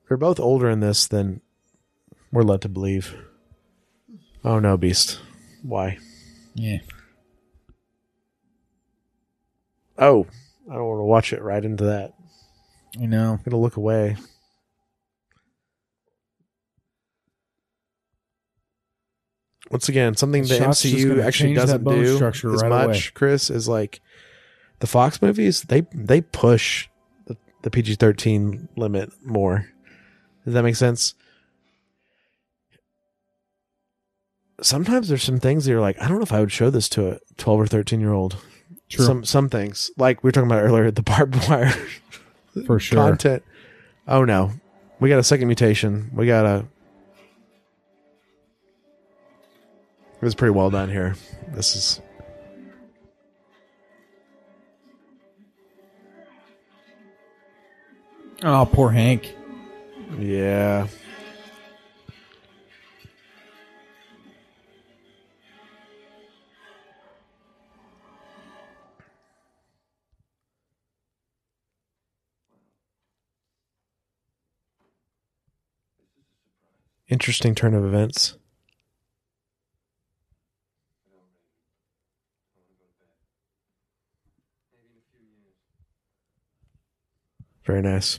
[0.07, 1.41] they're both older in this than
[2.31, 3.15] we're led to believe.
[4.43, 5.19] Oh no, Beast!
[5.63, 5.97] Why?
[6.53, 6.77] yeah.
[9.97, 10.25] Oh,
[10.69, 12.13] I don't want to watch it right into that.
[12.99, 13.33] I know.
[13.33, 14.17] I'm gonna look away.
[19.69, 23.01] Once again, something the MCU actually doesn't do structure as right much, away.
[23.13, 24.01] Chris, is like
[24.79, 25.61] the Fox movies.
[25.63, 26.89] They they push
[27.25, 29.67] the, the PG thirteen limit more.
[30.43, 31.15] Does that make sense?
[34.61, 36.89] Sometimes there's some things that you're like, I don't know if I would show this
[36.89, 38.37] to a twelve or thirteen year old.
[38.91, 39.05] True.
[39.05, 41.73] Some some things like we were talking about earlier, the barbed wire
[42.65, 42.97] For sure.
[42.97, 43.43] content.
[44.07, 44.51] Oh no,
[44.99, 46.11] we got a second mutation.
[46.13, 46.65] We got a.
[50.21, 51.15] It was pretty well done here.
[51.53, 52.01] This is
[58.43, 59.35] Oh, poor Hank.
[60.19, 60.87] yeah.
[77.11, 78.37] Interesting turn of events.
[87.65, 88.17] Very nice.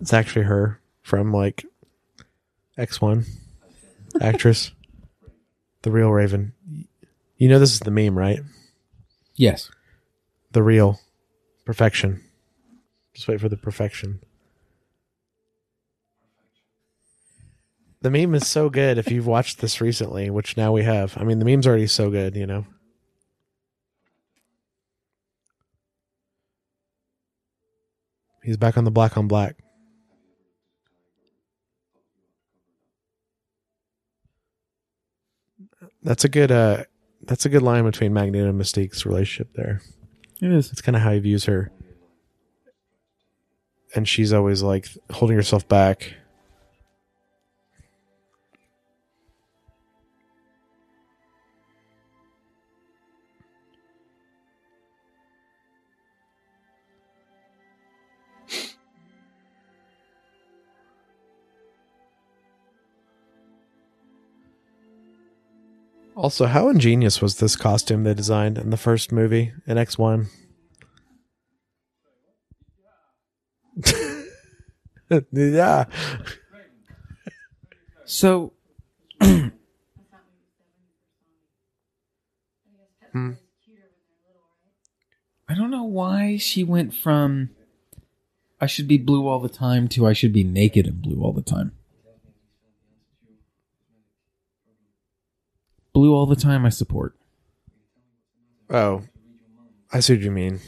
[0.00, 1.66] It's actually her from like
[2.78, 3.26] X1
[4.20, 4.70] actress,
[5.82, 6.52] the real Raven.
[7.38, 8.40] You know this is the meme, right?
[9.36, 9.70] Yes.
[10.50, 11.00] The real
[11.64, 12.20] perfection.
[13.14, 14.20] Just wait for the perfection.
[18.00, 21.16] The meme is so good if you've watched this recently, which now we have.
[21.16, 22.66] I mean, the meme's already so good, you know.
[28.42, 29.56] He's back on the black on black.
[36.02, 36.84] That's a good uh
[37.22, 39.80] that's a good line between Magneto and Mystique's relationship there.
[40.40, 40.70] It is.
[40.70, 41.72] It's kind of how he views her.
[43.94, 46.14] And she's always like holding herself back.
[66.18, 70.26] Also, how ingenious was this costume they designed in the first movie in X1?
[75.32, 75.84] yeah.
[78.04, 78.52] So
[79.20, 79.50] Hmm.
[85.48, 87.50] I don't know why she went from
[88.60, 91.32] I should be blue all the time to I should be naked and blue all
[91.32, 91.77] the time.
[95.98, 97.16] Blue all the time I support.
[98.70, 99.02] Oh,
[99.92, 100.60] I see what you mean.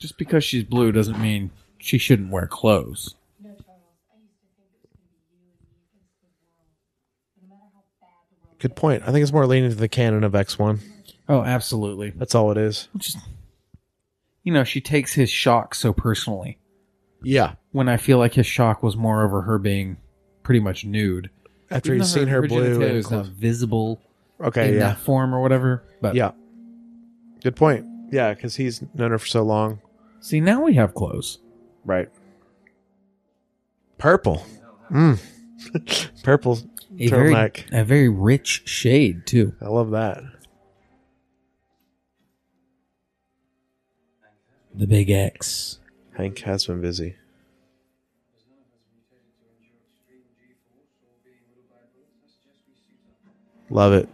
[0.00, 3.14] Just because she's blue doesn't mean she shouldn't wear clothes.
[8.58, 9.04] Good point.
[9.04, 10.80] I think it's more leaning to the canon of X1.
[11.28, 12.10] Oh, absolutely.
[12.10, 12.88] That's all it is.
[12.96, 13.18] Just
[14.42, 16.58] you know, she takes his shock so personally.
[17.22, 17.52] Yeah.
[17.70, 19.98] When I feel like his shock was more over her being
[20.42, 21.30] pretty much nude.
[21.70, 22.74] After he's seen her, blue.
[22.82, 24.00] and is not visible
[24.40, 24.80] Okay, in yeah.
[24.80, 25.84] that form or whatever.
[26.00, 26.32] But Yeah.
[27.42, 27.86] Good point.
[28.10, 29.80] Yeah, because he's known her for so long.
[30.20, 31.38] see, now we have clothes.
[31.84, 32.08] Right.
[33.98, 34.44] Purple.
[34.90, 35.20] Mm.
[36.24, 36.58] Purple
[36.98, 37.34] A very,
[37.70, 39.54] a very rich shade too.
[39.60, 40.22] I love that.
[44.74, 45.78] The big X.
[46.16, 47.16] Hank has been busy.
[53.70, 54.08] Love it.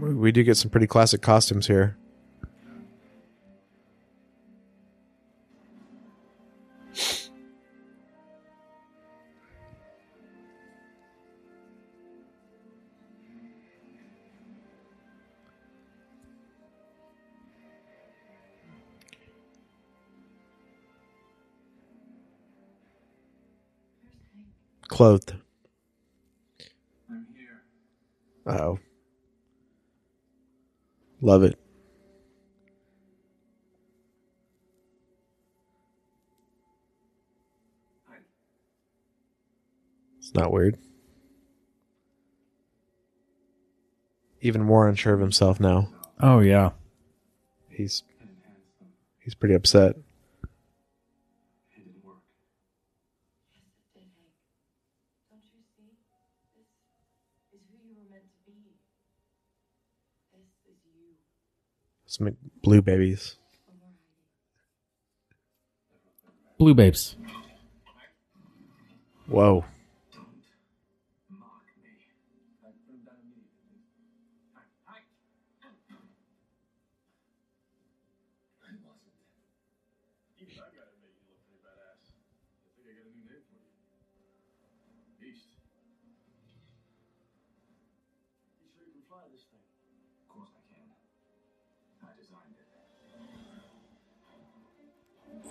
[0.00, 1.96] We do get some pretty classic costumes here.
[24.88, 25.34] Clothed.
[27.08, 27.62] I'm here.
[28.48, 28.78] Oh.
[31.20, 31.58] Love it.
[40.18, 40.78] It's not weird.
[44.40, 45.88] Even more unsure of himself now.
[46.20, 46.70] Oh yeah.
[47.70, 48.02] He's
[49.20, 49.96] he's pretty upset.
[62.18, 63.36] Some blue babies.
[66.58, 67.16] Blue babes.
[69.28, 69.64] Whoa.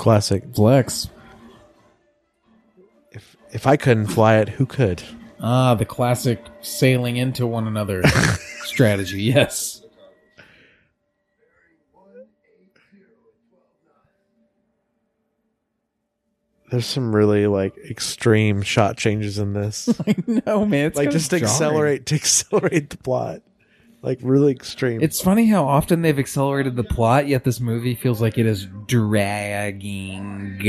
[0.07, 0.41] Classic.
[0.55, 1.09] Flex.
[3.11, 5.03] If if I couldn't fly it, who could?
[5.41, 8.03] Ah, the classic sailing into one another
[8.63, 9.21] strategy.
[9.23, 9.81] Yes.
[16.71, 19.89] There's some really like extreme shot changes in this.
[20.07, 20.15] I
[20.45, 20.85] know, man.
[20.85, 21.43] It's like kinda just jarring.
[21.43, 23.41] accelerate to accelerate the plot.
[24.01, 25.01] Like really extreme.
[25.01, 28.67] It's funny how often they've accelerated the plot, yet this movie feels like it is
[28.85, 30.59] dragging.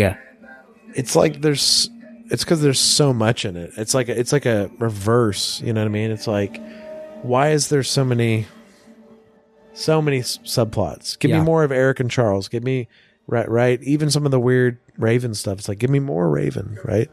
[0.94, 1.90] it's like there's
[2.30, 3.72] it's because there's so much in it.
[3.76, 5.60] It's like a, it's like a reverse.
[5.62, 6.10] You know what I mean?
[6.10, 6.60] It's like
[7.22, 8.46] why is there so many
[9.74, 11.18] so many s- subplots?
[11.18, 11.38] Give Yeah.
[11.40, 12.48] me more of Eric and Charles.
[12.48, 12.88] Give me
[13.30, 13.78] Right, right.
[13.82, 15.59] Even some of the weird Raven stuff.
[15.59, 17.10] It's like, give me more Raven, right?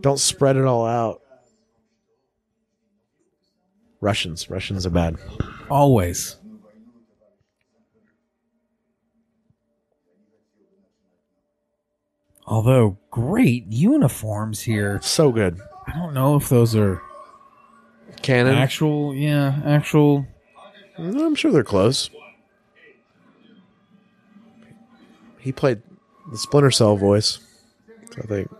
[0.00, 1.22] Don't spread it all out.
[4.00, 4.48] Russians.
[4.48, 5.16] Russians are bad.
[5.68, 6.36] Always.
[12.46, 15.00] Although great uniforms here.
[15.02, 15.60] So good.
[15.86, 17.00] I don't know if those are
[18.22, 18.54] Canon.
[18.56, 19.14] actual.
[19.14, 20.26] Yeah, actual.
[20.98, 22.10] Mm, I'm sure they're close.
[25.38, 25.82] He played
[26.30, 27.38] the Splinter Cell voice.
[28.18, 28.50] I think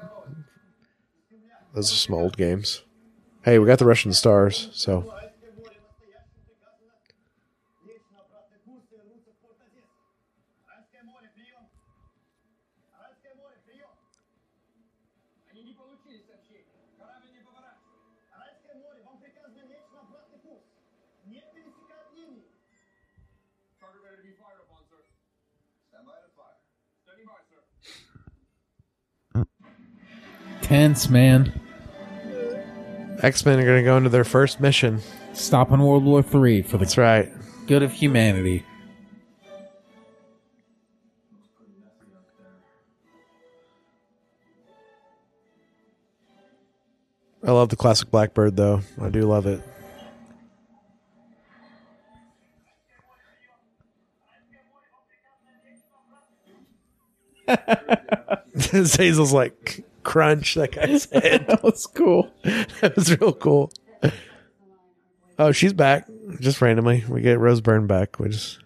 [1.74, 2.82] those are some old games.
[3.42, 5.12] Hey, we got the Russian stars, so
[30.70, 31.52] Tense, man.
[33.24, 35.01] X Men are going to go into their first mission.
[35.32, 37.28] Stopping World War Three for the That's right.
[37.66, 38.64] good of humanity.
[47.44, 48.82] I love the classic Blackbird, though.
[49.02, 49.60] I do love it.
[58.97, 60.54] Hazel's like crunch.
[60.56, 62.30] That guy said That was cool.
[62.44, 63.72] that was real cool.
[65.38, 66.06] Oh, she's back
[66.40, 67.04] just randomly.
[67.08, 68.18] We get Rose Byrne back.
[68.18, 68.58] We just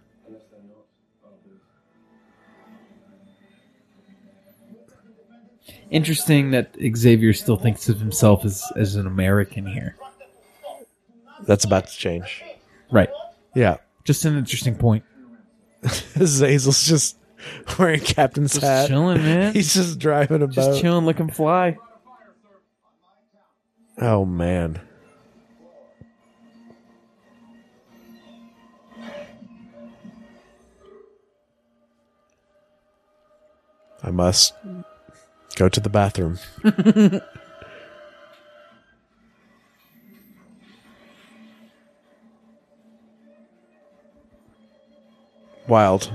[5.91, 9.97] Interesting that Xavier still thinks of himself as as an American here.
[11.47, 12.43] that's about to change.
[12.91, 13.11] Right.
[13.55, 15.05] Yeah, Just an interesting point.
[16.15, 17.17] Hazel's just
[17.79, 18.89] wearing captain's Just hat.
[18.89, 19.53] chilling, man.
[19.55, 20.81] He's just driving a Just boat.
[20.81, 21.77] chilling, looking fly.
[24.01, 24.81] Oh man.
[34.03, 34.53] I must
[35.57, 36.39] go to the bathroom.
[45.67, 46.11] Wild.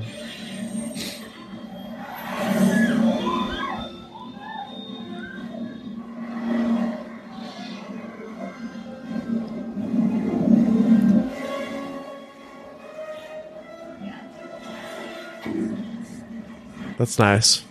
[16.99, 17.63] That's nice.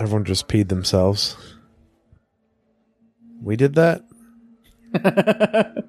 [0.00, 1.36] Everyone just peed themselves.
[3.40, 4.02] We did that?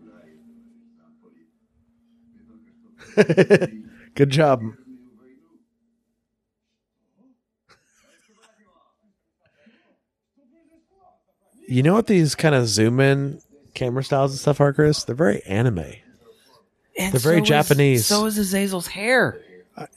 [4.16, 4.62] Good job.
[11.70, 13.42] You know what these kind of zoom in
[13.76, 15.04] camera styles and stuff are, Chris?
[15.04, 15.80] They're very anime.
[16.98, 18.06] And They're very so is- Japanese.
[18.08, 19.40] so is Azazel's hair.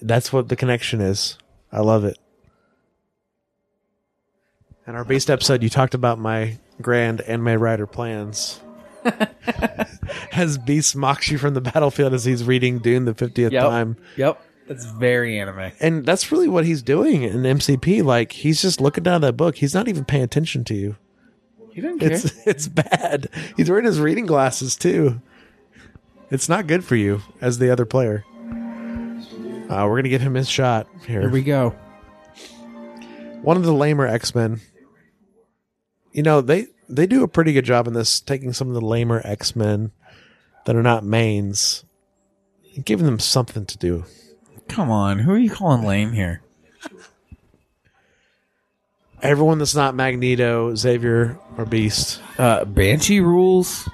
[0.01, 1.39] That's what the connection is.
[1.73, 2.19] I love it.
[4.86, 8.61] In our Beast episode, you talked about my grand anime writer plans.
[10.32, 13.62] as Beast mocks you from the battlefield as he's reading Dune the 50th Yep.
[13.62, 13.97] time.
[14.16, 14.40] Yep.
[14.69, 15.73] That's very anime.
[15.81, 18.03] And that's really what he's doing in MCP.
[18.05, 19.57] Like, he's just looking down that book.
[19.57, 20.97] He's not even paying attention to you.
[21.73, 22.12] He didn't care.
[22.12, 23.28] It's it's bad.
[23.57, 25.20] He's wearing his reading glasses too.
[26.31, 28.24] It's not good for you as the other player.
[29.69, 31.23] Uh, we're gonna give him his shot here.
[31.23, 31.70] Here we go.
[33.43, 34.61] One of the lamer X Men.
[36.12, 38.82] You know they they do a pretty good job in this, taking some of the
[38.82, 39.93] lamer X Men
[40.66, 41.85] that are not mains,
[42.74, 44.05] and giving them something to do.
[44.69, 45.20] Come on.
[45.20, 46.43] Who are you calling lame here?
[49.23, 53.89] Everyone that's not Magneto, Xavier, or Beast, Uh, Banshee rules.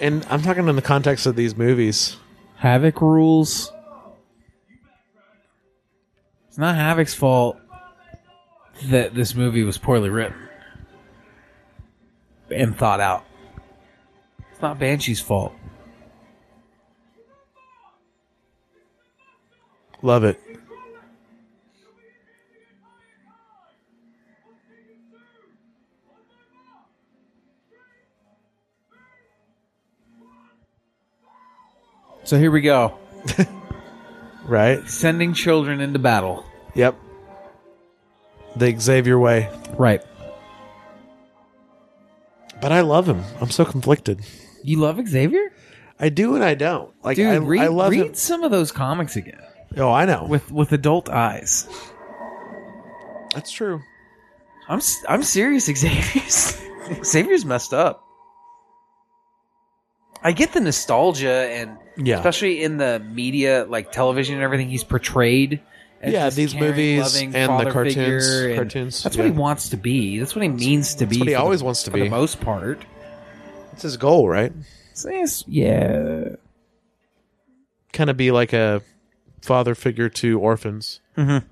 [0.00, 2.16] and I'm talking in the context of these movies.
[2.56, 3.72] Havoc rules.
[6.48, 7.56] It's not Havoc's fault
[8.84, 10.36] that this movie was poorly written
[12.50, 13.24] and thought out.
[14.52, 15.52] It's not Banshee's fault.
[20.02, 20.38] Love it.
[32.24, 32.98] So here we go.
[34.46, 34.86] Right?
[34.90, 36.44] Sending children into battle.
[36.74, 36.96] Yep.
[38.56, 39.48] the Xavier way.
[39.78, 40.02] Right.
[42.60, 43.22] But I love him.
[43.40, 44.20] I'm so conflicted.
[44.62, 45.50] You love Xavier?
[45.98, 46.92] I do and I don't.
[47.02, 48.14] Like Dude, I, read, I love read him.
[48.14, 49.40] some of those comics again
[49.78, 50.26] Oh, I know.
[50.28, 51.66] with with adult eyes.
[53.34, 53.80] That's true.
[54.68, 55.64] I'm I'm serious.
[55.74, 56.60] Xavier's
[57.02, 58.04] Xavier's messed up.
[60.22, 62.16] I get the nostalgia and Yeah.
[62.16, 65.60] especially in the media, like television and everything, he's portrayed.
[66.02, 69.16] As Yeah, this these caring, movies loving and the father cartoons- figure, and cartoons, That's
[69.16, 70.18] what he wants to be.
[70.18, 71.18] That's what he means to be.
[71.18, 72.08] what he for the- always wants to be for be.
[72.10, 72.84] the most part.
[73.72, 74.52] It's his goal, right?
[74.92, 76.36] So yes, yeah.
[77.92, 78.82] Kind of be like a
[79.40, 81.00] father figure to orphans.
[81.16, 81.44] Mhm.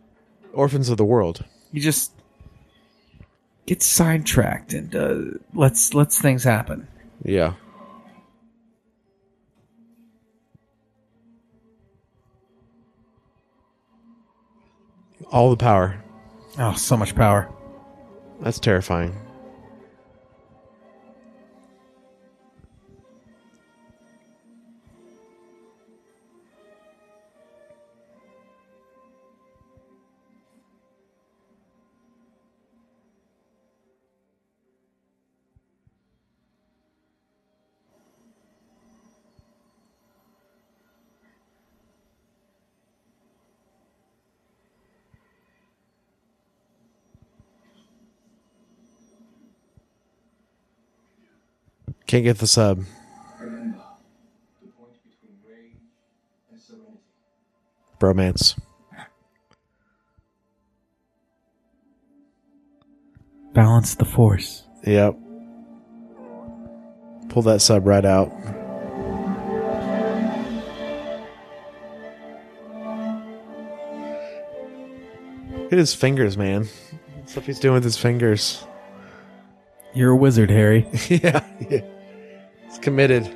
[0.53, 1.45] Orphans of the world.
[1.73, 2.13] He just
[3.67, 6.89] gets sidetracked and uh, lets lets things happen.
[7.25, 7.55] Yeah.
[15.33, 15.99] All the power.
[16.59, 17.51] Oh, so much power.
[18.41, 19.17] That's terrifying.
[52.13, 52.85] Can't get the sub.
[53.41, 53.79] Remember,
[54.61, 55.79] the point between rage
[56.51, 56.99] and serenity.
[57.99, 58.61] Bromance.
[63.55, 64.65] Balance the force.
[64.85, 65.17] Yep.
[67.31, 68.29] Pull that sub right out.
[75.57, 76.69] Look at his fingers, man.
[77.25, 78.67] Stuff he's doing with his fingers.
[79.95, 80.87] You're a wizard, Harry.
[81.09, 81.81] yeah, yeah.
[82.73, 83.27] He's committed.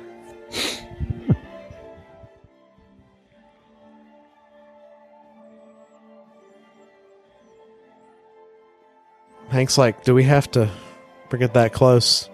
[9.49, 10.71] Hank's like, do we have to
[11.29, 12.31] bring it that close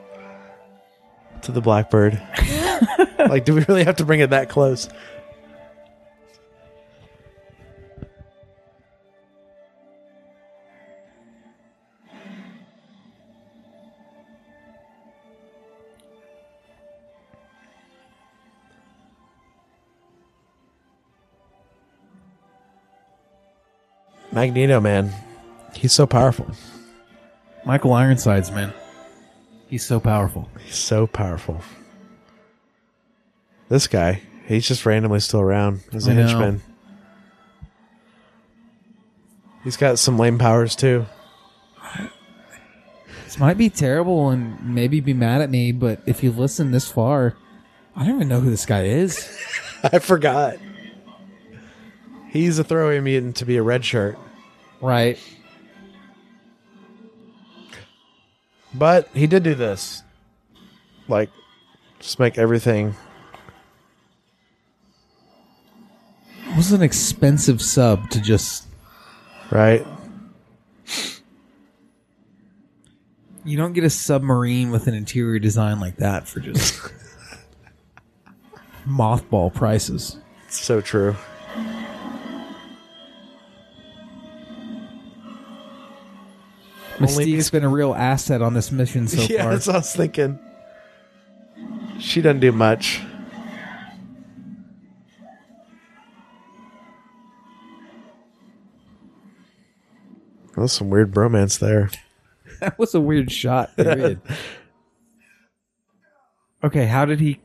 [1.41, 2.13] to the blackbird?
[3.19, 4.87] like, do we really have to bring it that close?
[24.33, 25.11] Magneto, man.
[25.75, 26.47] He's so powerful.
[27.65, 28.73] Michael Ironsides, man.
[29.67, 30.49] He's so powerful.
[30.65, 31.61] He's so powerful.
[33.69, 36.27] This guy, he's just randomly still around as a I know.
[36.27, 36.61] henchman.
[39.63, 41.05] He's got some lame powers too.
[43.23, 46.91] This might be terrible and maybe be mad at me, but if you listen this
[46.91, 47.35] far,
[47.95, 49.27] I don't even know who this guy is.
[49.83, 50.57] I forgot.
[52.33, 54.17] He's a throwaway mutant to be a red shirt.
[54.81, 55.19] Right.
[58.73, 60.01] But he did do this.
[61.07, 61.29] Like,
[61.99, 62.95] just make everything.
[66.47, 68.65] It was an expensive sub to just.
[69.51, 69.85] Right?
[73.45, 76.81] You don't get a submarine with an interior design like that for just
[78.87, 80.17] mothball prices.
[80.49, 81.15] So true.
[87.03, 89.51] Mystique's been a real asset on this mission so yeah, far.
[89.51, 90.39] that's what I was thinking.
[91.99, 93.01] She doesn't do much.
[100.55, 101.89] That's some weird bromance there.
[102.59, 103.75] that was a weird shot.
[103.77, 104.21] Period.
[106.63, 107.41] Okay, how did he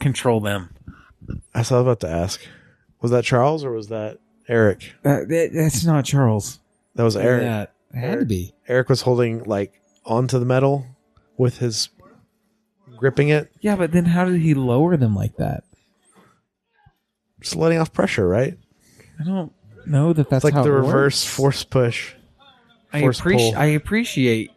[0.00, 0.74] control them?
[1.54, 2.40] I was about to ask.
[3.00, 4.18] Was that Charles or was that
[4.48, 4.94] Eric?
[5.04, 6.58] Uh, that, that's not Charles.
[6.94, 7.42] That was Eric.
[7.42, 8.52] That had to be.
[8.66, 10.86] Eric was holding like onto the metal
[11.36, 11.88] with his
[12.96, 15.64] gripping it, Yeah, but then how did he lower them like that?
[17.40, 18.58] just letting off pressure, right?
[19.20, 19.52] I don't
[19.86, 21.24] know that that's It's like how the it reverse works.
[21.24, 22.14] force push.
[22.92, 23.60] I Force appreciate pull.
[23.62, 24.50] I appreciate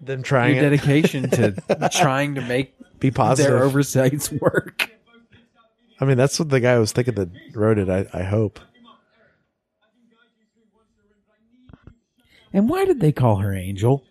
[0.00, 0.70] Them trying your it.
[0.70, 3.52] dedication to trying to make Be positive.
[3.52, 4.90] their oversights work.
[6.00, 7.88] I mean, that's what the guy was thinking that wrote it.
[7.88, 8.60] I, I hope.
[12.54, 14.04] And why did they call her Angel?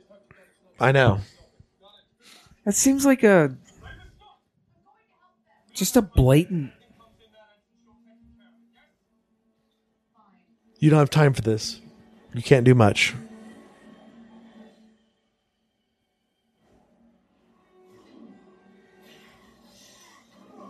[0.77, 1.21] I know.
[2.65, 3.55] That seems like a
[5.73, 6.71] just a blatant.
[10.79, 11.79] You don't have time for this.
[12.33, 13.15] You can't do much.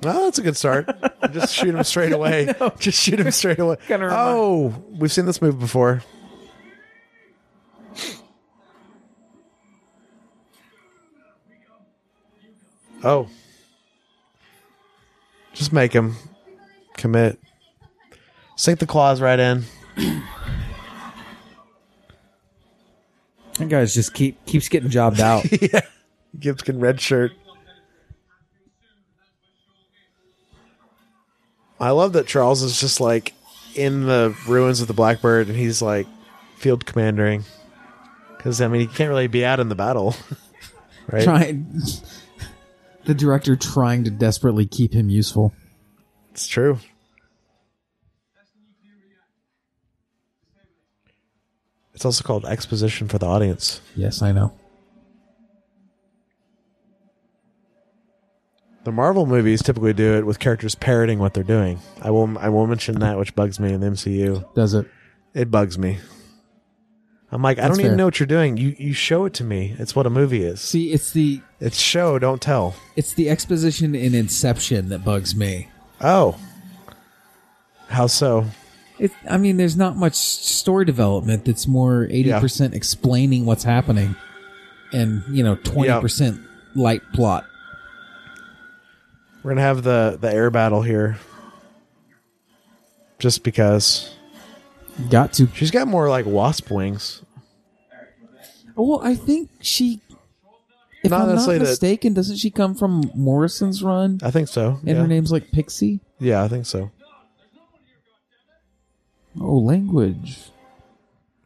[0.05, 0.89] Oh, that's a good start.
[1.31, 2.53] Just shoot him straight away.
[2.77, 3.77] Just shoot him straight away.
[3.89, 6.03] oh, we've seen this move before.
[13.03, 13.27] Oh.
[15.53, 16.15] Just make him
[16.95, 17.39] commit.
[18.55, 19.63] Sink the claws right in.
[23.59, 25.45] That guy's just keep keeps getting jobbed out.
[25.61, 25.81] yeah.
[26.39, 27.31] Gibson red shirt.
[31.79, 33.33] I love that Charles is just like
[33.75, 36.07] in the ruins of the Blackbird and he's like
[36.57, 37.43] field commandering.
[38.37, 40.15] Because, I mean, he can't really be out in the battle.
[41.11, 41.23] right?
[41.23, 41.81] Trying
[43.05, 45.53] the director trying to desperately keep him useful.
[46.31, 46.79] It's true.
[51.93, 53.79] It's also called exposition for the audience.
[53.95, 54.53] Yes, I know.
[58.83, 61.79] The Marvel movies typically do it with characters parroting what they're doing.
[62.01, 64.53] I will I will mention that, which bugs me in the MCU.
[64.55, 64.87] Does it?
[65.33, 65.99] It bugs me.
[67.33, 67.97] I'm like, I That's don't even fair.
[67.97, 68.57] know what you're doing.
[68.57, 69.75] You you show it to me.
[69.79, 70.61] It's what a movie is.
[70.61, 72.75] See, it's the It's show, don't tell.
[72.95, 75.69] it's the exposition in Inception that bugs me.
[75.99, 76.37] Oh.
[77.87, 78.45] How so?
[78.99, 81.45] It, I mean, there's not much story development.
[81.45, 84.15] That's more eighty percent explaining what's happening,
[84.91, 86.39] and you know, twenty percent
[86.75, 87.45] light plot.
[89.41, 91.17] We're gonna have the the air battle here.
[93.19, 94.13] Just because
[95.09, 95.47] Got to.
[95.53, 97.21] she's got more like wasp wings.
[98.75, 100.01] Well, I think she.
[101.03, 104.19] If Not I'm not necessarily that- mistaken, doesn't she come from Morrison's run?
[104.23, 104.79] I think so.
[104.81, 104.95] And yeah.
[104.95, 105.99] her name's like Pixie.
[106.19, 106.91] yeah, I think so.
[109.39, 110.39] Oh, language.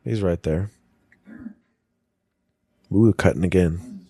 [0.04, 0.70] He's right there.
[2.94, 4.06] Ooh, cutting again.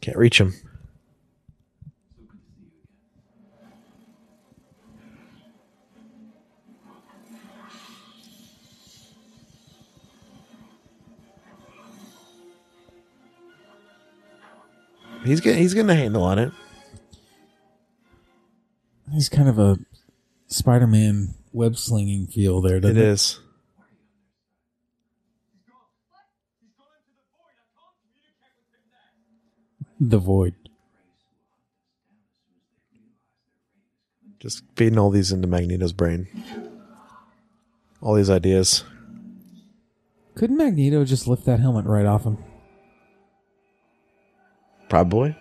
[0.00, 0.54] Can't reach him.
[15.24, 16.52] He's getting he's getting a handle on it.
[19.12, 19.78] He's kind of a
[20.46, 22.80] Spider-Man web slinging feel there.
[22.80, 23.38] Doesn't It it is.
[30.00, 30.54] The void.
[34.40, 36.26] Just feeding all these into Magneto's brain.
[38.00, 38.82] All these ideas.
[40.34, 42.38] Couldn't Magneto just lift that helmet right off him?
[44.92, 45.34] Probably.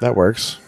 [0.00, 0.58] That works.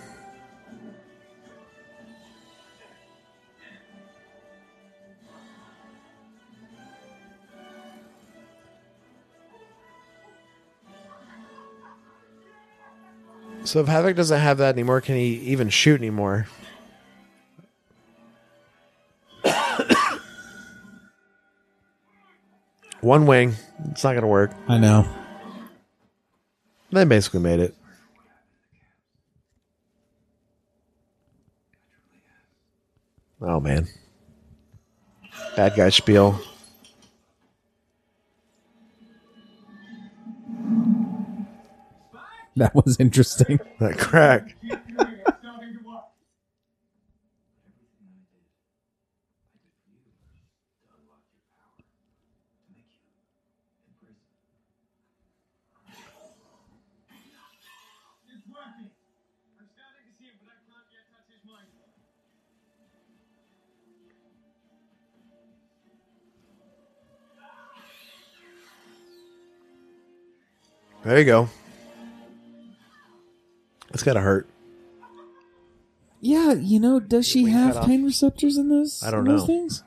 [13.64, 16.46] So if Havoc doesn't have that anymore, can he even shoot anymore?
[23.06, 23.54] One wing.
[23.92, 24.50] It's not going to work.
[24.66, 25.06] I know.
[26.90, 27.72] They basically made it.
[33.40, 33.86] Oh man.
[35.54, 36.40] Bad guy spiel.
[42.56, 43.60] That was interesting.
[43.78, 44.56] That crack.
[71.06, 71.48] There you go.
[73.94, 74.48] It's gotta hurt.
[76.20, 77.86] Yeah, you know, does she Wing have cut off.
[77.86, 79.04] pain receptors in those?
[79.04, 79.46] I don't in those know.
[79.46, 79.84] things.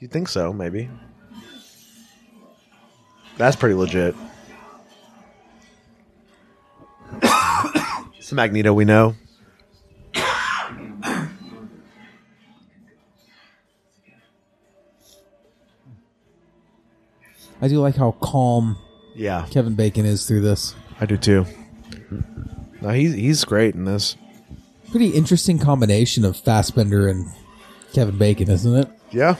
[0.00, 0.52] You think so?
[0.52, 0.90] Maybe.
[3.38, 4.16] That's pretty legit.
[7.22, 9.14] it's the Magneto we know.
[17.62, 18.76] I do like how calm
[19.20, 20.74] Yeah, Kevin Bacon is through this.
[20.98, 21.44] I do too.
[22.80, 24.16] No, he's he's great in this.
[24.90, 27.26] Pretty interesting combination of Fassbender and
[27.92, 28.88] Kevin Bacon, isn't it?
[29.10, 29.36] Yeah.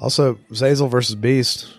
[0.00, 1.74] Also, Azazel versus Beast.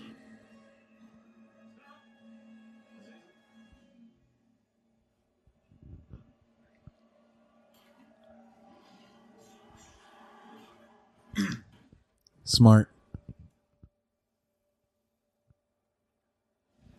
[12.44, 12.88] Smart.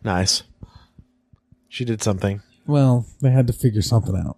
[0.03, 0.43] Nice.
[1.69, 2.41] She did something.
[2.67, 4.37] Well, they had to figure something out.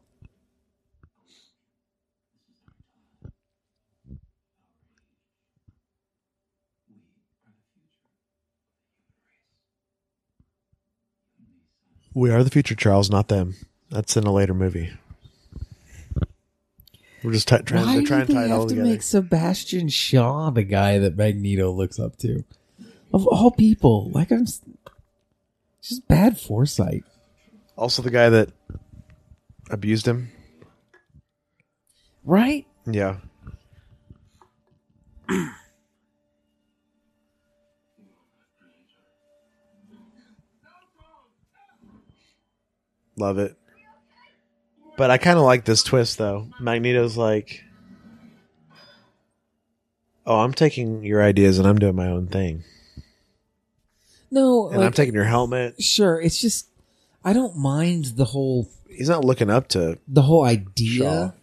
[12.14, 13.56] We are the future, Charles, not them.
[13.90, 14.92] That's in a later movie.
[17.24, 17.86] We're just t- trying.
[17.86, 18.90] Why they're trying do to they tie it have to together.
[18.90, 22.44] make Sebastian Shaw the guy that Magneto looks up to?
[23.14, 24.62] Of all people, like I'm, s-
[25.84, 27.04] just bad foresight.
[27.78, 28.50] Also, the guy that
[29.70, 30.30] abused him.
[32.24, 32.66] Right?
[32.86, 33.18] Yeah.
[43.18, 43.56] Love it.
[44.96, 46.48] But I kind of like this twist, though.
[46.60, 47.64] Magneto's like,
[50.26, 52.64] "Oh, I'm taking your ideas and I'm doing my own thing,
[54.34, 56.20] No, and I'm taking your helmet." sure.
[56.20, 56.68] It's just
[57.24, 61.36] I don't mind the whole He's not looking up to the whole idea.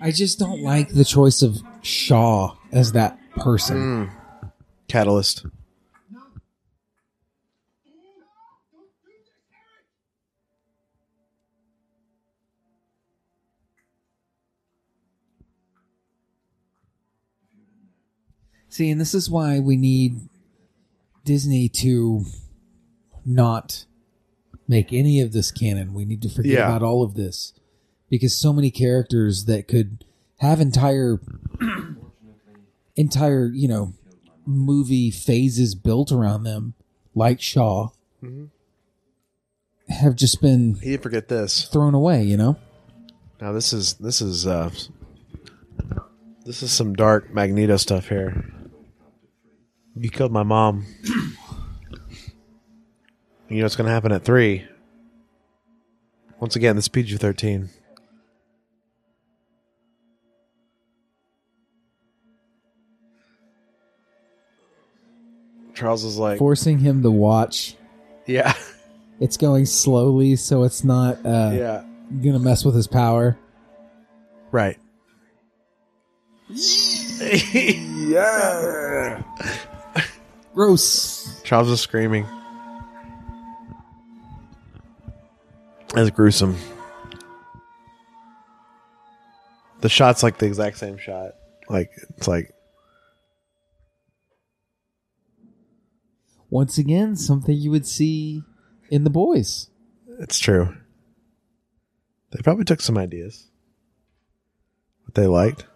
[0.00, 4.06] I just don't like the choice of Shaw as that person.
[4.06, 4.48] Hmm.
[4.86, 5.46] Catalyst.
[18.70, 20.20] See, and this is why we need
[21.28, 22.24] Disney to
[23.26, 23.84] not
[24.66, 25.92] make any of this canon.
[25.92, 26.66] We need to forget Yeah.
[26.68, 27.52] about all of this
[28.08, 30.04] because so many characters that could
[30.38, 31.20] have entire
[32.96, 33.92] entire, you know,
[34.46, 36.72] movie phases built around them
[37.14, 37.90] like Shaw
[39.90, 41.64] have just been He didn't forget this.
[41.68, 42.56] thrown away, you know?
[43.40, 44.70] Now this is this is uh
[46.46, 48.50] this is some dark Magneto stuff here.
[50.00, 50.86] You killed my mom.
[53.48, 54.64] you know what's gonna happen at three.
[56.38, 57.68] Once again, this is PG thirteen.
[65.74, 67.74] Charles is like, Forcing him to watch.
[68.26, 68.54] yeah,
[69.20, 71.82] It's going slowly so it's not uh yeah,
[72.22, 73.36] gonna mess with his power.
[74.52, 74.78] right.
[78.08, 79.22] yeah.
[80.58, 81.40] Gross.
[81.44, 82.26] Charles is screaming.
[85.94, 86.56] That's gruesome.
[89.82, 91.34] The shot's like the exact same shot.
[91.68, 92.50] Like it's like
[96.50, 98.42] Once again, something you would see
[98.90, 99.70] in the boys.
[100.18, 100.76] it's true.
[102.32, 103.46] They probably took some ideas.
[105.04, 105.66] What they liked.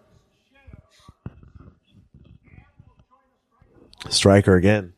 [4.09, 4.93] Stryker again.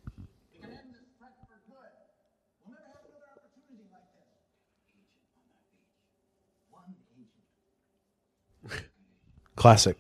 [9.56, 9.98] Classic.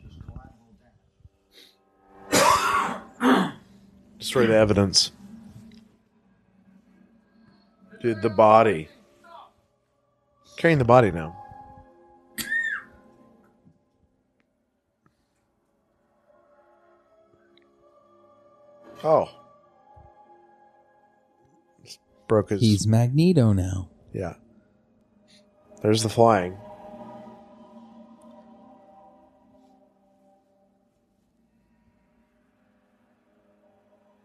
[4.20, 5.12] Destroy the evidence.
[8.02, 8.90] Dude, the body.
[10.58, 11.45] Carrying the body now.
[19.06, 19.30] Oh.
[21.84, 22.60] Just broke his.
[22.60, 23.90] He's Magneto now.
[24.12, 24.34] Yeah.
[25.84, 26.54] There's the flying.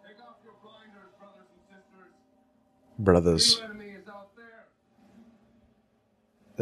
[0.02, 1.46] Take off your blinders, brothers.
[2.98, 3.58] Brothers.
[3.58, 4.66] The enemy is out there.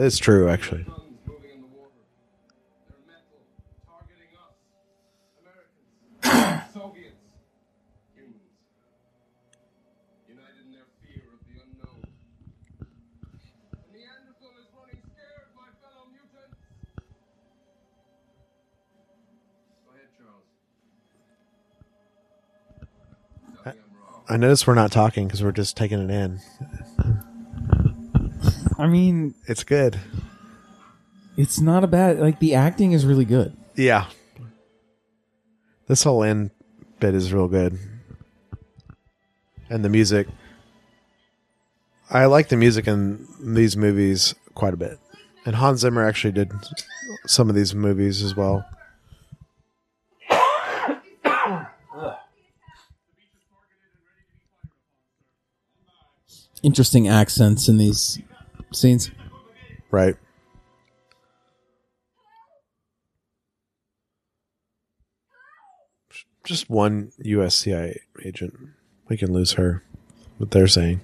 [0.04, 0.86] It's true, actually.
[24.28, 26.40] I notice we're not talking because we're just taking it in.
[28.78, 29.98] I mean, It's good.
[31.36, 33.56] it's not a bad like the acting is really good.
[33.74, 34.06] Yeah.
[35.86, 36.50] This whole end
[37.00, 37.78] bit is real good.
[39.70, 40.28] And the music.
[42.10, 44.98] I like the music in these movies quite a bit.
[45.44, 46.52] And Hans Zimmer actually did
[47.26, 48.64] some of these movies as well.
[56.68, 58.18] interesting accents in these
[58.74, 59.10] scenes.
[59.90, 60.16] Right.
[66.44, 68.52] Just one USCi agent.
[69.08, 69.82] We can lose her.
[70.36, 71.00] What they're saying.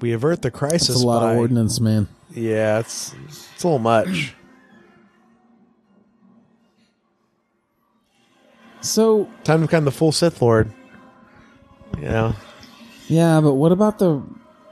[0.00, 0.88] We avert the crisis.
[0.88, 2.08] That's a lot by- of ordinance, man.
[2.34, 4.34] Yeah, it's it's a little much.
[8.80, 10.72] So Time to become the full Sith Lord.
[11.96, 12.34] You know,
[13.08, 14.22] yeah, but what about the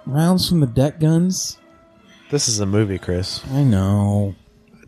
[0.06, 1.58] rounds from the deck guns?
[2.30, 3.44] this is a movie, Chris.
[3.50, 4.34] I know.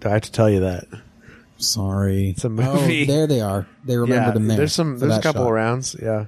[0.05, 0.85] I have to tell you that?
[1.57, 3.03] Sorry, It's a oh, movie.
[3.03, 3.67] Oh, there they are.
[3.85, 4.57] They remembered yeah, him there.
[4.59, 4.95] there's some.
[4.95, 5.49] for There's a that couple shot.
[5.49, 5.97] of rounds.
[6.01, 6.27] Yeah.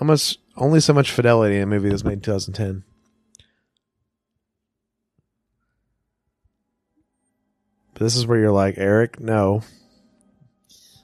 [0.00, 2.84] Almost only so much fidelity in a movie that was made in 2010.
[7.94, 9.20] This is where you're like Eric.
[9.20, 9.62] No.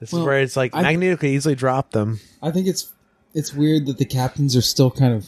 [0.01, 2.21] This Well, is where it's like I- Magneto could easily drop them.
[2.43, 2.93] I think it's
[3.35, 5.27] it's weird that the captains are still kind of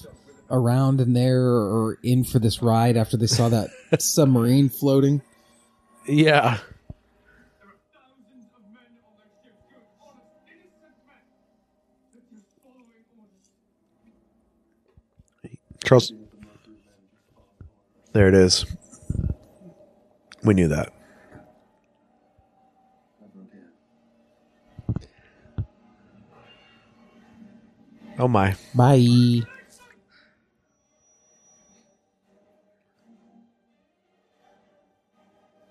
[0.51, 3.70] around and there or in for this ride after they saw that
[4.01, 5.22] submarine floating.
[6.06, 6.59] Yeah.
[6.59, 11.22] There are thousands of men on that ship, good, honest, innocent men.
[12.12, 13.48] They're just following orders.
[15.84, 16.12] Charles.
[18.12, 18.66] There it is.
[20.44, 20.93] We knew that.
[28.18, 28.55] Oh my.
[28.74, 29.43] Bye.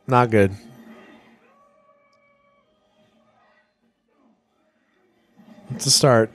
[0.08, 0.52] Not good.
[5.76, 6.32] It's a start.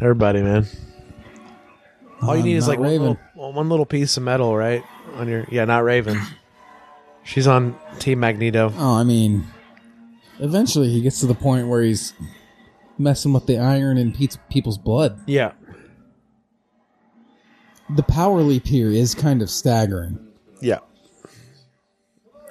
[0.00, 0.66] Everybody, man.
[2.22, 4.82] All you Uh, need is like one little, one little piece of metal, right?
[5.14, 6.18] On your yeah, not Raven.
[7.26, 8.72] She's on Team Magneto.
[8.76, 9.46] Oh, I mean,
[10.38, 12.14] eventually he gets to the point where he's
[12.98, 15.20] messing with the iron in pe- people's blood.
[15.26, 15.52] Yeah.
[17.90, 20.18] The power leap here is kind of staggering.
[20.60, 20.78] Yeah.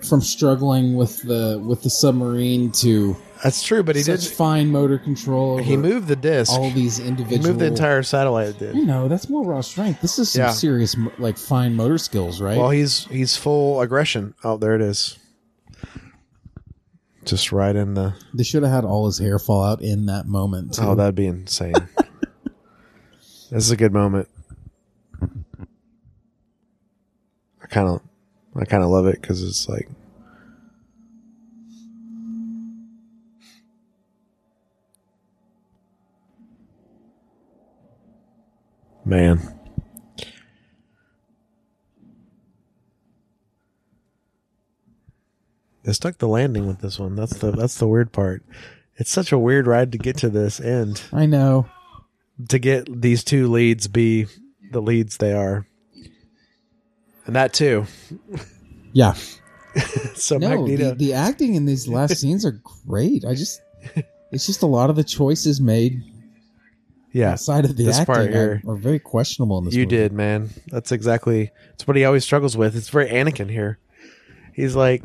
[0.07, 4.71] From struggling with the with the submarine to That's true, but he such did fine
[4.71, 5.57] motor control.
[5.57, 6.51] he moved the disc.
[6.51, 7.47] all these He individual.
[7.49, 8.75] moved the entire satellite it did.
[8.75, 10.01] You know, that's more raw strength.
[10.01, 10.51] This is some Yeah.
[10.51, 12.57] serious, like fine motor skills, right?
[12.57, 14.33] Well, he's he's full aggression.
[14.43, 15.17] Oh, there it is.
[17.25, 18.13] Just right in the.
[18.33, 20.75] they should have had all his hair fall out in that moment.
[20.75, 20.83] Too.
[20.83, 21.73] Oh, that'd be insane.
[23.49, 24.27] this is a good moment.
[27.61, 28.01] I kind of,
[28.55, 29.89] I kind of love it because it's like.
[39.05, 39.55] Man.
[45.83, 47.15] They stuck the landing with this one.
[47.15, 48.43] That's the that's the weird part.
[48.97, 51.03] It's such a weird ride to get to this end.
[51.13, 51.67] I know.
[52.49, 54.25] To get these two leads be
[54.71, 55.67] the leads they are.
[57.25, 57.85] And that too.
[58.93, 59.15] Yeah.
[60.15, 63.25] So no, Magneto the, the acting in these last scenes are great.
[63.25, 63.61] I just,
[64.31, 66.01] it's just a lot of the choices made
[67.15, 67.31] Yeah.
[67.31, 68.61] outside of the this part here.
[68.67, 69.73] are, are very questionable in this.
[69.73, 69.95] You movie.
[69.95, 70.49] did, man.
[70.67, 72.75] That's exactly it's what he always struggles with.
[72.75, 73.79] It's very Anakin here.
[74.53, 75.01] He's like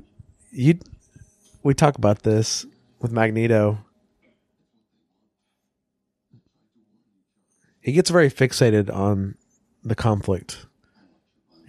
[0.51, 0.81] you
[1.62, 2.66] we talk about this
[3.01, 3.78] with Magneto.
[7.81, 9.37] He gets very fixated on
[9.85, 10.66] the conflict.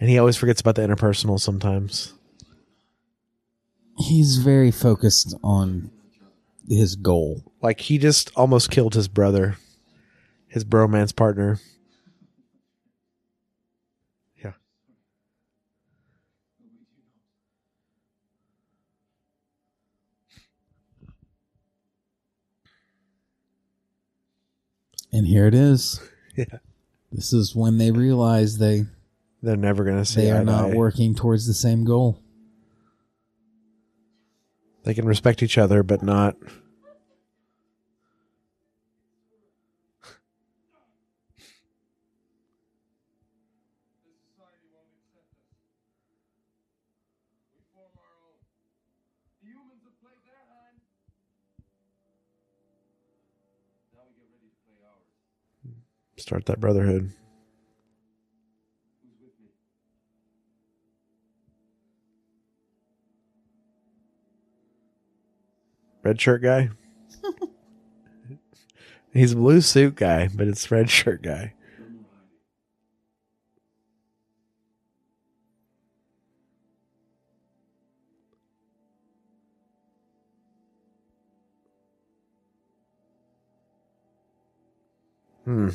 [0.00, 2.14] And he always forgets about the interpersonal sometimes.
[3.96, 5.92] He's very focused on
[6.68, 7.44] his goal.
[7.62, 9.56] Like he just almost killed his brother,
[10.52, 11.58] his bromance partner.
[14.44, 14.52] Yeah.
[25.12, 26.00] And here it is.
[26.34, 26.44] Yeah.
[27.10, 28.86] This is when they realize they
[29.42, 30.74] They're never gonna see They are not eye.
[30.74, 32.22] working towards the same goal.
[34.84, 36.36] They can respect each other, but not.
[56.22, 57.10] Start that brotherhood.
[59.02, 59.48] Who's with me?
[66.04, 66.70] Red shirt guy.
[69.12, 71.54] He's a blue suit guy, but it's red shirt guy.
[85.44, 85.70] Hmm.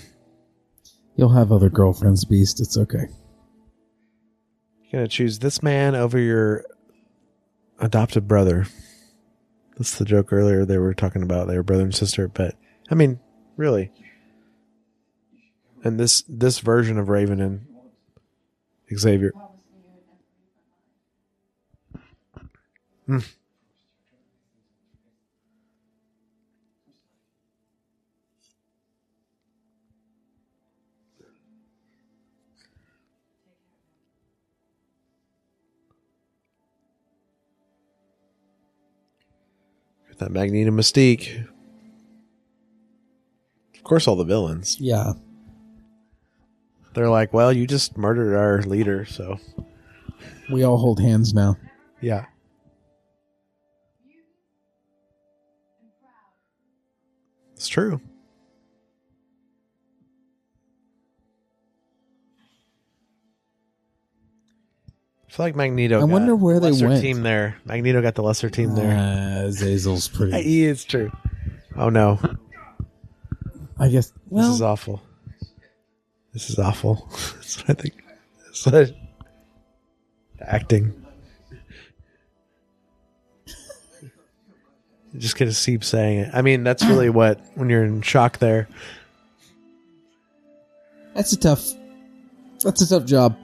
[1.18, 2.62] You'll have other girlfriends, Beast.
[2.62, 3.08] It's okay.
[4.84, 6.64] You're gonna choose this man over your
[7.80, 8.68] adopted brother.
[9.78, 11.48] That's the joke earlier they were talking about.
[11.48, 12.56] They were brother and sister, but
[12.92, 13.20] I mean,
[13.58, 13.92] really.
[15.84, 17.66] And this this version of Raven and
[18.96, 19.34] Xavier.
[23.08, 23.20] Hmm.
[40.20, 41.48] That Magneto Mystique.
[43.76, 44.78] Of course, all the villains.
[44.80, 45.14] Yeah.
[46.94, 49.38] They're like, well, you just murdered our leader, so
[50.50, 51.58] We all hold hands now.
[52.02, 52.26] yeah.
[57.56, 58.00] It's true.
[65.38, 65.98] Feel like Magneto.
[65.98, 67.02] I got wonder where the they lesser went.
[67.02, 67.58] Team there.
[67.64, 68.92] Magneto got the lesser team there.
[68.92, 70.42] Uh, Zazel's pretty.
[70.42, 71.12] He is true.
[71.76, 72.20] Oh no,
[73.78, 74.12] I guess.
[74.30, 75.04] Well, this is awful.
[76.34, 77.08] This is awful.
[77.12, 78.04] That's what I think.
[78.46, 78.96] That's what I-
[80.42, 81.06] acting.
[85.16, 86.30] Just get to see saying it.
[86.34, 88.68] I mean, that's really what when you're in shock there.
[91.16, 91.66] that's a tough.
[92.64, 93.36] That's a tough job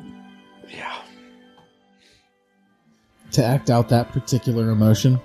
[3.34, 5.20] to act out that particular emotion.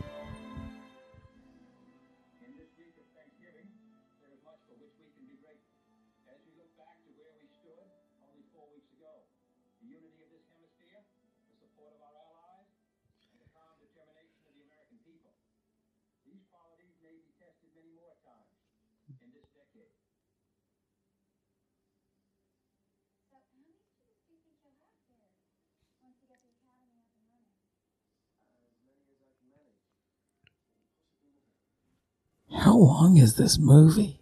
[33.39, 34.21] This movie?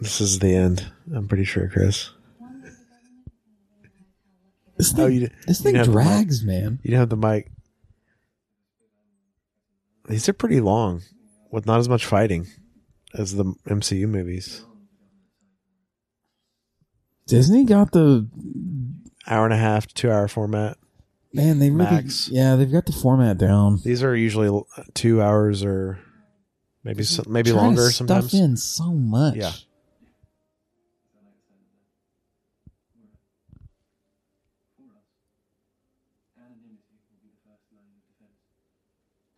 [0.00, 0.92] This is the end.
[1.14, 2.10] I'm pretty sure, Chris.
[4.76, 6.80] This oh, thing, Oh, you- this thing drags, man.
[6.82, 7.50] You don't have the mic.
[10.08, 11.02] These are pretty long,
[11.50, 12.46] with not as much fighting
[13.14, 14.64] as the MCU movies.
[17.26, 18.28] Disney got the
[19.28, 20.76] Hour and a half, to two hour format.
[21.32, 21.58] man.
[21.58, 22.28] They really, Max.
[22.28, 23.80] yeah, they've got the format down.
[23.84, 24.62] These are usually
[24.94, 25.98] two hours or
[26.86, 28.34] maybe s- maybe Trying to longer stuff sometimes.
[28.34, 29.34] in so much.
[29.36, 29.52] Yeah.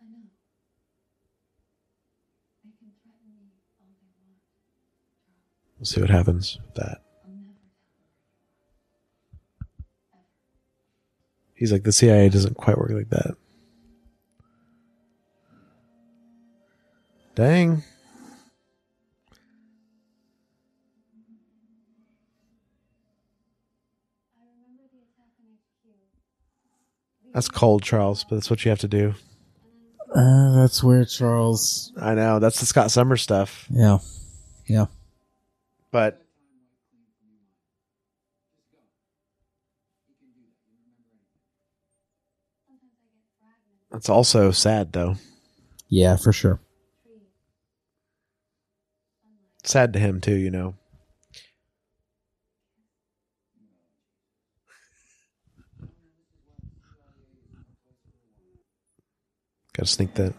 [0.00, 0.28] I know.
[2.64, 3.50] They can threaten me
[3.80, 4.36] all they want.
[5.78, 6.98] We'll see what happens with that.
[7.24, 7.54] I'll never
[10.12, 10.20] tell
[11.54, 13.36] He's like the CIA doesn't quite work like that.
[17.38, 17.70] Dang.
[17.70, 17.74] I
[24.56, 25.94] remember the attack on HQ.
[27.32, 29.14] That's cold, Charles, but that's what you have to do.
[30.12, 31.92] Uh, that's where Charles.
[31.96, 32.40] I know.
[32.40, 33.68] That's the Scott Summers stuff.
[33.70, 33.98] Yeah,
[34.66, 34.86] yeah.
[35.92, 36.20] But
[43.92, 45.14] that's also sad, though.
[45.88, 46.60] Yeah, for sure.
[49.68, 50.72] Sad to him, too, you know.
[59.74, 60.32] Gotta sneak that.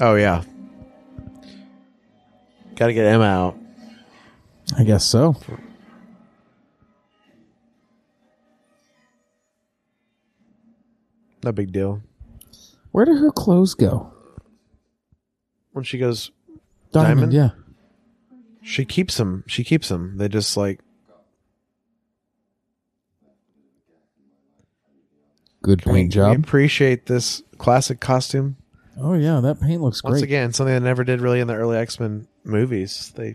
[0.00, 0.42] Oh, yeah.
[2.76, 3.58] Gotta get Emma out.
[4.78, 5.36] I guess so.
[11.44, 12.02] No big deal.
[12.92, 14.12] Where do her clothes go?
[15.72, 16.30] When she goes,
[16.92, 17.32] Diamond, Diamond?
[17.32, 17.50] yeah.
[18.62, 19.44] she keeps them.
[19.46, 20.16] She keeps them.
[20.16, 20.80] They just like,
[25.62, 26.38] Good can we, paint we job.
[26.38, 28.56] appreciate this classic costume.
[29.00, 30.24] Oh yeah, that paint looks Once great.
[30.24, 33.12] again, something I never did really in the early X Men movies.
[33.16, 33.34] They,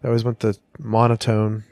[0.00, 1.64] they always went the monotone.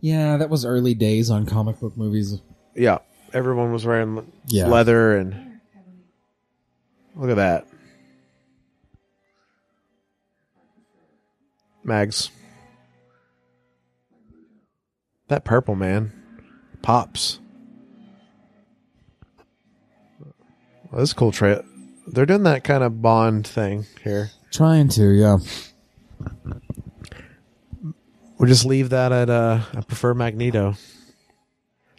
[0.00, 2.40] Yeah, that was early days on comic book movies.
[2.74, 2.98] Yeah,
[3.32, 4.66] everyone was wearing Yeah.
[4.68, 5.60] leather and
[7.16, 7.66] look at that.
[11.84, 12.30] Mags.
[15.28, 16.12] That purple man
[16.82, 17.38] pops.
[20.90, 21.62] Well, this is cool trail.
[22.06, 24.30] They're doing that kind of Bond thing here.
[24.50, 25.38] Trying to, yeah.
[28.38, 30.74] We'll just leave that at uh I prefer Magneto.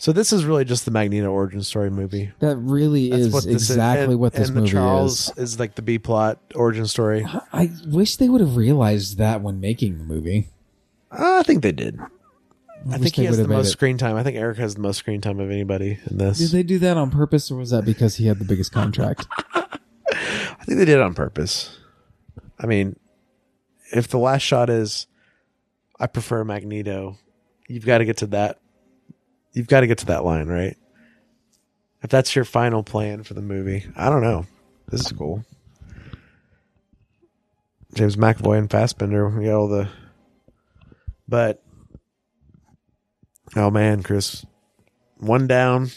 [0.02, 2.32] So this is really just the Magneto origin story movie.
[2.40, 4.10] That really That's is what this exactly is.
[4.10, 5.52] And- what this and the movie Charles is.
[5.52, 7.24] is like the B plot origin story.
[7.54, 10.50] I wish they would have realized that when making the movie.
[11.12, 12.00] Uh, I think they did.
[12.00, 12.08] I,
[12.98, 14.16] wish think he they has would the have made most it- screen time.
[14.16, 16.40] I think Eric has the most screen time of anybody in this.
[16.40, 19.28] Did they do that on purpose, or was that because he had the biggest contract?
[19.56, 21.78] I think they did it on purpose.
[22.60, 22.98] I mean,
[23.92, 25.06] if the last shot is,
[26.00, 27.20] I prefer Magneto,
[27.68, 28.61] you've got to get to that.
[29.54, 30.78] You've got to get to that line, right?
[32.04, 34.46] If that's your final plan for the movie, I don't know.
[34.90, 35.44] This is cool.
[37.94, 39.90] James McAvoy and Fassbender, we got all the.
[41.28, 41.62] But,
[43.56, 44.46] oh man, Chris,
[45.18, 45.90] one down,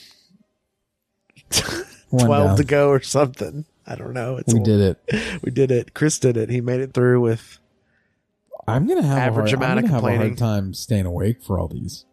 [2.11, 2.57] One twelve down.
[2.59, 3.65] to go or something.
[3.87, 4.37] I don't know.
[4.39, 5.43] It's We a- did it.
[5.43, 5.95] we did it.
[5.95, 6.49] Chris did it.
[6.51, 7.59] He made it through with.
[8.67, 10.37] I'm gonna have Average a hard, amount I'm of gonna have a complaining.
[10.37, 12.07] hard time staying awake for all these.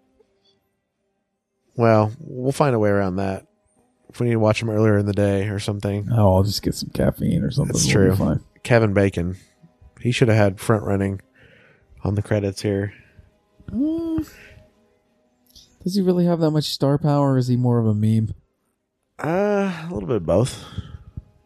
[1.76, 3.46] Well, we'll find a way around that.
[4.10, 6.10] If we need to watch them earlier in the day or something.
[6.12, 7.72] Oh, I'll just get some caffeine or something.
[7.74, 8.16] That's We'll true.
[8.16, 8.44] Fine.
[8.64, 9.38] Kevin Bacon,
[10.02, 11.22] he should have had front running
[12.04, 12.94] on the credits here.
[13.70, 14.30] Mm.
[15.84, 17.34] Does he really have that much star power?
[17.34, 18.34] Or is he more of a meme?
[19.18, 20.66] Uh, a little bit of both.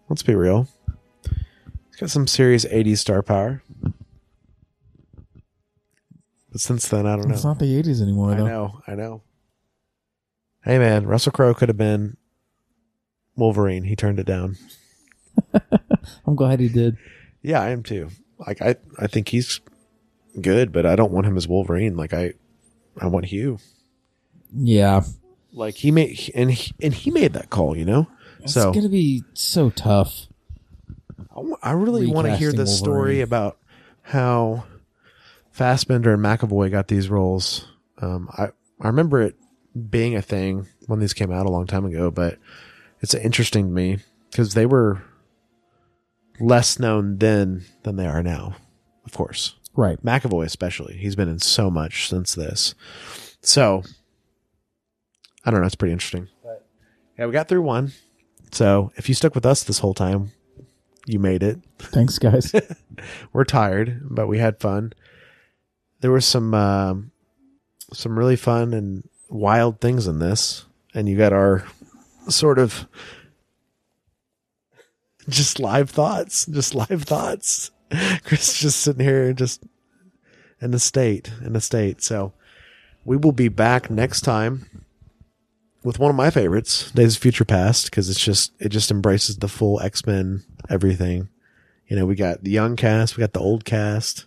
[0.09, 0.67] Let's be real.
[1.87, 3.61] He's got some serious 80s star power.
[6.51, 7.33] But since then, I don't know.
[7.35, 8.45] It's not the 80s anymore, I though.
[8.47, 9.21] know, I know.
[10.65, 12.17] Hey man, Russell Crowe could have been
[13.35, 13.83] Wolverine.
[13.83, 14.57] He turned it down.
[16.25, 16.97] I'm glad he did.
[17.43, 18.09] Yeah, I am too.
[18.39, 19.61] Like I, I think he's
[20.41, 21.95] good, but I don't want him as Wolverine.
[21.95, 22.33] Like I,
[22.99, 23.59] I want Hugh.
[24.55, 25.03] Yeah,
[25.53, 27.77] Like he made and he, and he made that call.
[27.77, 28.07] You know.
[28.41, 30.27] it's so gonna be so tough.
[31.35, 33.59] I I really want to hear the story about
[34.01, 34.65] how
[35.51, 37.67] Fassbender and McAvoy got these roles.
[38.01, 38.45] Um, I
[38.81, 39.35] I remember it
[39.89, 42.37] being a thing when these came out a long time ago, but
[43.01, 43.97] it's interesting to me
[44.31, 45.01] because they were
[46.39, 48.55] less known then than they are now.
[49.05, 50.01] Of course, Right.
[50.03, 50.95] McAvoy especially.
[50.95, 52.75] He's been in so much since this.
[53.41, 53.83] So
[55.43, 55.65] I don't know.
[55.67, 56.29] It's pretty interesting.
[56.41, 56.65] But
[57.19, 57.91] yeah, we got through one.
[58.51, 60.31] So if you stuck with us this whole time,
[61.05, 61.59] you made it.
[61.77, 62.53] Thanks, guys.
[63.33, 64.93] We're tired, but we had fun.
[65.99, 67.11] There was some um,
[67.93, 71.65] some really fun and wild things in this, and you got our
[72.29, 72.87] sort of
[75.27, 77.71] just live thoughts, just live thoughts.
[78.23, 79.63] Chris just sitting here, just
[80.61, 82.01] in the state, in the state.
[82.01, 82.33] So
[83.03, 84.83] we will be back next time
[85.83, 89.37] with one of my favorites, Days of Future Past, because it's just it just embraces
[89.37, 91.29] the full X Men everything.
[91.87, 94.25] You know, we got the young cast, we got the old cast,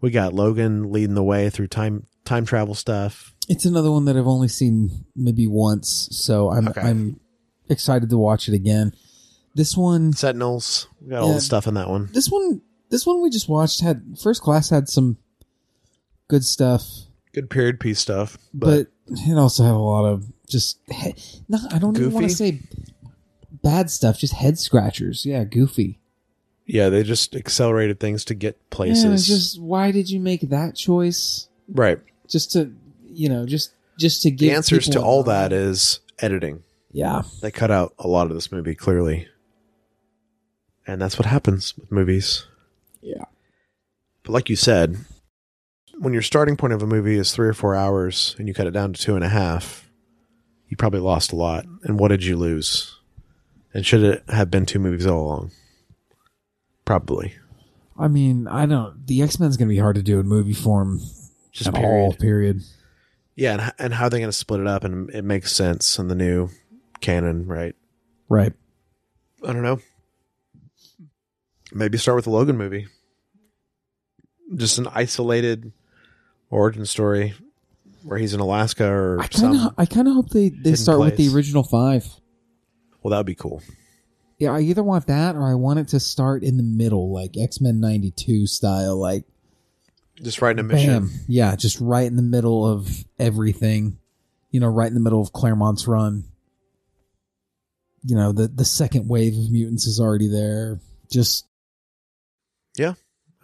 [0.00, 3.31] we got Logan leading the way through time time travel stuff.
[3.48, 6.80] It's another one that I've only seen maybe once, so I'm Okay.
[6.80, 7.20] I'm
[7.68, 8.94] excited to watch it again.
[9.54, 12.08] This one, Sentinels, we got all the stuff in that one.
[12.12, 15.18] this one, this one we just watched had First Class had some
[16.28, 16.84] good stuff,
[17.34, 21.14] Good period piece stuff, but, it also had a lot of just he-
[21.48, 22.60] no, I don't even want to say
[23.62, 25.24] bad stuff, just head scratchers.
[25.26, 25.98] Yeah, goofy.
[26.66, 29.28] yeah, they just accelerated things to get places.
[29.28, 31.48] Yeah, just why did you make that choice?
[31.68, 31.98] right.
[32.28, 32.72] Just to
[33.12, 36.62] you know, just just to give The answers to all that is editing.
[36.90, 37.22] yeah.
[37.40, 39.28] They cut out a lot of this movie clearly,
[40.86, 42.46] and that's what happens with movies.
[43.00, 43.24] Yeah.
[44.22, 44.96] But like you said,
[45.98, 48.66] when your starting point of a movie is three or four hours and you cut
[48.66, 49.90] it down to two and a half,
[50.68, 51.64] you probably lost a lot.
[51.82, 52.98] And what did you lose?
[53.74, 55.50] And should it have been two movies all along?
[56.84, 57.34] Probably.
[57.98, 59.06] I mean, I don't.
[59.06, 61.00] The X Men's gonna be hard to do in movie form
[61.52, 61.88] Just at period.
[61.90, 62.12] all.
[62.14, 62.62] Period.
[63.42, 65.98] Yeah, and, and how are they going to split it up and it makes sense
[65.98, 66.48] in the new
[67.00, 67.74] canon, right?
[68.28, 68.52] Right.
[69.42, 69.80] I don't know.
[71.72, 72.86] Maybe start with the Logan movie.
[74.54, 75.72] Just an isolated
[76.50, 77.34] origin story
[78.04, 79.66] where he's in Alaska or I kind some.
[79.66, 82.06] of, I kind of hope they they start with the original five.
[83.02, 83.60] Well, that would be cool.
[84.38, 87.36] Yeah, I either want that or I want it to start in the middle, like
[87.36, 89.24] X Men '92 style, like
[90.16, 91.06] Just writing a mission.
[91.06, 93.98] bam, yeah, just right in the middle of everything.
[94.50, 96.24] You know, right in the middle of Claremont's run.
[98.04, 100.80] You know, the the second wave of mutants is already there.
[101.10, 101.46] Just
[102.76, 102.94] Yeah.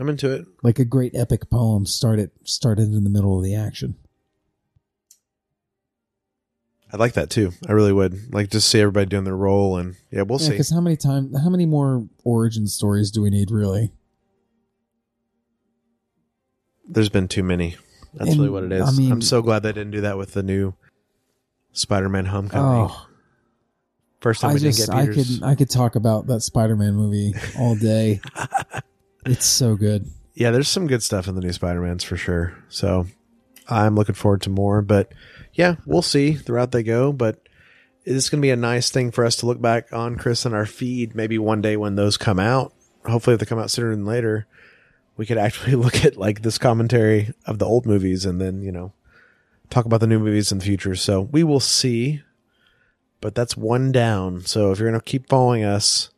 [0.00, 0.46] I'm into it.
[0.62, 3.96] like a great epic poem started started in the middle of the action.
[6.92, 7.52] I'd like that too.
[7.68, 8.32] I really would.
[8.32, 10.50] Like just see everybody doing their role and yeah, we'll Yeah, see.
[10.52, 13.92] because how many time, how many more origin stories do we need, really?
[16.88, 17.76] There's been too many.
[18.14, 18.88] That's And, really what it is.
[18.88, 20.74] I mean- I'm so glad they didn't do that with the new
[21.72, 22.88] Spider-Man: Homecoming.
[22.90, 23.06] Oh,
[24.20, 25.38] First time I we just didn't get I Peter's.
[25.38, 28.20] could I could talk about that Spider-Man movie all day.
[29.26, 30.06] it's so good.
[30.34, 32.56] yeah, there's some good stuff in the new Spider-Mans for sure.
[32.68, 33.06] So
[33.68, 34.82] I'm looking forward to more.
[34.82, 35.12] But
[35.52, 37.12] yeah, we'll see throughout they go.
[37.12, 37.48] But
[38.04, 40.54] it's going to be a nice thing for us to look back on, Chris, and
[40.54, 41.14] our feed.
[41.14, 42.72] Maybe one day when those come out.
[43.04, 44.48] Hopefully, if they come out sooner than later,
[45.18, 48.72] we could actually look at like this commentary of the old movies and then you
[48.72, 48.92] know
[49.68, 50.94] talk about the new movies in the future.
[50.94, 52.22] So we will see.
[53.20, 54.42] But that's one down.
[54.46, 56.10] So if you're going to keep following us,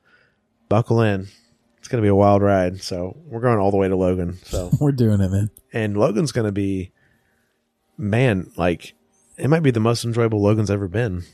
[0.69, 1.29] buckle in.
[1.79, 2.83] It's going to be a wild ride.
[2.83, 4.39] So we're going all the way to Logan.
[4.45, 5.51] So We're doing it, man.
[5.73, 6.93] and Logan's going to be,
[7.97, 8.93] man, like
[9.39, 11.25] it might be the most enjoyable Logan's ever been.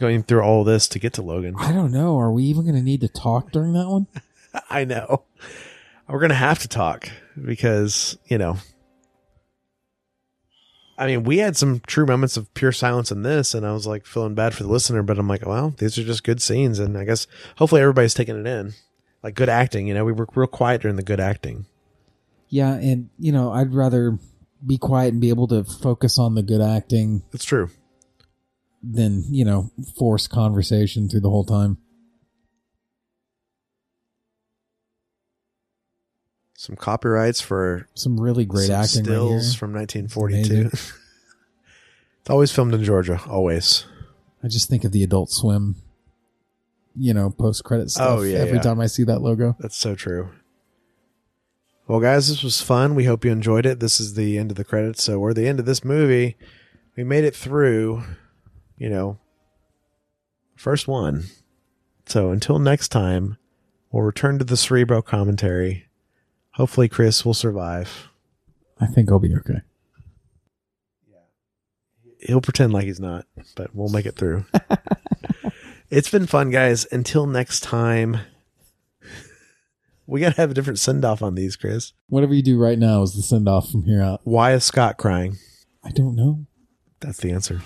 [0.00, 1.54] Going through all this to get to Logan.
[1.58, 2.18] I don't know.
[2.18, 4.06] Are we even going to need to talk during that one?
[4.70, 5.24] I know.
[6.08, 7.08] We're going to have to talk
[7.42, 8.56] because, you know,
[10.98, 13.86] I mean, we had some true moments of pure silence in this, and I was
[13.86, 16.78] like feeling bad for the listener, but I'm like, well, these are just good scenes,
[16.78, 17.26] and I guess
[17.56, 18.74] hopefully everybody's taking it in.
[19.22, 21.66] Like good acting, you know, we were real quiet during the good acting.
[22.48, 24.18] Yeah, and you know, I'd rather
[24.64, 27.70] be quiet and be able to focus on the good acting It's true.
[28.82, 31.78] than you know force conversation through the whole time.
[36.62, 40.52] Some copyrights for Some really great some acting right stills from 1942.
[40.52, 40.66] Amazing.
[42.20, 43.84] it's always filmed in Georgia, always.
[44.44, 45.74] I just think of the Adult Swim,
[46.94, 48.18] you know, post credit oh, stuff.
[48.20, 48.62] Oh, yeah, every yeah.
[48.62, 49.56] time I see that logo.
[49.58, 50.30] That's so true.
[51.88, 52.94] Well, guys, this was fun.
[52.94, 53.80] We hope you enjoyed it.
[53.80, 55.02] This is the end of the credits.
[55.02, 56.36] So we're the end of this movie.
[56.96, 58.04] We made it through,
[58.76, 59.18] you know,
[60.54, 61.24] first one.
[62.06, 63.36] So until next time,
[63.90, 65.88] we'll return to the Cerebro commentary.
[66.54, 68.08] Hopefully, Chris will survive.
[68.80, 69.60] I think I'll be okay.
[72.20, 74.44] He'll pretend like he's not, but we'll make it through.
[75.90, 76.86] it's been fun, guys.
[76.92, 78.18] Until next time,
[80.06, 81.92] we got to have a different send off on these, Chris.
[82.08, 84.20] Whatever you do right now is the send off from here out.
[84.24, 85.38] Why is Scott crying?
[85.82, 86.46] I don't know.
[87.00, 87.60] That's the answer.